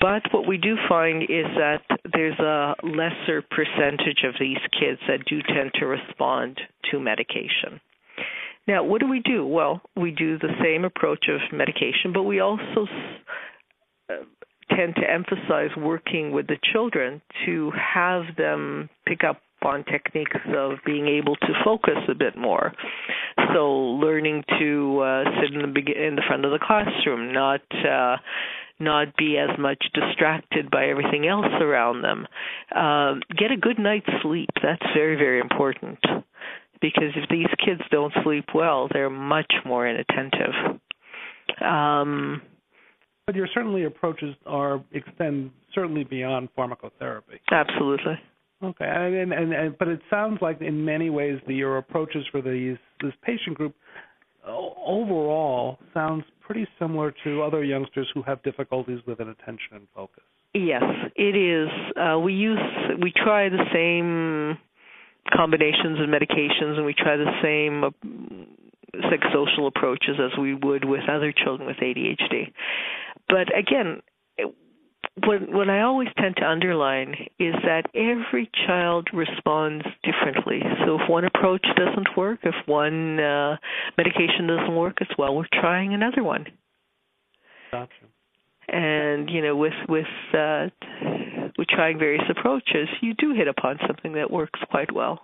But 0.00 0.22
what 0.32 0.46
we 0.46 0.56
do 0.56 0.76
find 0.88 1.22
is 1.24 1.46
that 1.56 1.82
there's 2.12 2.38
a 2.38 2.74
lesser 2.82 3.42
percentage 3.42 4.24
of 4.24 4.34
these 4.40 4.58
kids 4.78 5.00
that 5.08 5.24
do 5.26 5.42
tend 5.42 5.72
to 5.74 5.86
respond 5.86 6.58
to 6.90 7.00
medication. 7.00 7.80
Now, 8.66 8.82
what 8.82 9.00
do 9.00 9.08
we 9.08 9.20
do? 9.20 9.46
Well, 9.46 9.82
we 9.96 10.10
do 10.10 10.38
the 10.38 10.54
same 10.62 10.84
approach 10.84 11.26
of 11.28 11.40
medication, 11.56 12.12
but 12.12 12.22
we 12.22 12.40
also 12.40 12.86
uh, 14.10 14.14
tend 14.74 14.94
to 14.96 15.10
emphasize 15.10 15.70
working 15.76 16.32
with 16.32 16.46
the 16.46 16.56
children 16.72 17.20
to 17.44 17.70
have 17.72 18.22
them 18.36 18.88
pick 19.06 19.22
up 19.22 19.40
on 19.62 19.84
techniques 19.84 20.36
of 20.54 20.72
being 20.84 21.08
able 21.08 21.36
to 21.36 21.48
focus 21.64 21.96
a 22.08 22.14
bit 22.14 22.36
more. 22.36 22.72
So 23.54 23.72
learning 23.72 24.44
to 24.58 25.00
uh, 25.00 25.24
sit 25.40 25.54
in 25.54 25.62
the 25.62 25.68
beg- 25.68 25.96
in 25.96 26.16
the 26.16 26.22
front 26.26 26.44
of 26.44 26.50
the 26.50 26.58
classroom, 26.58 27.32
not 27.32 27.62
uh, 27.72 28.16
not 28.80 29.16
be 29.16 29.38
as 29.38 29.56
much 29.58 29.82
distracted 29.94 30.70
by 30.70 30.86
everything 30.86 31.26
else 31.26 31.46
around 31.60 32.02
them. 32.02 32.26
Uh, 32.74 33.14
get 33.38 33.52
a 33.52 33.56
good 33.56 33.78
night's 33.78 34.10
sleep. 34.22 34.50
That's 34.62 34.82
very 34.94 35.16
very 35.16 35.40
important 35.40 35.98
because 36.84 37.14
if 37.16 37.26
these 37.30 37.46
kids 37.64 37.80
don't 37.90 38.12
sleep 38.22 38.44
well, 38.54 38.88
they're 38.92 39.08
much 39.08 39.50
more 39.64 39.88
inattentive. 39.88 40.78
Um, 41.64 42.42
but 43.26 43.34
your 43.34 43.48
certainly 43.54 43.84
approaches 43.84 44.34
are 44.44 44.84
extend 44.92 45.50
certainly 45.74 46.04
beyond 46.04 46.50
pharmacotherapy. 46.58 47.40
Absolutely. 47.50 48.18
Okay, 48.62 48.84
and, 48.86 49.32
and, 49.32 49.52
and 49.52 49.78
but 49.78 49.88
it 49.88 50.00
sounds 50.10 50.38
like 50.42 50.60
in 50.60 50.84
many 50.84 51.08
ways 51.08 51.38
the, 51.46 51.54
your 51.54 51.78
approaches 51.78 52.24
for 52.30 52.42
these 52.42 52.76
this 53.00 53.12
patient 53.22 53.56
group 53.56 53.74
overall 54.46 55.78
sounds 55.94 56.24
pretty 56.40 56.66
similar 56.78 57.14
to 57.24 57.42
other 57.42 57.64
youngsters 57.64 58.06
who 58.12 58.22
have 58.22 58.42
difficulties 58.42 59.00
with 59.06 59.20
an 59.20 59.30
attention 59.30 59.72
and 59.72 59.86
focus. 59.94 60.22
Yes, 60.52 60.82
it 61.16 61.34
is. 61.34 61.68
Uh, 61.96 62.18
we 62.18 62.34
use 62.34 62.58
we 63.02 63.10
try 63.16 63.48
the 63.48 63.64
same 63.72 64.58
combinations 65.32 66.00
of 66.00 66.08
medications, 66.08 66.76
and 66.76 66.84
we 66.84 66.94
try 66.94 67.16
the 67.16 67.30
same 67.42 67.84
psychosocial 68.94 69.66
approaches 69.66 70.16
as 70.18 70.38
we 70.38 70.54
would 70.54 70.84
with 70.84 71.08
other 71.08 71.32
children 71.32 71.66
with 71.66 71.76
ADHD. 71.78 72.52
But 73.28 73.56
again, 73.56 74.02
what 75.24 75.48
what 75.48 75.70
I 75.70 75.82
always 75.82 76.08
tend 76.18 76.36
to 76.36 76.44
underline 76.44 77.14
is 77.38 77.54
that 77.64 77.86
every 77.94 78.50
child 78.66 79.08
responds 79.12 79.84
differently. 80.02 80.60
So 80.84 80.98
if 81.00 81.08
one 81.08 81.24
approach 81.24 81.64
doesn't 81.76 82.16
work, 82.16 82.40
if 82.42 82.54
one 82.66 83.20
uh, 83.20 83.56
medication 83.96 84.46
doesn't 84.48 84.74
work, 84.74 84.98
it's 85.00 85.12
well 85.16 85.36
we're 85.36 85.46
trying 85.52 85.94
another 85.94 86.22
one. 86.22 86.46
Gotcha. 87.70 87.92
And 88.68 89.30
you 89.30 89.42
know, 89.42 89.56
with 89.56 89.74
with 89.88 90.06
uh, 90.32 90.68
with 91.58 91.68
trying 91.68 91.98
various 91.98 92.24
approaches, 92.30 92.88
you 93.00 93.14
do 93.14 93.32
hit 93.34 93.48
upon 93.48 93.78
something 93.86 94.14
that 94.14 94.30
works 94.30 94.60
quite 94.70 94.92
well. 94.92 95.20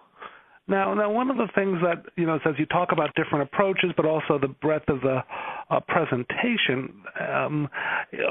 Now, 0.70 0.94
now, 0.94 1.10
one 1.10 1.30
of 1.30 1.36
the 1.36 1.48
things 1.52 1.78
that 1.82 2.04
you 2.16 2.26
know 2.26 2.38
says 2.44 2.54
you 2.56 2.66
talk 2.66 2.92
about 2.92 3.12
different 3.16 3.42
approaches, 3.42 3.90
but 3.96 4.06
also 4.06 4.38
the 4.38 4.46
breadth 4.62 4.88
of 4.88 5.00
the 5.00 5.18
uh, 5.68 5.80
presentation. 5.88 7.02
Um, 7.18 7.68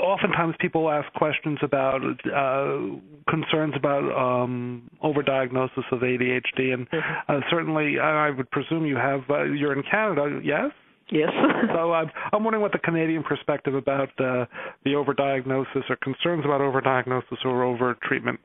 oftentimes, 0.01 0.55
people 0.59 0.89
ask 0.89 1.11
questions 1.13 1.59
about 1.61 2.01
uh, 2.01 2.97
concerns 3.29 3.73
about 3.75 4.03
um, 4.15 4.89
overdiagnosis 5.03 5.83
of 5.91 5.99
ADHD, 5.99 6.73
and 6.73 6.89
mm-hmm. 6.89 7.31
uh, 7.31 7.41
certainly, 7.49 7.99
I 7.99 8.29
would 8.29 8.49
presume 8.51 8.85
you 8.85 8.95
have. 8.95 9.21
Uh, 9.29 9.43
you're 9.43 9.73
in 9.73 9.83
Canada, 9.83 10.39
yes? 10.41 10.71
Yes. 11.11 11.29
so 11.73 11.93
I'm, 11.93 12.09
I'm 12.31 12.43
wondering 12.43 12.61
what 12.61 12.71
the 12.71 12.79
Canadian 12.79 13.23
perspective 13.23 13.75
about 13.75 14.09
uh, 14.19 14.45
the 14.83 14.91
overdiagnosis 14.91 15.89
or 15.89 15.95
concerns 16.03 16.45
about 16.45 16.61
overdiagnosis 16.61 17.45
or 17.45 17.63
overtreatment 17.63 18.37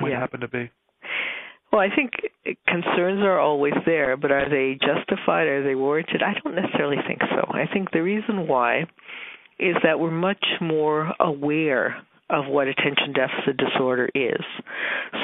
might 0.00 0.10
yeah. 0.10 0.20
happen 0.20 0.40
to 0.40 0.48
be. 0.48 0.70
Well, 1.72 1.80
I 1.80 1.94
think 1.94 2.12
concerns 2.68 3.22
are 3.22 3.40
always 3.40 3.74
there, 3.84 4.16
but 4.16 4.30
are 4.30 4.48
they 4.48 4.78
justified? 4.80 5.46
Are 5.46 5.64
they 5.64 5.74
warranted? 5.74 6.22
I 6.22 6.34
don't 6.42 6.54
necessarily 6.54 6.96
think 7.06 7.20
so. 7.30 7.50
I 7.50 7.64
think 7.72 7.90
the 7.90 8.02
reason 8.02 8.46
why 8.46 8.86
is 9.58 9.74
that 9.82 9.98
we're 9.98 10.10
much 10.10 10.44
more 10.60 11.12
aware 11.18 11.96
of 12.30 12.46
what 12.46 12.68
attention 12.68 13.12
deficit 13.12 13.56
disorder 13.56 14.08
is. 14.14 14.42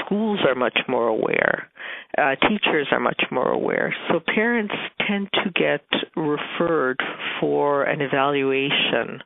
Schools 0.04 0.40
are 0.46 0.54
much 0.54 0.78
more 0.88 1.08
aware. 1.08 1.68
Uh, 2.16 2.34
teachers 2.48 2.86
are 2.92 3.00
much 3.00 3.22
more 3.30 3.50
aware. 3.50 3.94
So 4.08 4.20
parents 4.20 4.74
tend 5.06 5.28
to 5.32 5.50
get 5.50 5.84
referred 6.16 7.00
for 7.40 7.84
an 7.84 8.00
evaluation 8.00 9.22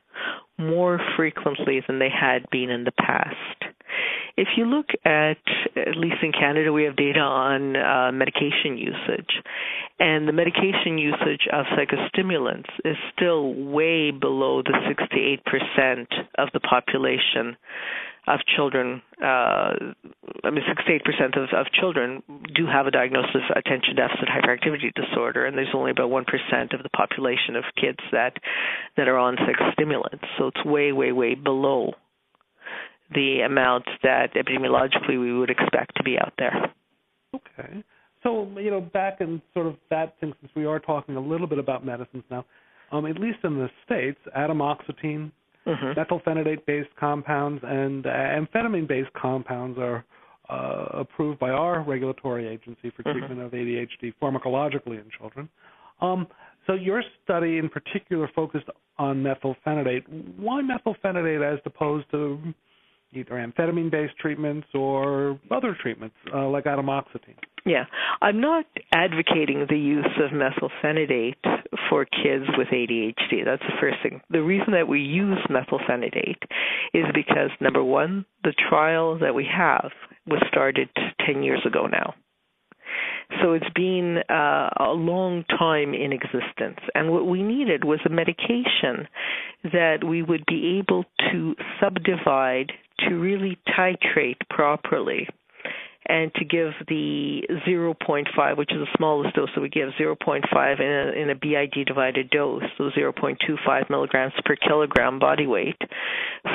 more 0.57 0.99
frequently 1.15 1.81
than 1.87 1.99
they 1.99 2.09
had 2.09 2.49
been 2.51 2.69
in 2.69 2.83
the 2.83 2.91
past. 2.91 3.66
If 4.37 4.49
you 4.55 4.65
look 4.65 4.87
at, 5.03 5.37
at 5.75 5.97
least 5.97 6.17
in 6.21 6.31
Canada, 6.31 6.71
we 6.71 6.83
have 6.83 6.95
data 6.95 7.19
on 7.19 7.75
uh, 7.75 8.11
medication 8.11 8.77
usage, 8.77 9.41
and 9.99 10.27
the 10.27 10.33
medication 10.33 10.97
usage 10.97 11.47
of 11.51 11.65
psychostimulants 11.77 12.69
is 12.85 12.95
still 13.15 13.53
way 13.53 14.11
below 14.11 14.61
the 14.61 14.73
68% 14.87 16.05
of 16.37 16.49
the 16.53 16.59
population 16.59 17.57
of 18.27 18.41
children. 18.55 19.01
Uh, 19.19 19.73
I 20.43 20.51
mean, 20.51 20.63
68% 20.67 21.37
of, 21.37 21.49
of 21.57 21.71
children 21.71 22.21
do 22.53 22.67
have 22.67 22.85
a 22.85 22.91
diagnosis 22.91 23.41
of 23.49 23.57
attention 23.57 23.95
deficit 23.95 24.27
hyperactivity 24.27 24.93
disorder, 24.93 25.45
and 25.45 25.57
there's 25.57 25.73
only 25.73 25.91
about 25.91 26.09
1% 26.11 26.73
of 26.73 26.83
the 26.83 26.89
population 26.89 27.55
of 27.55 27.63
kids 27.79 27.99
that 28.11 28.33
that 28.97 29.07
are 29.07 29.17
on 29.17 29.37
psychostimulants. 29.37 30.25
So 30.37 30.47
it's 30.47 30.63
way, 30.65 30.91
way, 30.91 31.11
way 31.11 31.35
below 31.35 31.93
the 33.13 33.41
amount 33.41 33.85
that 34.03 34.33
epidemiologically 34.33 35.19
we 35.19 35.37
would 35.37 35.49
expect 35.49 35.95
to 35.95 36.03
be 36.03 36.17
out 36.17 36.33
there. 36.37 36.73
Okay. 37.33 37.83
So, 38.23 38.47
you 38.57 38.71
know, 38.71 38.81
back 38.81 39.21
in 39.21 39.41
sort 39.53 39.67
of 39.67 39.75
that 39.89 40.19
thing, 40.19 40.33
since 40.41 40.51
we 40.55 40.65
are 40.65 40.79
talking 40.79 41.15
a 41.15 41.19
little 41.19 41.47
bit 41.47 41.59
about 41.59 41.85
medicines 41.85 42.23
now, 42.29 42.45
um, 42.91 43.05
at 43.05 43.19
least 43.19 43.39
in 43.43 43.55
the 43.55 43.69
States, 43.85 44.19
atomoxetine, 44.35 45.31
mm-hmm. 45.65 45.99
methylphenidate-based 45.99 46.89
compounds, 46.99 47.61
and 47.65 48.05
uh, 48.05 48.09
amphetamine-based 48.09 49.11
compounds 49.13 49.77
are 49.77 50.03
uh, 50.49 50.99
approved 50.99 51.39
by 51.39 51.49
our 51.49 51.83
regulatory 51.83 52.47
agency 52.47 52.91
for 52.95 53.03
mm-hmm. 53.03 53.19
treatment 53.19 53.41
of 53.41 53.51
ADHD 53.51 54.13
pharmacologically 54.21 54.99
in 54.99 55.05
children. 55.17 55.49
Um, 56.01 56.27
so 56.65 56.73
your 56.73 57.03
study 57.23 57.57
in 57.57 57.69
particular 57.69 58.29
focused 58.35 58.67
on 58.97 59.23
methylphenidate. 59.23 60.03
Why 60.37 60.61
methylphenidate 60.61 61.53
as 61.53 61.59
opposed 61.65 62.09
to 62.11 62.39
either 63.13 63.31
amphetamine 63.31 63.89
based 63.89 64.17
treatments 64.17 64.67
or 64.73 65.39
other 65.51 65.75
treatments 65.81 66.15
uh, 66.33 66.47
like 66.47 66.65
atomoxetine. 66.65 67.37
Yeah, 67.65 67.85
I'm 68.21 68.39
not 68.39 68.65
advocating 68.93 69.65
the 69.69 69.77
use 69.77 70.07
of 70.23 70.31
methylphenidate 70.31 71.35
for 71.89 72.05
kids 72.05 72.45
with 72.57 72.67
ADHD. 72.69 73.43
That's 73.43 73.61
the 73.63 73.75
first 73.79 73.97
thing. 74.01 74.21
The 74.29 74.41
reason 74.41 74.71
that 74.71 74.87
we 74.87 75.01
use 75.01 75.37
methylphenidate 75.49 76.43
is 76.93 77.05
because 77.13 77.49
number 77.59 77.83
one, 77.83 78.25
the 78.43 78.53
trial 78.69 79.19
that 79.19 79.35
we 79.35 79.45
have 79.53 79.91
was 80.27 80.41
started 80.49 80.89
10 81.25 81.43
years 81.43 81.61
ago 81.65 81.87
now. 81.87 82.13
So 83.41 83.53
it's 83.53 83.69
been 83.75 84.19
uh, 84.29 84.69
a 84.79 84.93
long 84.93 85.43
time 85.59 85.93
in 85.93 86.13
existence. 86.13 86.79
And 86.95 87.11
what 87.11 87.27
we 87.27 87.43
needed 87.43 87.83
was 87.83 87.99
a 88.05 88.09
medication 88.09 89.07
that 89.63 90.03
we 90.05 90.23
would 90.23 90.45
be 90.45 90.79
able 90.79 91.03
to 91.31 91.55
subdivide 91.81 92.71
to 92.99 93.15
really 93.15 93.57
titrate 93.77 94.37
properly 94.49 95.27
and 96.09 96.33
to 96.35 96.45
give 96.45 96.71
the 96.87 97.41
0.5, 97.67 98.57
which 98.57 98.71
is 98.71 98.77
the 98.79 98.97
smallest 98.97 99.35
dose 99.35 99.49
that 99.55 99.61
we 99.61 99.69
give, 99.69 99.89
0.5 99.99 100.79
in 100.79 100.85
a, 100.85 101.21
in 101.21 101.29
a 101.29 101.35
BID 101.35 101.85
divided 101.85 102.29
dose, 102.29 102.63
so 102.77 102.89
0.25 102.97 103.89
milligrams 103.89 104.33
per 104.45 104.55
kilogram 104.55 105.19
body 105.19 105.45
weight 105.47 105.81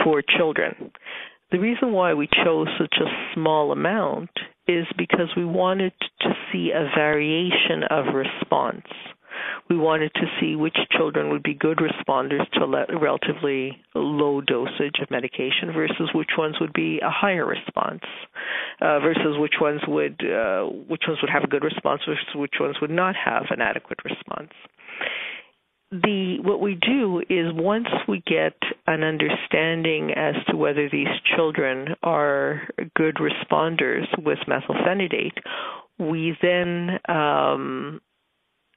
for 0.03 0.23
children. 0.23 0.91
The 1.51 1.59
reason 1.59 1.93
why 1.93 2.15
we 2.15 2.29
chose 2.45 2.69
such 2.79 2.95
a 2.99 3.35
small 3.35 3.73
amount 3.73 4.31
is 4.67 4.87
because 4.97 5.29
we 5.37 5.45
wanted 5.45 5.93
to 6.21 6.31
see 6.51 6.71
a 6.71 6.91
variation 6.97 7.83
of 7.91 8.15
response. 8.15 8.87
We 9.69 9.77
wanted 9.77 10.13
to 10.15 10.27
see 10.41 10.57
which 10.57 10.77
children 10.91 11.31
would 11.31 11.43
be 11.43 11.55
good 11.55 11.79
responders 11.79 12.49
to 12.53 12.65
a 12.65 12.99
relatively 12.99 13.79
low 13.95 14.41
dosage 14.41 15.01
of 15.01 15.11
medication 15.11 15.73
versus 15.73 16.11
which 16.15 16.31
ones 16.37 16.57
would 16.61 16.73
be 16.73 16.99
a 17.01 17.11
higher 17.11 17.47
response, 17.47 18.03
uh, 18.81 19.01
versus 19.01 19.39
which 19.39 19.55
ones 19.61 19.81
would 19.87 20.21
uh, 20.25 20.65
which 20.65 21.03
ones 21.07 21.21
would 21.23 21.31
have 21.31 21.45
a 21.45 21.49
good 21.49 21.65
response 21.65 22.03
versus 22.07 22.27
which 22.35 22.55
ones 22.61 22.77
would 22.81 22.91
not 22.91 23.15
have 23.17 23.45
an 23.51 23.61
adequate 23.61 23.99
response. 24.05 24.53
The 25.91 26.39
what 26.41 26.61
we 26.61 26.75
do 26.75 27.21
is 27.29 27.53
once 27.53 27.89
we 28.09 28.23
get 28.27 28.57
an 28.87 29.03
understanding 29.03 30.13
as 30.17 30.35
to 30.49 30.57
whether 30.57 30.89
these 30.89 31.09
children 31.37 31.95
are 32.03 32.63
good 32.97 33.17
responders 33.17 34.07
with 34.25 34.39
methylphenidate, 34.49 35.37
we 35.99 36.35
then 36.41 36.99
um, 37.09 38.01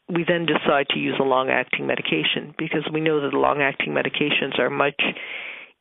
we 0.09 0.23
then 0.27 0.45
decide 0.45 0.87
to 0.89 0.99
use 0.99 1.15
a 1.19 1.23
long-acting 1.23 1.87
medication 1.87 2.53
because 2.57 2.87
we 2.93 3.01
know 3.01 3.21
that 3.21 3.31
the 3.31 3.37
long-acting 3.37 3.93
medications 3.93 4.59
are 4.59 4.69
much 4.69 5.01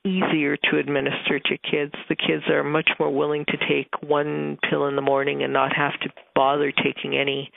easier 0.04 0.56
to 0.56 0.78
administer 0.78 1.38
to 1.38 1.58
kids. 1.58 1.92
The 2.08 2.16
kids 2.16 2.44
are 2.48 2.62
much 2.62 2.90
more 2.98 3.10
willing 3.14 3.44
to 3.46 3.56
take 3.68 3.88
one 4.02 4.58
pill 4.68 4.86
in 4.86 4.96
the 4.96 5.02
morning 5.02 5.42
and 5.42 5.52
not 5.52 5.74
have 5.76 5.98
to 6.02 6.10
bother 6.34 6.72
taking 6.72 7.16
any 7.16 7.50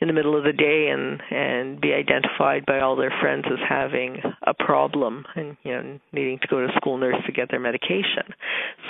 in 0.00 0.08
the 0.08 0.14
middle 0.14 0.36
of 0.36 0.44
the 0.44 0.52
day 0.52 0.88
and 0.88 1.22
and 1.30 1.80
be 1.80 1.92
identified 1.92 2.66
by 2.66 2.80
all 2.80 2.96
their 2.96 3.12
friends 3.20 3.44
as 3.46 3.58
having 3.66 4.18
a 4.46 4.52
problem 4.52 5.24
and 5.34 5.56
you 5.62 5.72
know 5.72 5.98
needing 6.12 6.38
to 6.38 6.46
go 6.48 6.66
to 6.66 6.72
school 6.76 6.98
nurse 6.98 7.16
to 7.24 7.32
get 7.32 7.50
their 7.50 7.60
medication 7.60 8.24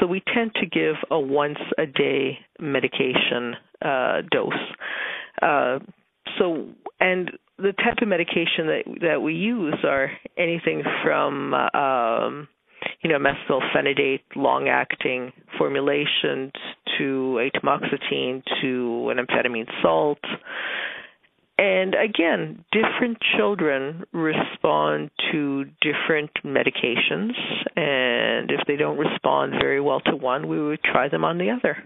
so 0.00 0.06
we 0.06 0.20
tend 0.34 0.52
to 0.54 0.66
give 0.66 0.96
a 1.12 1.18
once 1.18 1.58
a 1.78 1.86
day 1.86 2.38
medication 2.58 3.54
uh 3.82 4.22
dose 4.32 4.52
uh 5.42 5.78
so 6.38 6.68
and 7.00 7.30
the 7.58 7.72
type 7.72 7.98
of 8.02 8.08
medication 8.08 8.66
that 8.66 8.82
that 9.02 9.22
we 9.22 9.34
use 9.34 9.76
are 9.84 10.10
anything 10.36 10.82
from 11.02 11.54
um 11.54 12.48
you 13.02 13.10
know, 13.10 13.18
methylphenidate 13.18 14.20
long 14.36 14.68
acting 14.68 15.32
formulation 15.58 16.52
to 16.98 17.40
atomoxetine 17.54 18.42
to 18.60 19.10
an 19.10 19.18
amphetamine 19.18 19.66
salt 19.82 20.18
and 21.58 21.94
again, 21.94 22.64
different 22.70 23.16
children 23.36 24.04
respond 24.12 25.10
to 25.32 25.64
different 25.80 26.30
medications, 26.44 27.32
and 27.74 28.50
if 28.50 28.60
they 28.66 28.76
don't 28.76 28.98
respond 28.98 29.54
very 29.58 29.80
well 29.80 30.00
to 30.00 30.16
one, 30.16 30.48
we 30.48 30.60
would 30.60 30.82
try 30.82 31.08
them 31.08 31.24
on 31.24 31.38
the 31.38 31.50
other. 31.50 31.82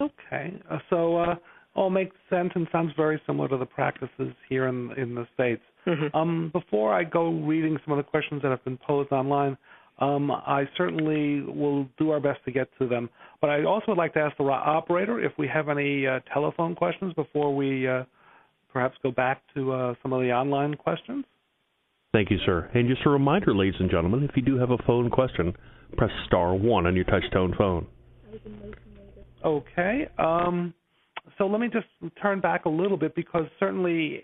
Okay, 0.00 0.54
so 0.88 1.18
uh, 1.18 1.34
all 1.74 1.90
makes 1.90 2.14
sense 2.28 2.50
and 2.54 2.66
sounds 2.70 2.92
very 2.96 3.20
similar 3.26 3.48
to 3.48 3.56
the 3.56 3.66
practices 3.66 4.34
here 4.48 4.66
in 4.66 4.92
in 4.96 5.14
the 5.14 5.26
states. 5.34 5.62
Mm-hmm. 5.86 6.16
Um, 6.16 6.50
before 6.52 6.94
I 6.94 7.04
go 7.04 7.30
reading 7.30 7.76
some 7.84 7.96
of 7.98 8.04
the 8.04 8.08
questions 8.08 8.42
that 8.42 8.50
have 8.50 8.64
been 8.64 8.78
posed 8.78 9.10
online, 9.10 9.56
um, 9.98 10.30
I 10.30 10.68
certainly 10.76 11.42
will 11.42 11.88
do 11.98 12.10
our 12.10 12.20
best 12.20 12.40
to 12.44 12.52
get 12.52 12.68
to 12.78 12.86
them. 12.86 13.08
But 13.40 13.50
I 13.50 13.64
also 13.64 13.86
would 13.88 13.98
like 13.98 14.14
to 14.14 14.20
ask 14.20 14.36
the 14.36 14.44
operator 14.44 15.20
if 15.20 15.32
we 15.38 15.48
have 15.48 15.68
any 15.68 16.06
uh, 16.06 16.20
telephone 16.32 16.74
questions 16.74 17.12
before 17.14 17.54
we 17.54 17.88
uh, 17.88 18.04
perhaps 18.72 18.96
go 19.02 19.10
back 19.10 19.42
to 19.54 19.72
uh, 19.72 19.94
some 20.02 20.12
of 20.12 20.20
the 20.20 20.30
online 20.30 20.74
questions. 20.74 21.24
Thank 22.12 22.30
you, 22.30 22.38
sir. 22.44 22.70
And 22.74 22.88
just 22.88 23.06
a 23.06 23.10
reminder, 23.10 23.54
ladies 23.54 23.80
and 23.80 23.90
gentlemen, 23.90 24.22
if 24.24 24.36
you 24.36 24.42
do 24.42 24.58
have 24.58 24.70
a 24.70 24.78
phone 24.86 25.08
question, 25.08 25.54
press 25.96 26.10
star 26.26 26.54
one 26.54 26.86
on 26.86 26.94
your 26.94 27.04
touch-tone 27.04 27.54
phone. 27.56 27.86
Okay. 29.44 30.08
Um, 30.18 30.74
so 31.42 31.48
let 31.48 31.60
me 31.60 31.66
just 31.66 31.86
turn 32.22 32.40
back 32.40 32.66
a 32.66 32.68
little 32.68 32.96
bit 32.96 33.16
because 33.16 33.46
certainly 33.58 34.22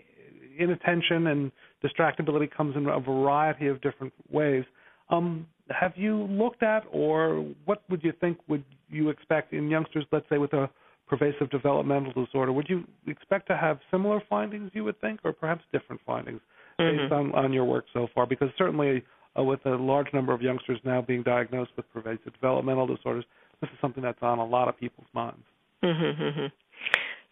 inattention 0.57 1.27
and 1.27 1.51
distractibility 1.83 2.49
comes 2.49 2.77
in 2.77 2.87
a 2.87 2.99
variety 3.01 3.67
of 3.67 3.81
different 3.81 4.13
ways. 4.31 4.63
Um, 5.09 5.45
have 5.69 5.91
you 5.97 6.23
looked 6.27 6.63
at, 6.63 6.85
or 6.93 7.45
what 7.65 7.83
would 7.89 8.05
you 8.05 8.13
think 8.21 8.37
would 8.47 8.63
you 8.89 9.09
expect 9.09 9.51
in 9.51 9.69
youngsters, 9.69 10.05
let's 10.13 10.27
say 10.29 10.37
with 10.37 10.53
a 10.53 10.69
pervasive 11.09 11.49
developmental 11.49 12.13
disorder? 12.25 12.53
Would 12.53 12.67
you 12.69 12.85
expect 13.05 13.47
to 13.47 13.57
have 13.57 13.79
similar 13.91 14.21
findings, 14.29 14.71
you 14.73 14.85
would 14.85 14.99
think, 15.01 15.19
or 15.25 15.33
perhaps 15.33 15.63
different 15.73 16.01
findings 16.05 16.39
mm-hmm. 16.79 16.97
based 16.99 17.11
on, 17.11 17.35
on 17.35 17.51
your 17.51 17.65
work 17.65 17.83
so 17.91 18.07
far? 18.15 18.27
Because 18.27 18.47
certainly, 18.57 19.03
uh, 19.37 19.43
with 19.43 19.59
a 19.65 19.75
large 19.75 20.07
number 20.13 20.31
of 20.31 20.41
youngsters 20.41 20.79
now 20.85 21.01
being 21.01 21.23
diagnosed 21.23 21.71
with 21.75 21.85
pervasive 21.91 22.31
developmental 22.31 22.87
disorders, 22.87 23.25
this 23.59 23.69
is 23.71 23.77
something 23.81 24.03
that's 24.03 24.21
on 24.21 24.39
a 24.39 24.45
lot 24.45 24.69
of 24.69 24.79
people's 24.79 25.07
minds. 25.13 25.43
Mm-hmm, 25.83 26.21
mm-hmm. 26.21 26.45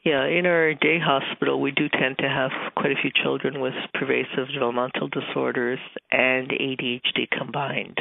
Yeah, 0.07 0.25
in 0.25 0.45
our 0.45 0.73
day 0.73 0.99
hospital, 1.03 1.59
we 1.59 1.71
do 1.71 1.89
tend 1.89 2.17
to 2.19 2.29
have 2.29 2.51
quite 2.77 2.93
a 2.93 3.01
few 3.01 3.11
children 3.21 3.59
with 3.59 3.73
pervasive 3.93 4.47
developmental 4.53 5.09
disorders 5.09 5.79
and 6.09 6.47
ADHD 6.47 7.29
combined. 7.37 7.99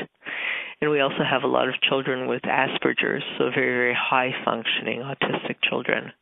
And 0.81 0.93
we 0.93 1.01
also 1.01 1.25
have 1.29 1.43
a 1.43 1.49
lot 1.49 1.69
of 1.69 1.75
children 1.83 2.29
with 2.29 2.43
Asperger's, 2.43 3.25
so 3.37 3.51
very, 3.53 3.75
very 3.75 3.97
high 3.99 4.31
functioning 4.45 5.01
autistic 5.01 5.57
children 5.69 6.13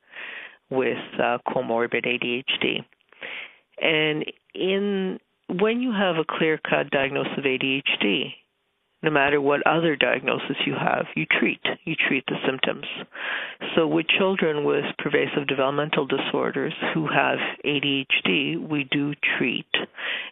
with 0.70 0.97
uh, 1.22 1.37
comorbid 1.49 2.07
ADHD. 2.07 2.82
And 3.78 4.24
in 4.55 5.18
when 5.51 5.82
you 5.82 5.93
have 5.93 6.16
a 6.16 6.24
clear 6.24 6.57
cut 6.57 6.89
diagnosis 6.93 7.37
of 7.37 7.45
ADHD, 7.45 8.32
no 9.05 9.11
matter 9.11 9.40
what 9.40 9.66
other 9.66 9.96
diagnosis 9.96 10.57
you 10.66 10.72
have, 10.72 11.05
you 11.14 11.26
treat. 11.38 11.61
You 11.84 11.94
treat 12.09 12.24
the 12.26 12.36
symptoms. 12.46 12.86
So, 13.76 13.86
with 13.86 14.07
children 14.18 14.64
with 14.64 14.84
pervasive 14.98 15.46
developmental 15.46 16.07
disorders 16.07 16.72
who 16.94 17.07
have 17.07 17.38
ADHD, 17.64 18.68
we 18.68 18.88
do 18.90 19.12
treat, 19.38 19.68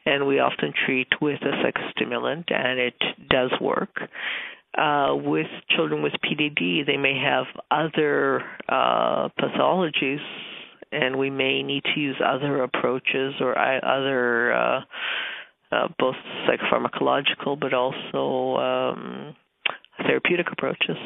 and 0.06 0.26
we 0.26 0.38
often 0.38 0.72
treat 0.86 1.08
with 1.20 1.40
a 1.42 1.52
psychostimulant, 1.62 2.50
and 2.50 2.78
it 2.78 2.94
does 3.28 3.50
work. 3.60 3.90
Uh, 4.76 5.14
with 5.14 5.48
children 5.76 6.02
with 6.02 6.14
PDD, 6.24 6.86
they 6.86 6.96
may 6.96 7.18
have 7.22 7.44
other 7.70 8.42
uh, 8.70 9.28
pathologies, 9.38 10.24
and 10.90 11.18
we 11.18 11.28
may 11.28 11.62
need 11.62 11.82
to 11.94 12.00
use 12.00 12.16
other 12.24 12.62
approaches 12.62 13.34
or 13.40 13.58
uh, 13.58 13.80
other 13.80 14.54
uh, 14.54 14.80
uh, 15.72 15.88
both 15.98 16.16
psychopharmacological 16.46 17.58
but 17.58 17.72
also 17.74 18.60
um, 18.60 19.34
therapeutic 20.06 20.46
approaches. 20.52 20.96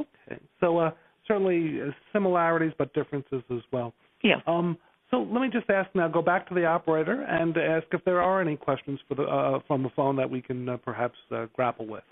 Okay, 0.00 0.40
so 0.60 0.78
uh, 0.78 0.90
certainly 1.26 1.80
uh, 1.80 1.90
similarities 2.12 2.72
but 2.78 2.92
differences 2.94 3.42
as 3.50 3.60
well. 3.72 3.92
Yeah. 4.22 4.36
Um, 4.46 4.78
so 5.10 5.18
let 5.18 5.40
me 5.40 5.48
just 5.52 5.70
ask 5.70 5.88
now, 5.94 6.08
go 6.08 6.22
back 6.22 6.48
to 6.48 6.54
the 6.54 6.64
operator 6.64 7.22
and 7.22 7.56
ask 7.56 7.86
if 7.92 8.04
there 8.04 8.20
are 8.20 8.40
any 8.40 8.56
questions 8.56 8.98
for 9.08 9.14
the, 9.14 9.22
uh, 9.22 9.60
from 9.66 9.82
the 9.82 9.90
phone 9.94 10.16
that 10.16 10.28
we 10.28 10.42
can 10.42 10.68
uh, 10.68 10.76
perhaps 10.78 11.14
uh, 11.30 11.46
grapple 11.54 11.86
with. 11.86 12.02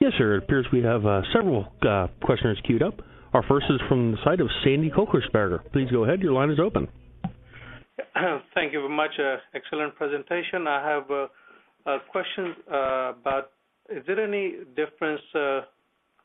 Yes, 0.00 0.12
sir. 0.18 0.34
It 0.34 0.44
appears 0.44 0.66
we 0.72 0.82
have 0.82 1.06
uh, 1.06 1.22
several 1.32 1.66
uh, 1.88 2.08
questioners 2.22 2.60
queued 2.66 2.82
up. 2.82 3.00
Our 3.32 3.42
first 3.48 3.66
is 3.70 3.80
from 3.88 4.12
the 4.12 4.18
side 4.24 4.40
of 4.40 4.48
Sandy 4.62 4.90
Kochersberger. 4.90 5.60
Please 5.72 5.90
go 5.90 6.04
ahead. 6.04 6.20
Your 6.20 6.32
line 6.32 6.50
is 6.50 6.60
open. 6.60 6.88
Thank 8.54 8.72
you 8.72 8.80
very 8.80 8.94
much. 8.94 9.12
Uh, 9.18 9.36
excellent 9.54 9.94
presentation. 9.94 10.66
I 10.66 10.88
have 10.88 11.10
uh, 11.10 11.26
a 11.86 11.98
question 12.10 12.54
uh, 12.70 13.12
about 13.20 13.50
is 13.88 14.02
there 14.06 14.20
any 14.20 14.54
difference 14.74 15.20
uh, 15.34 15.60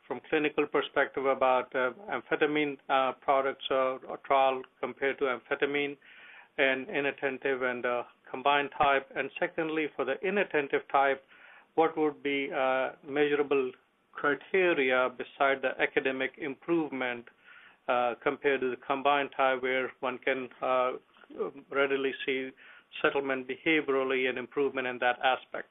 from 0.07 0.21
clinical 0.29 0.65
perspective 0.65 1.25
about 1.25 1.73
uh, 1.75 1.91
amphetamine 2.09 2.77
uh, 2.89 3.11
products 3.21 3.65
or, 3.69 3.99
or, 4.07 4.17
trial 4.25 4.61
compared 4.81 5.19
to 5.19 5.25
amphetamine 5.25 5.97
and 6.57 6.87
inattentive 6.89 7.61
and 7.61 7.85
combined 8.31 8.69
type? 8.77 9.07
And 9.15 9.29
secondly, 9.39 9.87
for 9.95 10.05
the 10.05 10.15
inattentive 10.27 10.81
type, 10.91 11.23
what 11.75 11.95
would 11.97 12.23
be 12.23 12.49
measurable 13.07 13.71
criteria 14.11 15.09
beside 15.17 15.61
the 15.61 15.79
academic 15.79 16.31
improvement 16.39 17.25
compared 18.23 18.61
to 18.61 18.71
the 18.71 18.77
combined 18.87 19.29
type 19.37 19.61
where 19.61 19.91
one 19.99 20.17
can 20.17 20.47
readily 21.71 22.13
see 22.25 22.49
settlement 23.01 23.47
behaviorally 23.47 24.29
and 24.29 24.37
improvement 24.37 24.87
in 24.87 24.97
that 24.99 25.17
aspect. 25.23 25.69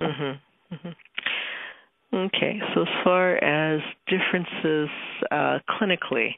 Mm-hmm. 0.00 0.74
Mm-hmm. 0.74 2.16
Okay, 2.16 2.60
so 2.74 2.82
as 2.82 2.88
far 3.02 3.36
as 3.42 3.80
differences 4.06 4.88
uh, 5.30 5.58
clinically, 5.68 6.30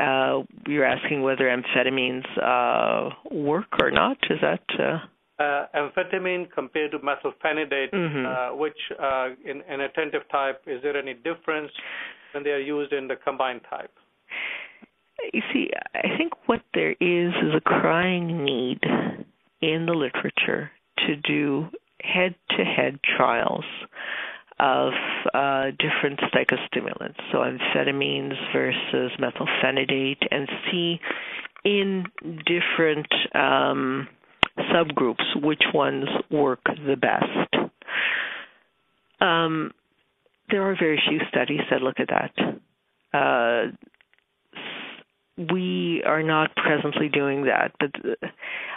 uh, 0.00 0.42
you're 0.66 0.84
asking 0.84 1.22
whether 1.22 1.44
amphetamines 1.44 2.24
uh, 2.42 3.10
work 3.30 3.66
or 3.80 3.90
not. 3.90 4.16
Is 4.30 4.38
that? 4.40 4.62
Uh... 4.78 4.98
Uh, 5.42 5.66
amphetamine 5.76 6.50
compared 6.52 6.92
to 6.92 6.98
methylphenidate, 7.00 7.92
mm-hmm. 7.92 8.26
Uh, 8.26 8.56
which 8.56 8.78
uh, 9.00 9.28
in 9.44 9.62
an 9.68 9.80
attentive 9.80 10.22
type, 10.30 10.62
is 10.66 10.80
there 10.82 10.96
any 10.96 11.14
difference 11.14 11.70
when 12.32 12.42
they 12.44 12.50
are 12.50 12.60
used 12.60 12.92
in 12.92 13.06
the 13.08 13.16
combined 13.16 13.60
type? 13.68 13.90
You 15.32 15.42
see, 15.52 15.70
I 15.94 16.16
think 16.16 16.32
what 16.46 16.62
there 16.74 16.92
is 16.92 17.32
is 17.42 17.54
a 17.56 17.60
crying 17.60 18.44
need 18.44 18.80
in 19.60 19.86
the 19.86 19.92
literature 19.92 20.70
to 21.06 21.16
do 21.16 21.68
head 22.00 22.34
to 22.50 22.64
head 22.64 22.98
trials 23.16 23.64
of 24.60 24.92
uh, 25.32 25.70
different 25.78 26.20
psychostimulants, 26.32 27.16
so 27.32 27.38
amphetamines 27.38 28.34
versus 28.52 29.12
methylphenidate, 29.18 30.22
and 30.30 30.48
see 30.70 31.00
in 31.64 32.04
different 32.46 33.06
um, 33.34 34.06
subgroups 34.72 35.42
which 35.42 35.62
ones 35.72 36.06
work 36.30 36.60
the 36.64 36.96
best. 36.96 37.70
Um, 39.20 39.72
there 40.50 40.62
are 40.62 40.76
very 40.78 41.02
few 41.08 41.20
studies 41.30 41.60
that 41.70 41.82
look 41.82 41.96
at 41.98 42.08
that. 42.08 42.32
Uh, 43.12 43.72
we 45.36 46.02
are 46.06 46.22
not 46.22 46.54
presently 46.56 47.08
doing 47.08 47.44
that, 47.44 47.72
but 47.80 47.90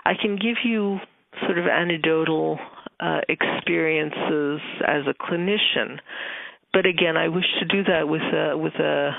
I 0.06 0.14
can 0.20 0.36
give 0.36 0.58
you 0.64 0.98
sort 1.46 1.58
of 1.58 1.66
anecdotal 1.68 2.60
uh, 3.00 3.20
experiences 3.30 4.62
as 4.88 5.04
a 5.08 5.14
clinician. 5.14 6.00
But 6.74 6.86
again, 6.86 7.16
I 7.18 7.28
wish 7.28 7.46
to 7.60 7.66
do 7.66 7.84
that 7.84 8.08
with 8.08 8.22
a 8.22 8.58
with 8.58 8.74
a 8.74 9.12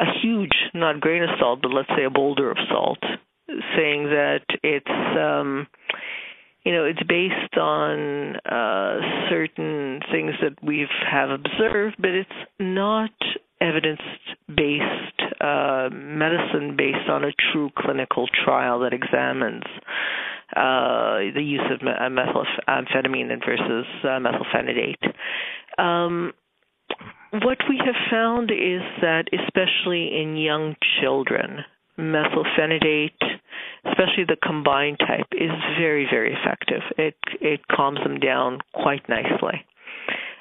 a 0.00 0.04
huge, 0.22 0.54
not 0.74 1.00
grain 1.00 1.22
of 1.22 1.30
salt, 1.38 1.60
but 1.62 1.72
let's 1.72 1.88
say 1.96 2.04
a 2.04 2.10
boulder 2.10 2.50
of 2.50 2.56
salt, 2.68 2.98
saying 3.76 4.04
that 4.04 4.40
it's 4.62 5.18
um, 5.18 5.66
you 6.64 6.72
know 6.72 6.84
it's 6.84 7.02
based 7.04 7.56
on 7.56 8.36
uh, 8.36 9.28
certain 9.30 10.00
things 10.10 10.32
that 10.42 10.56
we 10.62 10.86
have 11.10 11.30
observed, 11.30 11.96
but 11.98 12.10
it's 12.10 12.30
not 12.58 13.10
evidence-based 13.62 15.22
uh, 15.40 15.88
medicine 15.92 16.74
based 16.76 17.08
on 17.08 17.24
a 17.24 17.32
true 17.52 17.70
clinical 17.78 18.26
trial 18.44 18.80
that 18.80 18.92
examines 18.92 19.62
uh, 20.56 21.32
the 21.34 21.42
use 21.42 21.62
of 21.70 21.80
uh, 21.86 22.08
methamphetamine 22.10 23.28
versus 23.46 23.86
uh, 24.04 24.18
methylphenidate. 24.18 25.12
Um, 25.78 26.32
what 27.42 27.58
we 27.68 27.80
have 27.84 27.94
found 28.10 28.50
is 28.50 28.82
that, 29.00 29.24
especially 29.32 30.20
in 30.20 30.36
young 30.36 30.76
children, 31.00 31.60
methylphenidate, 31.98 33.22
especially 33.86 34.24
the 34.26 34.36
combined 34.42 34.98
type, 34.98 35.26
is 35.32 35.50
very, 35.78 36.06
very 36.10 36.34
effective. 36.34 36.82
It 36.98 37.16
it 37.40 37.60
calms 37.68 38.00
them 38.04 38.18
down 38.20 38.58
quite 38.74 39.08
nicely. 39.08 39.64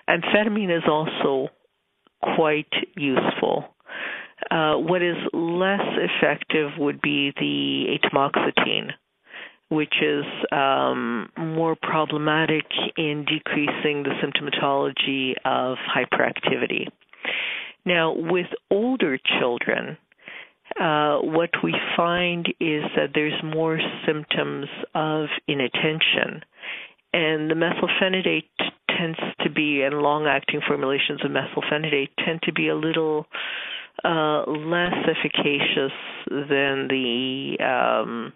Amphetamine 0.09 0.75
is 0.75 0.83
also 0.89 1.49
quite 2.21 2.71
useful. 2.95 3.65
Uh, 4.49 4.75
what 4.75 5.01
is 5.01 5.15
less 5.33 5.85
effective 5.97 6.71
would 6.77 7.01
be 7.01 7.31
the 7.39 7.97
atomoxetine, 7.97 8.91
which 9.69 9.93
is 10.01 10.25
um, 10.51 11.29
more 11.37 11.75
problematic 11.75 12.65
in 12.97 13.25
decreasing 13.25 14.03
the 14.03 14.13
symptomatology 14.21 15.33
of 15.45 15.77
hyperactivity. 15.95 16.87
Now, 17.85 18.13
with 18.13 18.47
older 18.69 19.17
children, 19.39 19.97
uh, 20.79 21.19
what 21.19 21.49
we 21.63 21.75
find 21.97 22.47
is 22.59 22.83
that 22.95 23.11
there's 23.13 23.41
more 23.43 23.79
symptoms 24.05 24.67
of 24.95 25.27
inattention. 25.47 26.43
And 27.13 27.49
the 27.49 27.55
methylphenidate 27.55 28.71
tends 28.97 29.19
to 29.41 29.49
be, 29.49 29.81
and 29.83 29.95
long 29.95 30.27
acting 30.27 30.61
formulations 30.67 31.21
of 31.23 31.31
methylphenidate 31.31 32.09
tend 32.25 32.41
to 32.43 32.53
be 32.53 32.67
a 32.67 32.75
little 32.75 33.25
uh, 34.03 34.43
less 34.47 34.93
efficacious 35.07 35.91
than 36.27 36.87
the 36.87 37.57
um, 37.59 38.33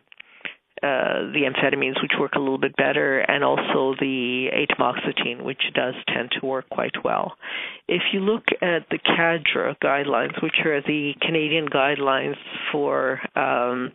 uh, 0.86 1.32
the 1.34 1.50
amphetamines, 1.50 2.00
which 2.00 2.12
work 2.20 2.34
a 2.36 2.40
little 2.40 2.60
bit 2.60 2.76
better, 2.78 3.20
and 3.22 3.44
also 3.44 3.96
the 4.00 4.50
atomoxetine, 4.54 5.44
which 5.44 5.62
does 5.74 5.96
tend 6.14 6.30
to 6.40 6.46
work 6.46 6.70
quite 6.70 6.94
well. 7.04 7.34
If 7.88 8.04
you 8.14 8.20
look 8.20 8.44
at 8.62 8.88
the 8.92 9.00
CADDRA 9.00 9.78
guidelines, 9.84 10.42
which 10.44 10.58
are 10.64 10.82
the 10.82 11.14
Canadian 11.22 11.68
guidelines 11.70 12.36
for 12.72 13.20
um, 13.36 13.94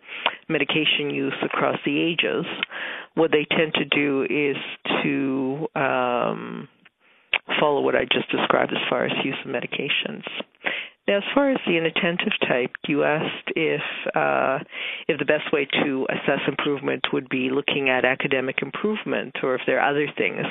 medication 0.48 1.10
use 1.10 1.36
across 1.44 1.78
the 1.84 1.96
ages, 1.96 2.44
what 3.14 3.30
they 3.30 3.46
tend 3.56 3.72
to 3.74 3.84
do 3.84 4.24
is 4.28 4.56
to 5.04 5.68
um, 5.80 6.68
follow 7.60 7.82
what 7.82 7.94
I 7.94 8.04
just 8.12 8.28
described 8.32 8.72
as 8.72 8.82
far 8.88 9.04
as 9.04 9.12
use 9.24 9.36
of 9.44 9.50
medications. 9.52 10.24
Now, 11.08 11.16
as 11.16 11.22
far 11.34 11.50
as 11.50 11.58
the 11.66 11.76
inattentive 11.76 12.32
type, 12.48 12.70
you 12.86 13.02
asked 13.04 13.50
if 13.56 13.80
uh, 14.14 14.58
if 15.08 15.18
the 15.18 15.24
best 15.24 15.52
way 15.52 15.66
to 15.82 16.06
assess 16.08 16.40
improvement 16.46 17.04
would 17.12 17.28
be 17.28 17.50
looking 17.50 17.88
at 17.88 18.04
academic 18.04 18.62
improvement, 18.62 19.34
or 19.42 19.54
if 19.54 19.62
there 19.66 19.80
are 19.80 19.90
other 19.90 20.06
things. 20.16 20.46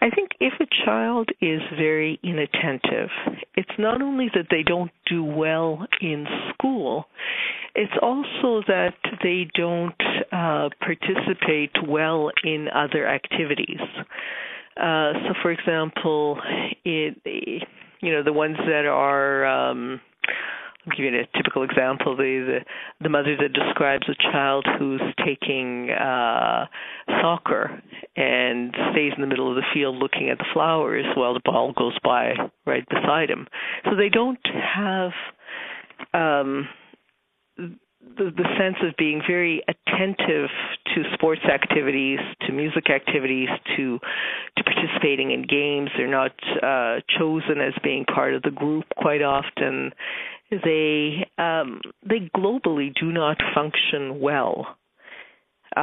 I 0.00 0.10
think 0.10 0.30
if 0.40 0.54
a 0.60 0.66
child 0.84 1.28
is 1.40 1.60
very 1.76 2.18
inattentive, 2.24 3.10
it's 3.54 3.70
not 3.78 4.02
only 4.02 4.28
that 4.34 4.46
they 4.50 4.64
don't 4.64 4.90
do 5.06 5.22
well 5.22 5.86
in 6.00 6.26
school, 6.52 7.04
it's 7.74 7.92
also 8.02 8.62
that 8.66 8.94
they 9.22 9.46
don't 9.54 9.94
uh, 10.32 10.68
participate 10.80 11.70
well 11.86 12.30
in 12.42 12.66
other 12.74 13.06
activities. 13.06 13.80
Uh, 14.76 15.12
so, 15.12 15.34
for 15.42 15.52
example, 15.52 16.38
it 16.84 17.62
you 18.02 18.12
know 18.12 18.22
the 18.22 18.32
ones 18.32 18.56
that 18.58 18.84
are 18.84 19.46
um 19.46 20.00
I'll 20.84 20.96
give 20.96 21.04
you 21.04 21.20
a 21.20 21.36
typical 21.36 21.62
example. 21.62 22.16
The, 22.16 22.22
the 22.44 23.04
the 23.04 23.08
mother 23.08 23.36
that 23.36 23.52
describes 23.52 24.08
a 24.08 24.32
child 24.32 24.66
who's 24.78 25.00
taking 25.24 25.90
uh 25.90 26.66
soccer 27.20 27.80
and 28.16 28.74
stays 28.92 29.12
in 29.14 29.20
the 29.20 29.28
middle 29.28 29.48
of 29.48 29.56
the 29.56 29.62
field 29.72 29.96
looking 29.96 30.28
at 30.28 30.38
the 30.38 30.46
flowers 30.52 31.06
while 31.14 31.34
the 31.34 31.40
ball 31.44 31.72
goes 31.72 31.96
by 32.02 32.32
right 32.66 32.86
beside 32.88 33.30
him. 33.30 33.46
So 33.84 33.96
they 33.96 34.08
don't 34.08 34.44
have 34.76 35.12
um 36.12 36.68
the, 38.16 38.24
the 38.36 38.44
sense 38.58 38.76
of 38.82 38.94
being 38.96 39.22
very 39.26 39.62
attentive 39.68 40.50
to 40.94 41.02
sports 41.14 41.42
activities, 41.44 42.18
to 42.46 42.52
music 42.52 42.90
activities, 42.90 43.48
to 43.76 43.98
to 44.56 44.64
participating 44.64 45.30
in 45.30 45.42
games. 45.46 45.90
They're 45.96 46.08
not 46.08 46.32
uh, 46.62 47.00
chosen 47.18 47.60
as 47.60 47.72
being 47.82 48.04
part 48.04 48.34
of 48.34 48.42
the 48.42 48.50
group 48.50 48.84
quite 48.96 49.22
often. 49.22 49.92
They 50.50 51.26
um, 51.38 51.80
they 52.08 52.30
globally 52.36 52.92
do 52.98 53.10
not 53.12 53.38
function 53.54 54.20
well, 54.20 54.66
uh, 55.76 55.80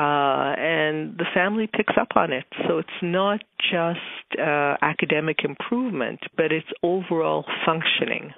and 0.58 1.18
the 1.18 1.26
family 1.34 1.68
picks 1.72 1.94
up 2.00 2.10
on 2.16 2.32
it. 2.32 2.46
So 2.68 2.78
it's 2.78 2.90
not 3.02 3.42
just 3.72 4.40
uh, 4.40 4.76
academic 4.82 5.38
improvement, 5.44 6.20
but 6.38 6.52
it's 6.52 6.68
overall 6.84 7.46
functioning. 7.66 8.32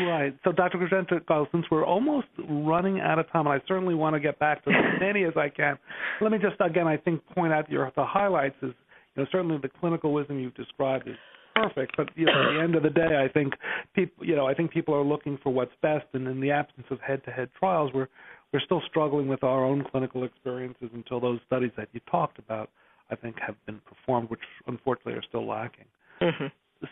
Right. 0.00 0.34
So, 0.44 0.52
Dr. 0.52 0.78
Grizenko, 0.78 1.46
since 1.52 1.66
we're 1.70 1.84
almost 1.84 2.26
running 2.48 3.00
out 3.00 3.18
of 3.18 3.30
time, 3.30 3.46
and 3.46 3.60
I 3.60 3.64
certainly 3.66 3.94
want 3.94 4.14
to 4.14 4.20
get 4.20 4.38
back 4.38 4.64
to 4.64 4.70
as 4.70 5.00
many 5.00 5.24
as 5.24 5.34
I 5.36 5.48
can, 5.48 5.78
let 6.20 6.32
me 6.32 6.38
just 6.38 6.56
again, 6.60 6.86
I 6.86 6.96
think, 6.96 7.24
point 7.28 7.52
out 7.52 7.70
your 7.70 7.90
the 7.96 8.04
highlights 8.04 8.56
is, 8.62 8.72
you 9.14 9.22
know, 9.22 9.26
certainly 9.30 9.58
the 9.58 9.68
clinical 9.68 10.12
wisdom 10.12 10.38
you've 10.38 10.54
described 10.54 11.08
is 11.08 11.16
perfect, 11.54 11.96
but 11.96 12.08
you 12.16 12.26
know, 12.26 12.32
at 12.32 12.54
the 12.54 12.62
end 12.62 12.74
of 12.74 12.82
the 12.82 12.90
day, 12.90 13.22
I 13.24 13.28
think 13.32 13.54
people, 13.94 14.26
you 14.26 14.34
know, 14.34 14.46
I 14.46 14.54
think 14.54 14.72
people 14.72 14.94
are 14.94 15.04
looking 15.04 15.38
for 15.42 15.50
what's 15.50 15.72
best, 15.82 16.06
and 16.12 16.26
in 16.26 16.40
the 16.40 16.50
absence 16.50 16.86
of 16.90 17.00
head-to-head 17.00 17.50
trials, 17.58 17.92
we're 17.94 18.08
we're 18.52 18.60
still 18.60 18.82
struggling 18.88 19.26
with 19.26 19.42
our 19.42 19.64
own 19.64 19.84
clinical 19.90 20.22
experiences 20.22 20.88
until 20.94 21.18
those 21.18 21.40
studies 21.44 21.72
that 21.76 21.88
you 21.92 22.00
talked 22.08 22.38
about, 22.38 22.70
I 23.10 23.16
think, 23.16 23.36
have 23.44 23.56
been 23.66 23.80
performed, 23.80 24.30
which 24.30 24.40
unfortunately 24.68 25.14
are 25.14 25.24
still 25.28 25.46
lacking. 25.46 25.86
Mm-hmm. 26.22 26.46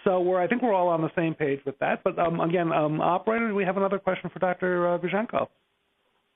So 0.04 0.20
we're, 0.20 0.40
I 0.40 0.46
think 0.46 0.62
we're 0.62 0.74
all 0.74 0.88
on 0.88 1.02
the 1.02 1.10
same 1.16 1.34
page 1.34 1.60
with 1.64 1.78
that. 1.80 2.02
But 2.04 2.18
um, 2.18 2.40
again, 2.40 2.72
um, 2.72 3.00
operator, 3.00 3.48
do 3.48 3.54
we 3.54 3.64
have 3.64 3.76
another 3.76 3.98
question 3.98 4.30
for 4.30 4.38
Dr. 4.38 4.94
Uh, 4.94 4.98
Grizenko? 4.98 5.48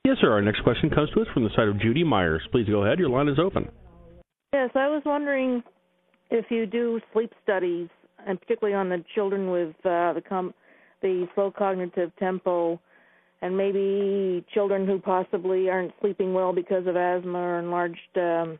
Yes, 0.05 0.17
sir. 0.21 0.31
Our 0.31 0.41
next 0.41 0.61
question 0.63 0.89
comes 0.89 1.09
to 1.11 1.21
us 1.21 1.27
from 1.33 1.43
the 1.43 1.49
side 1.55 1.67
of 1.67 1.79
Judy 1.81 2.03
Myers. 2.03 2.41
Please 2.51 2.67
go 2.67 2.83
ahead. 2.83 2.99
Your 2.99 3.09
line 3.09 3.27
is 3.27 3.37
open. 3.39 3.69
Yes, 4.53 4.69
I 4.73 4.87
was 4.87 5.01
wondering 5.05 5.61
if 6.31 6.45
you 6.49 6.65
do 6.65 7.01
sleep 7.11 7.33
studies, 7.43 7.89
and 8.25 8.39
particularly 8.39 8.75
on 8.75 8.89
the 8.89 9.03
children 9.13 9.51
with 9.51 9.75
uh, 9.83 10.13
the 10.13 10.23
com- 10.27 10.53
the 11.01 11.27
slow 11.35 11.51
cognitive 11.51 12.11
tempo, 12.17 12.79
and 13.41 13.55
maybe 13.55 14.45
children 14.53 14.87
who 14.87 14.99
possibly 14.99 15.69
aren't 15.69 15.91
sleeping 16.01 16.33
well 16.33 16.53
because 16.53 16.87
of 16.87 16.95
asthma 16.95 17.37
or 17.37 17.59
enlarged 17.59 17.99
um, 18.15 18.57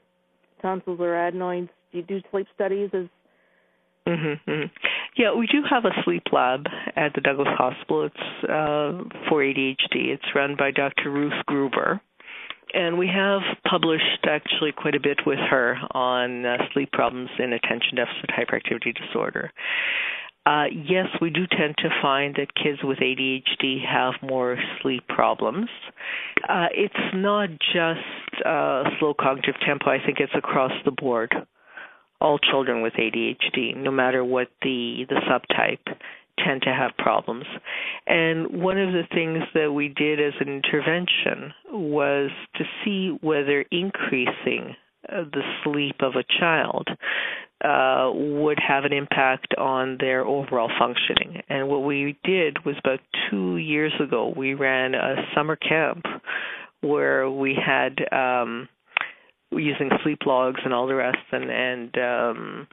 tonsils 0.61 0.99
or 0.99 1.15
adenoids. 1.15 1.69
Do 1.91 1.99
you 1.99 2.03
do 2.03 2.19
sleep 2.29 2.47
studies 2.53 2.89
as 2.93 3.05
Mm-hmm, 4.07 4.49
mm-hmm. 4.49 4.67
Yeah, 5.17 5.33
we 5.35 5.47
do 5.47 5.61
have 5.69 5.83
a 5.83 5.91
sleep 6.05 6.23
lab 6.31 6.65
at 6.95 7.13
the 7.13 7.21
Douglas 7.21 7.49
Hospital. 7.57 8.05
It's 8.05 8.43
uh, 8.43 9.03
for 9.27 9.41
ADHD. 9.41 10.13
It's 10.13 10.23
run 10.33 10.55
by 10.57 10.71
Dr. 10.71 11.11
Ruth 11.11 11.33
Gruber. 11.45 11.99
And 12.73 12.97
we 12.97 13.07
have 13.07 13.41
published 13.69 14.25
actually 14.25 14.71
quite 14.71 14.95
a 14.95 14.99
bit 14.99 15.19
with 15.25 15.39
her 15.49 15.77
on 15.91 16.45
uh, 16.45 16.57
sleep 16.73 16.91
problems 16.91 17.29
in 17.39 17.53
attention 17.53 17.95
deficit 17.95 18.29
hyperactivity 18.29 18.93
disorder. 18.95 19.51
Uh, 20.45 20.65
yes, 20.71 21.07
we 21.21 21.29
do 21.29 21.45
tend 21.47 21.75
to 21.77 21.89
find 22.01 22.35
that 22.35 22.47
kids 22.55 22.79
with 22.83 22.99
ADHD 22.99 23.85
have 23.85 24.13
more 24.21 24.57
sleep 24.81 25.05
problems. 25.07 25.69
Uh, 26.47 26.67
it's 26.71 26.93
not 27.13 27.49
just 27.49 28.45
uh, 28.45 28.83
slow 28.99 29.13
cognitive 29.13 29.55
tempo, 29.65 29.89
I 29.89 29.97
think 30.05 30.19
it's 30.19 30.31
across 30.35 30.71
the 30.85 30.91
board 30.91 31.33
all 32.19 32.39
children 32.39 32.81
with 32.81 32.93
ADHD, 32.93 33.75
no 33.75 33.91
matter 33.91 34.23
what 34.23 34.47
the 34.61 35.05
the 35.09 35.21
subtype, 35.29 35.97
tend 36.43 36.61
to 36.63 36.73
have 36.73 36.91
problems. 36.97 37.45
And 38.05 38.61
one 38.61 38.77
of 38.77 38.93
the 38.93 39.07
things 39.13 39.43
that 39.53 39.71
we 39.71 39.89
did 39.89 40.19
as 40.19 40.33
an 40.39 40.49
intervention 40.49 41.53
was 41.71 42.29
to 42.55 42.63
see 42.83 43.17
whether 43.21 43.65
increasing 43.71 44.75
uh, 45.09 45.23
the 45.31 45.41
sleep 45.63 45.95
of 46.01 46.13
a 46.15 46.23
child 46.39 46.87
uh, 47.63 48.11
would 48.13 48.59
have 48.59 48.83
an 48.83 48.93
impact 48.93 49.55
on 49.57 49.97
their 49.99 50.25
overall 50.25 50.69
functioning. 50.77 51.41
And 51.49 51.67
what 51.67 51.79
we 51.83 52.17
did 52.23 52.63
was 52.65 52.75
about 52.79 52.99
two 53.29 53.57
years 53.57 53.93
ago, 53.99 54.31
we 54.35 54.53
ran 54.53 54.93
a 54.93 55.15
summer 55.35 55.55
camp 55.55 56.05
where 56.81 57.29
we 57.29 57.55
had 57.55 57.97
um, 58.11 58.69
using 59.51 59.89
sleep 60.03 60.19
logs 60.25 60.59
and 60.63 60.73
all 60.73 60.87
the 60.87 60.95
rest 60.95 61.17
and 61.31 61.49
and 61.49 61.97
um 61.97 62.67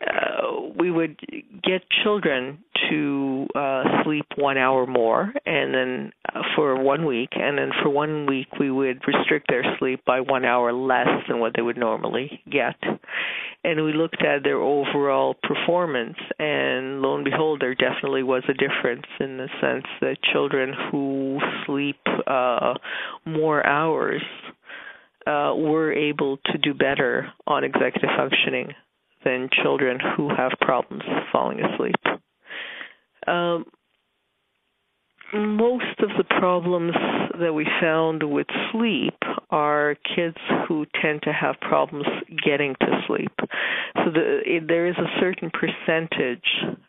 uh, 0.00 0.60
we 0.78 0.92
would 0.92 1.18
get 1.64 1.82
children 2.04 2.58
to 2.88 3.46
uh 3.54 3.82
sleep 4.04 4.26
1 4.36 4.56
hour 4.56 4.86
more 4.86 5.32
and 5.46 5.74
then 5.74 6.12
uh, 6.34 6.42
for 6.54 6.80
one 6.80 7.04
week 7.04 7.30
and 7.32 7.58
then 7.58 7.70
for 7.82 7.88
one 7.88 8.26
week 8.26 8.46
we 8.60 8.70
would 8.70 9.00
restrict 9.06 9.46
their 9.48 9.64
sleep 9.78 10.04
by 10.04 10.20
1 10.20 10.44
hour 10.44 10.72
less 10.72 11.08
than 11.28 11.40
what 11.40 11.52
they 11.56 11.62
would 11.62 11.78
normally 11.78 12.40
get. 12.50 12.76
And 13.64 13.84
we 13.84 13.92
looked 13.92 14.22
at 14.22 14.44
their 14.44 14.58
overall 14.58 15.34
performance 15.42 16.16
and 16.38 17.02
lo 17.02 17.16
and 17.16 17.24
behold 17.24 17.60
there 17.60 17.74
definitely 17.74 18.22
was 18.22 18.44
a 18.48 18.54
difference 18.54 19.06
in 19.18 19.38
the 19.38 19.48
sense 19.60 19.86
that 20.00 20.16
children 20.32 20.74
who 20.92 21.40
sleep 21.66 21.98
uh 22.26 22.74
more 23.26 23.66
hours 23.66 24.22
uh, 25.28 25.54
were 25.54 25.92
able 25.92 26.38
to 26.46 26.58
do 26.58 26.72
better 26.72 27.30
on 27.46 27.64
executive 27.64 28.10
functioning 28.16 28.72
than 29.24 29.48
children 29.62 29.98
who 30.16 30.28
have 30.34 30.52
problems 30.60 31.02
falling 31.30 31.60
asleep. 31.60 31.96
Um, 33.26 33.66
most 35.34 36.00
of 36.00 36.08
the 36.16 36.24
problems 36.24 36.94
that 37.38 37.52
we 37.52 37.66
found 37.80 38.22
with 38.22 38.46
sleep 38.72 39.14
are 39.50 39.96
kids 40.16 40.38
who 40.66 40.86
tend 41.02 41.20
to 41.22 41.32
have 41.32 41.56
problems 41.60 42.06
getting 42.42 42.74
to 42.80 43.02
sleep. 43.06 43.32
So 43.96 44.10
the, 44.10 44.40
it, 44.46 44.68
there 44.68 44.86
is 44.86 44.96
a 44.96 45.20
certain 45.20 45.50
percentage, 45.50 46.48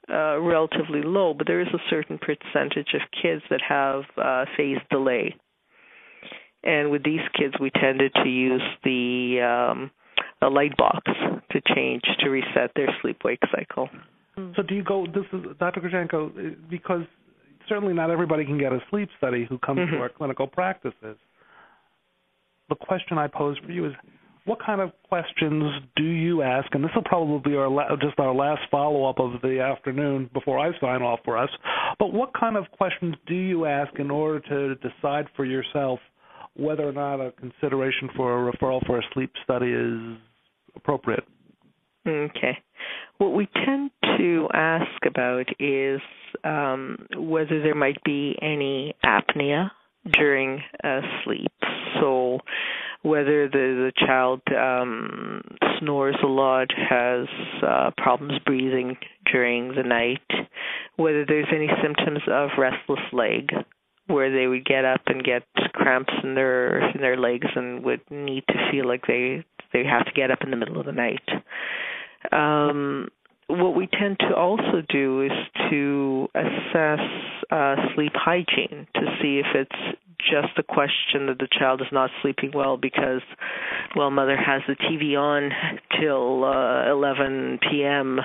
uh, 0.10 0.40
relatively 0.40 1.02
low, 1.04 1.34
but 1.34 1.48
there 1.48 1.60
is 1.60 1.68
a 1.74 1.90
certain 1.90 2.18
percentage 2.18 2.94
of 2.94 3.02
kids 3.22 3.42
that 3.50 3.62
have 3.68 4.04
uh, 4.18 4.46
phase 4.56 4.78
delay 4.90 5.36
And 6.64 6.92
with 6.92 7.04
these 7.04 7.22
kids, 7.38 7.54
we 7.60 7.70
tended 7.72 8.14
to 8.16 8.30
use 8.30 8.62
the 8.84 9.40
um, 9.42 9.92
a 10.42 10.50
light 10.50 10.76
box 10.78 11.02
to 11.52 11.62
change 11.76 12.04
to 12.20 12.30
reset 12.30 12.72
their 12.76 12.90
sleep 13.02 13.18
wake 13.24 13.40
cycle. 13.52 13.90
So 14.56 14.64
do 14.64 14.76
you 14.76 14.84
go? 14.84 15.06
This 15.06 15.26
is 15.34 15.58
Dr. 15.60 15.82
Grizenko 15.82 16.56
because 16.70 17.02
certainly 17.68 17.94
not 17.94 18.10
everybody 18.10 18.46
can 18.46 18.58
get 18.58 18.72
a 18.72 18.80
sleep 18.90 19.10
study 19.18 19.46
who 19.48 19.58
comes 19.60 19.80
mm-hmm. 19.80 19.96
to 19.96 20.02
our 20.02 20.10
clinical 20.10 20.48
practices. 20.48 21.18
The 22.70 22.76
question 22.76 23.18
I 23.18 23.28
pose 23.28 23.58
for 23.66 23.72
you 23.72 23.86
is, 23.86 23.94
what 24.46 24.64
kind 24.64 24.80
of 24.80 24.92
questions 25.08 25.64
do 25.96 26.04
you 26.04 26.42
ask? 26.42 26.68
And 26.74 26.84
this 26.84 26.92
will 26.96 27.04
probably 27.04 27.52
be 27.52 27.58
our 27.58 27.70
la- 27.70 27.96
just 27.98 28.18
our 28.20 28.34
last 28.34 28.62
follow-up 28.72 29.20
of 29.20 29.42
the 29.42 29.60
afternoon 29.60 30.30
before 30.34 30.58
I 30.58 30.72
sign 30.80 31.02
off 31.02 31.20
for 31.26 31.38
us. 31.38 31.50
But 32.00 32.14
what 32.14 32.32
kind 32.40 32.56
of 32.56 32.66
questions 32.72 33.16
do 33.28 33.36
you 33.36 33.66
ask 33.66 34.00
in 34.00 34.10
order 34.10 34.40
to 34.40 34.76
decide 34.76 35.26
for 35.36 35.46
yourself 35.46 36.00
whether 36.60 36.88
or 36.88 36.92
not 36.92 37.16
a 37.16 37.32
consideration 37.34 38.10
for 38.16 38.50
a 38.50 38.52
referral 38.52 38.86
for 38.86 39.00
a 39.00 39.04
sleep 39.14 39.32
study 39.44 39.72
is 39.72 40.18
appropriate? 40.76 41.24
Okay. 42.08 42.58
What 43.18 43.34
we 43.34 43.48
tend 43.66 43.92
to 44.18 44.48
ask 44.54 45.06
about 45.06 45.46
is 45.60 46.00
um, 46.44 46.98
whether 47.18 47.62
there 47.62 47.76
might 47.76 48.02
be 48.04 48.38
any 48.42 48.96
apnea 49.04 49.72
during 50.14 50.62
uh, 50.84 51.02
sleep. 51.24 51.52
So, 52.00 52.40
whether 53.02 53.48
the, 53.48 53.92
the 53.92 53.92
child 54.06 54.42
um, 54.58 55.42
snores 55.80 56.16
a 56.24 56.28
lot, 56.28 56.68
has 56.90 57.28
uh, 57.66 57.92
problems 57.98 58.40
breathing 58.46 58.98
during 59.32 59.70
the 59.76 59.84
night, 59.84 60.48
whether 60.98 61.26
there's 61.26 61.48
any 61.54 61.70
symptoms 61.82 62.20
of 62.30 62.50
restless 62.58 63.00
leg, 63.14 63.50
where 64.10 64.32
they 64.32 64.48
would 64.48 64.66
get 64.66 64.86
up 64.86 65.02
and 65.08 65.24
get 65.24 65.44
cramps 65.74 66.14
in 66.24 66.36
their 66.36 66.90
in 66.92 67.02
their 67.02 67.18
legs 67.18 67.48
and 67.56 67.84
would 67.84 68.02
need 68.10 68.44
to 68.48 68.72
feel 68.72 68.88
like 68.88 69.06
they 69.08 69.44
they 69.72 69.84
have 69.84 70.06
to 70.06 70.12
get 70.12 70.32
up 70.32 70.40
in 70.42 70.50
the 70.50 70.58
middle 70.58 70.80
of 70.80 70.86
the 70.86 70.92
night. 70.92 71.22
Um, 72.32 73.10
what 73.48 73.76
we 73.76 73.88
tend 73.88 74.18
to 74.20 74.36
also 74.36 74.82
do 74.90 75.24
is 75.24 75.32
to 75.70 76.28
assess 76.36 77.00
uh, 77.52 77.76
sleep 77.96 78.14
hygiene 78.16 78.88
to 78.94 79.02
see 79.22 79.40
if 79.40 79.48
it's 79.56 79.98
just 80.20 80.58
a 80.58 80.64
question 80.64 81.28
that 81.28 81.40
the 81.40 81.48
child 81.58 81.82
is 81.82 81.88
not 81.92 82.10
sleeping 82.22 82.52
well 82.54 82.78
because, 82.78 83.22
well, 83.96 84.12
mother 84.12 84.38
has 84.38 84.62
the 84.68 84.76
TV 84.76 85.18
on 85.18 85.52
till 86.00 86.44
uh, 86.44 86.92
11 86.92 87.60
p.m. 87.70 88.20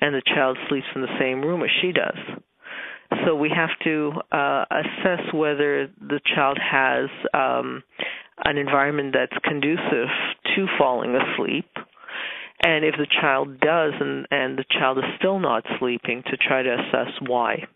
and 0.00 0.14
the 0.14 0.22
child 0.24 0.56
sleeps 0.68 0.86
in 0.94 1.02
the 1.02 1.18
same 1.18 1.42
room 1.42 1.62
as 1.62 1.70
she 1.82 1.92
does. 1.92 2.40
So 3.24 3.34
we 3.34 3.50
have 3.54 3.70
to 3.84 4.12
uh, 4.32 4.64
assess 4.70 5.32
whether 5.34 5.88
the 6.00 6.20
child 6.34 6.58
has 6.58 7.08
um, 7.34 7.82
an 8.44 8.56
environment 8.56 9.14
that's 9.14 9.44
conducive 9.44 10.08
to 10.54 10.66
falling 10.78 11.16
asleep. 11.16 11.68
And 12.62 12.84
if 12.84 12.94
the 12.96 13.06
child 13.20 13.58
does 13.60 13.92
and, 13.98 14.26
and 14.30 14.58
the 14.58 14.64
child 14.70 14.98
is 14.98 15.04
still 15.18 15.38
not 15.38 15.64
sleeping, 15.78 16.22
to 16.30 16.36
try 16.36 16.62
to 16.62 16.74
assess 16.74 17.12
why. 17.26 17.66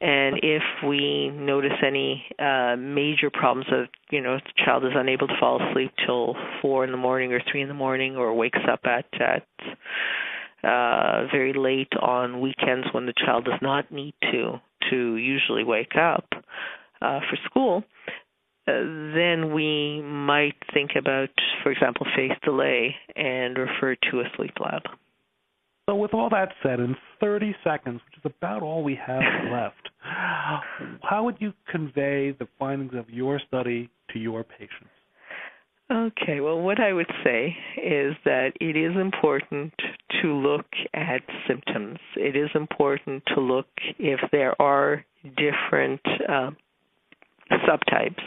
And 0.00 0.40
if 0.42 0.62
we 0.84 1.30
notice 1.30 1.78
any 1.86 2.24
uh, 2.38 2.74
major 2.76 3.30
problems 3.30 3.66
that 3.70 3.86
you 4.10 4.20
know 4.20 4.36
the 4.36 4.64
child 4.64 4.84
is 4.84 4.90
unable 4.96 5.28
to 5.28 5.34
fall 5.38 5.60
asleep 5.62 5.92
till 6.04 6.34
four 6.60 6.82
in 6.82 6.90
the 6.90 6.96
morning 6.96 7.32
or 7.32 7.40
three 7.50 7.62
in 7.62 7.68
the 7.68 7.74
morning, 7.74 8.16
or 8.16 8.34
wakes 8.34 8.58
up 8.68 8.80
at 8.84 9.04
at 9.20 9.46
uh, 10.64 11.26
very 11.32 11.52
late 11.52 11.92
on 12.00 12.40
weekends 12.40 12.86
when 12.92 13.06
the 13.06 13.14
child 13.24 13.44
does 13.44 13.60
not 13.60 13.90
need 13.90 14.14
to 14.30 14.60
to 14.90 15.16
usually 15.16 15.64
wake 15.64 15.96
up 15.96 16.24
uh, 17.00 17.20
for 17.20 17.36
school, 17.44 17.84
uh, 18.68 18.72
then 19.14 19.52
we 19.52 20.00
might 20.02 20.54
think 20.72 20.90
about, 20.96 21.30
for 21.62 21.72
example, 21.72 22.06
phase 22.16 22.36
delay 22.44 22.94
and 23.16 23.56
refer 23.58 23.96
to 24.10 24.20
a 24.20 24.24
sleep 24.36 24.54
lab. 24.60 24.82
So, 25.88 25.96
with 25.96 26.14
all 26.14 26.30
that 26.30 26.50
said, 26.62 26.78
in 26.78 26.94
30 27.20 27.56
seconds, 27.64 28.00
which 28.06 28.24
is 28.24 28.32
about 28.38 28.62
all 28.62 28.84
we 28.84 28.94
have 29.04 29.22
left, 29.52 29.88
how 30.00 31.24
would 31.24 31.36
you 31.40 31.52
convey 31.70 32.32
the 32.38 32.46
findings 32.58 32.94
of 32.94 33.10
your 33.10 33.40
study 33.48 33.90
to 34.12 34.18
your 34.18 34.44
patients? 34.44 34.90
Okay, 35.92 36.40
well, 36.40 36.58
what 36.58 36.80
I 36.80 36.94
would 36.94 37.10
say 37.22 37.54
is 37.76 38.14
that 38.24 38.52
it 38.60 38.76
is 38.76 38.96
important 38.96 39.74
to 40.22 40.28
look 40.28 40.64
at 40.94 41.20
symptoms. 41.46 41.98
It 42.16 42.34
is 42.34 42.48
important 42.54 43.22
to 43.34 43.40
look 43.40 43.66
if 43.98 44.18
there 44.30 44.60
are 44.60 45.04
different 45.36 46.00
uh, 46.26 46.50
subtypes 47.68 48.22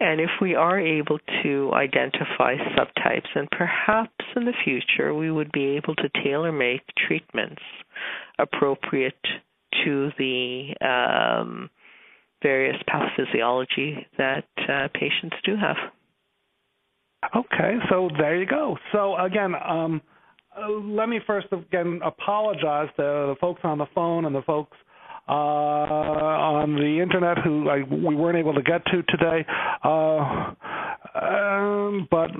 and 0.00 0.20
if 0.20 0.30
we 0.40 0.54
are 0.54 0.80
able 0.80 1.18
to 1.42 1.70
identify 1.74 2.56
subtypes, 2.76 3.28
and 3.36 3.48
perhaps 3.50 4.24
in 4.34 4.44
the 4.44 4.54
future 4.64 5.14
we 5.14 5.30
would 5.30 5.52
be 5.52 5.76
able 5.76 5.94
to 5.94 6.08
tailor 6.24 6.50
make 6.50 6.82
treatments 7.06 7.62
appropriate 8.38 9.14
to 9.84 10.10
the 10.18 10.74
um, 10.80 11.70
various 12.42 12.76
pathophysiology 12.88 14.04
that 14.18 14.44
uh, 14.68 14.88
patients 14.92 15.36
do 15.44 15.54
have. 15.54 15.76
Okay, 17.34 17.78
so 17.88 18.10
there 18.18 18.36
you 18.36 18.46
go. 18.46 18.76
So 18.92 19.16
again, 19.16 19.54
um, 19.66 20.02
uh, 20.56 20.68
let 20.70 21.08
me 21.08 21.18
first 21.26 21.46
again 21.50 22.00
apologize 22.04 22.88
to 22.96 23.02
the 23.02 23.34
folks 23.40 23.60
on 23.64 23.78
the 23.78 23.86
phone 23.94 24.26
and 24.26 24.34
the 24.34 24.42
folks 24.42 24.76
uh, 25.28 25.32
on 25.32 26.74
the 26.74 27.00
internet 27.00 27.38
who 27.38 27.70
I, 27.70 27.82
we 27.82 28.14
weren't 28.14 28.36
able 28.36 28.54
to 28.54 28.62
get 28.62 28.84
to 28.86 29.02
today. 29.04 29.46
Uh, 29.82 30.52
um, 31.14 32.08
but 32.10 32.30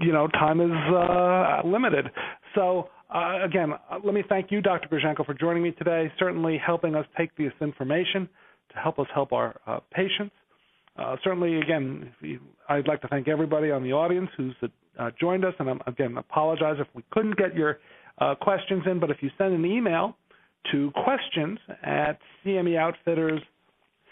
you 0.00 0.12
know, 0.12 0.28
time 0.28 0.60
is 0.60 0.70
uh, 0.94 1.62
limited. 1.66 2.06
So 2.54 2.90
uh, 3.12 3.44
again, 3.44 3.72
let 4.04 4.14
me 4.14 4.22
thank 4.28 4.52
you, 4.52 4.60
Dr. 4.60 4.88
Grizenko, 4.88 5.26
for 5.26 5.34
joining 5.34 5.62
me 5.62 5.72
today. 5.72 6.12
Certainly 6.18 6.60
helping 6.64 6.94
us 6.94 7.06
take 7.16 7.36
this 7.36 7.52
information 7.60 8.28
to 8.72 8.78
help 8.78 8.98
us 8.98 9.06
help 9.12 9.32
our 9.32 9.60
uh, 9.66 9.80
patients. 9.92 10.34
Uh, 10.96 11.16
certainly, 11.24 11.58
again, 11.60 12.12
I'd 12.68 12.86
like 12.86 13.00
to 13.02 13.08
thank 13.08 13.28
everybody 13.28 13.70
on 13.70 13.82
the 13.82 13.92
audience 13.92 14.30
who's 14.36 14.54
uh, 14.98 15.10
joined 15.20 15.44
us, 15.44 15.54
and 15.58 15.68
I'm, 15.68 15.80
again 15.86 16.16
apologize 16.16 16.76
if 16.78 16.86
we 16.94 17.02
couldn't 17.10 17.36
get 17.36 17.54
your 17.54 17.78
uh, 18.18 18.34
questions 18.36 18.84
in. 18.86 19.00
But 19.00 19.10
if 19.10 19.18
you 19.20 19.30
send 19.36 19.54
an 19.54 19.64
email 19.64 20.16
to 20.72 20.92
questions 20.92 21.58
at 21.82 22.18
CME 22.44 22.76
Outfitters, 22.78 23.40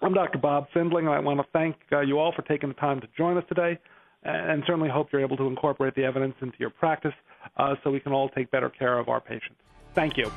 I'm 0.00 0.14
Dr. 0.14 0.38
Bob 0.38 0.68
Findling, 0.72 1.06
and 1.06 1.14
I 1.14 1.18
want 1.18 1.40
to 1.40 1.46
thank 1.52 1.74
uh, 1.92 2.00
you 2.00 2.18
all 2.18 2.32
for 2.36 2.42
taking 2.42 2.68
the 2.68 2.74
time 2.74 3.00
to 3.00 3.08
join 3.16 3.38
us 3.38 3.44
today, 3.48 3.78
and 4.22 4.62
certainly 4.66 4.90
hope 4.90 5.08
you're 5.12 5.22
able 5.22 5.38
to 5.38 5.46
incorporate 5.46 5.94
the 5.94 6.04
evidence 6.04 6.34
into 6.40 6.56
your 6.58 6.70
practice 6.70 7.14
uh, 7.56 7.74
so 7.82 7.90
we 7.90 8.00
can 8.00 8.12
all 8.12 8.28
take 8.28 8.50
better 8.50 8.68
care 8.70 8.98
of 8.98 9.08
our 9.08 9.20
patients. 9.20 9.56
Thank 9.94 10.18
you. 10.18 10.30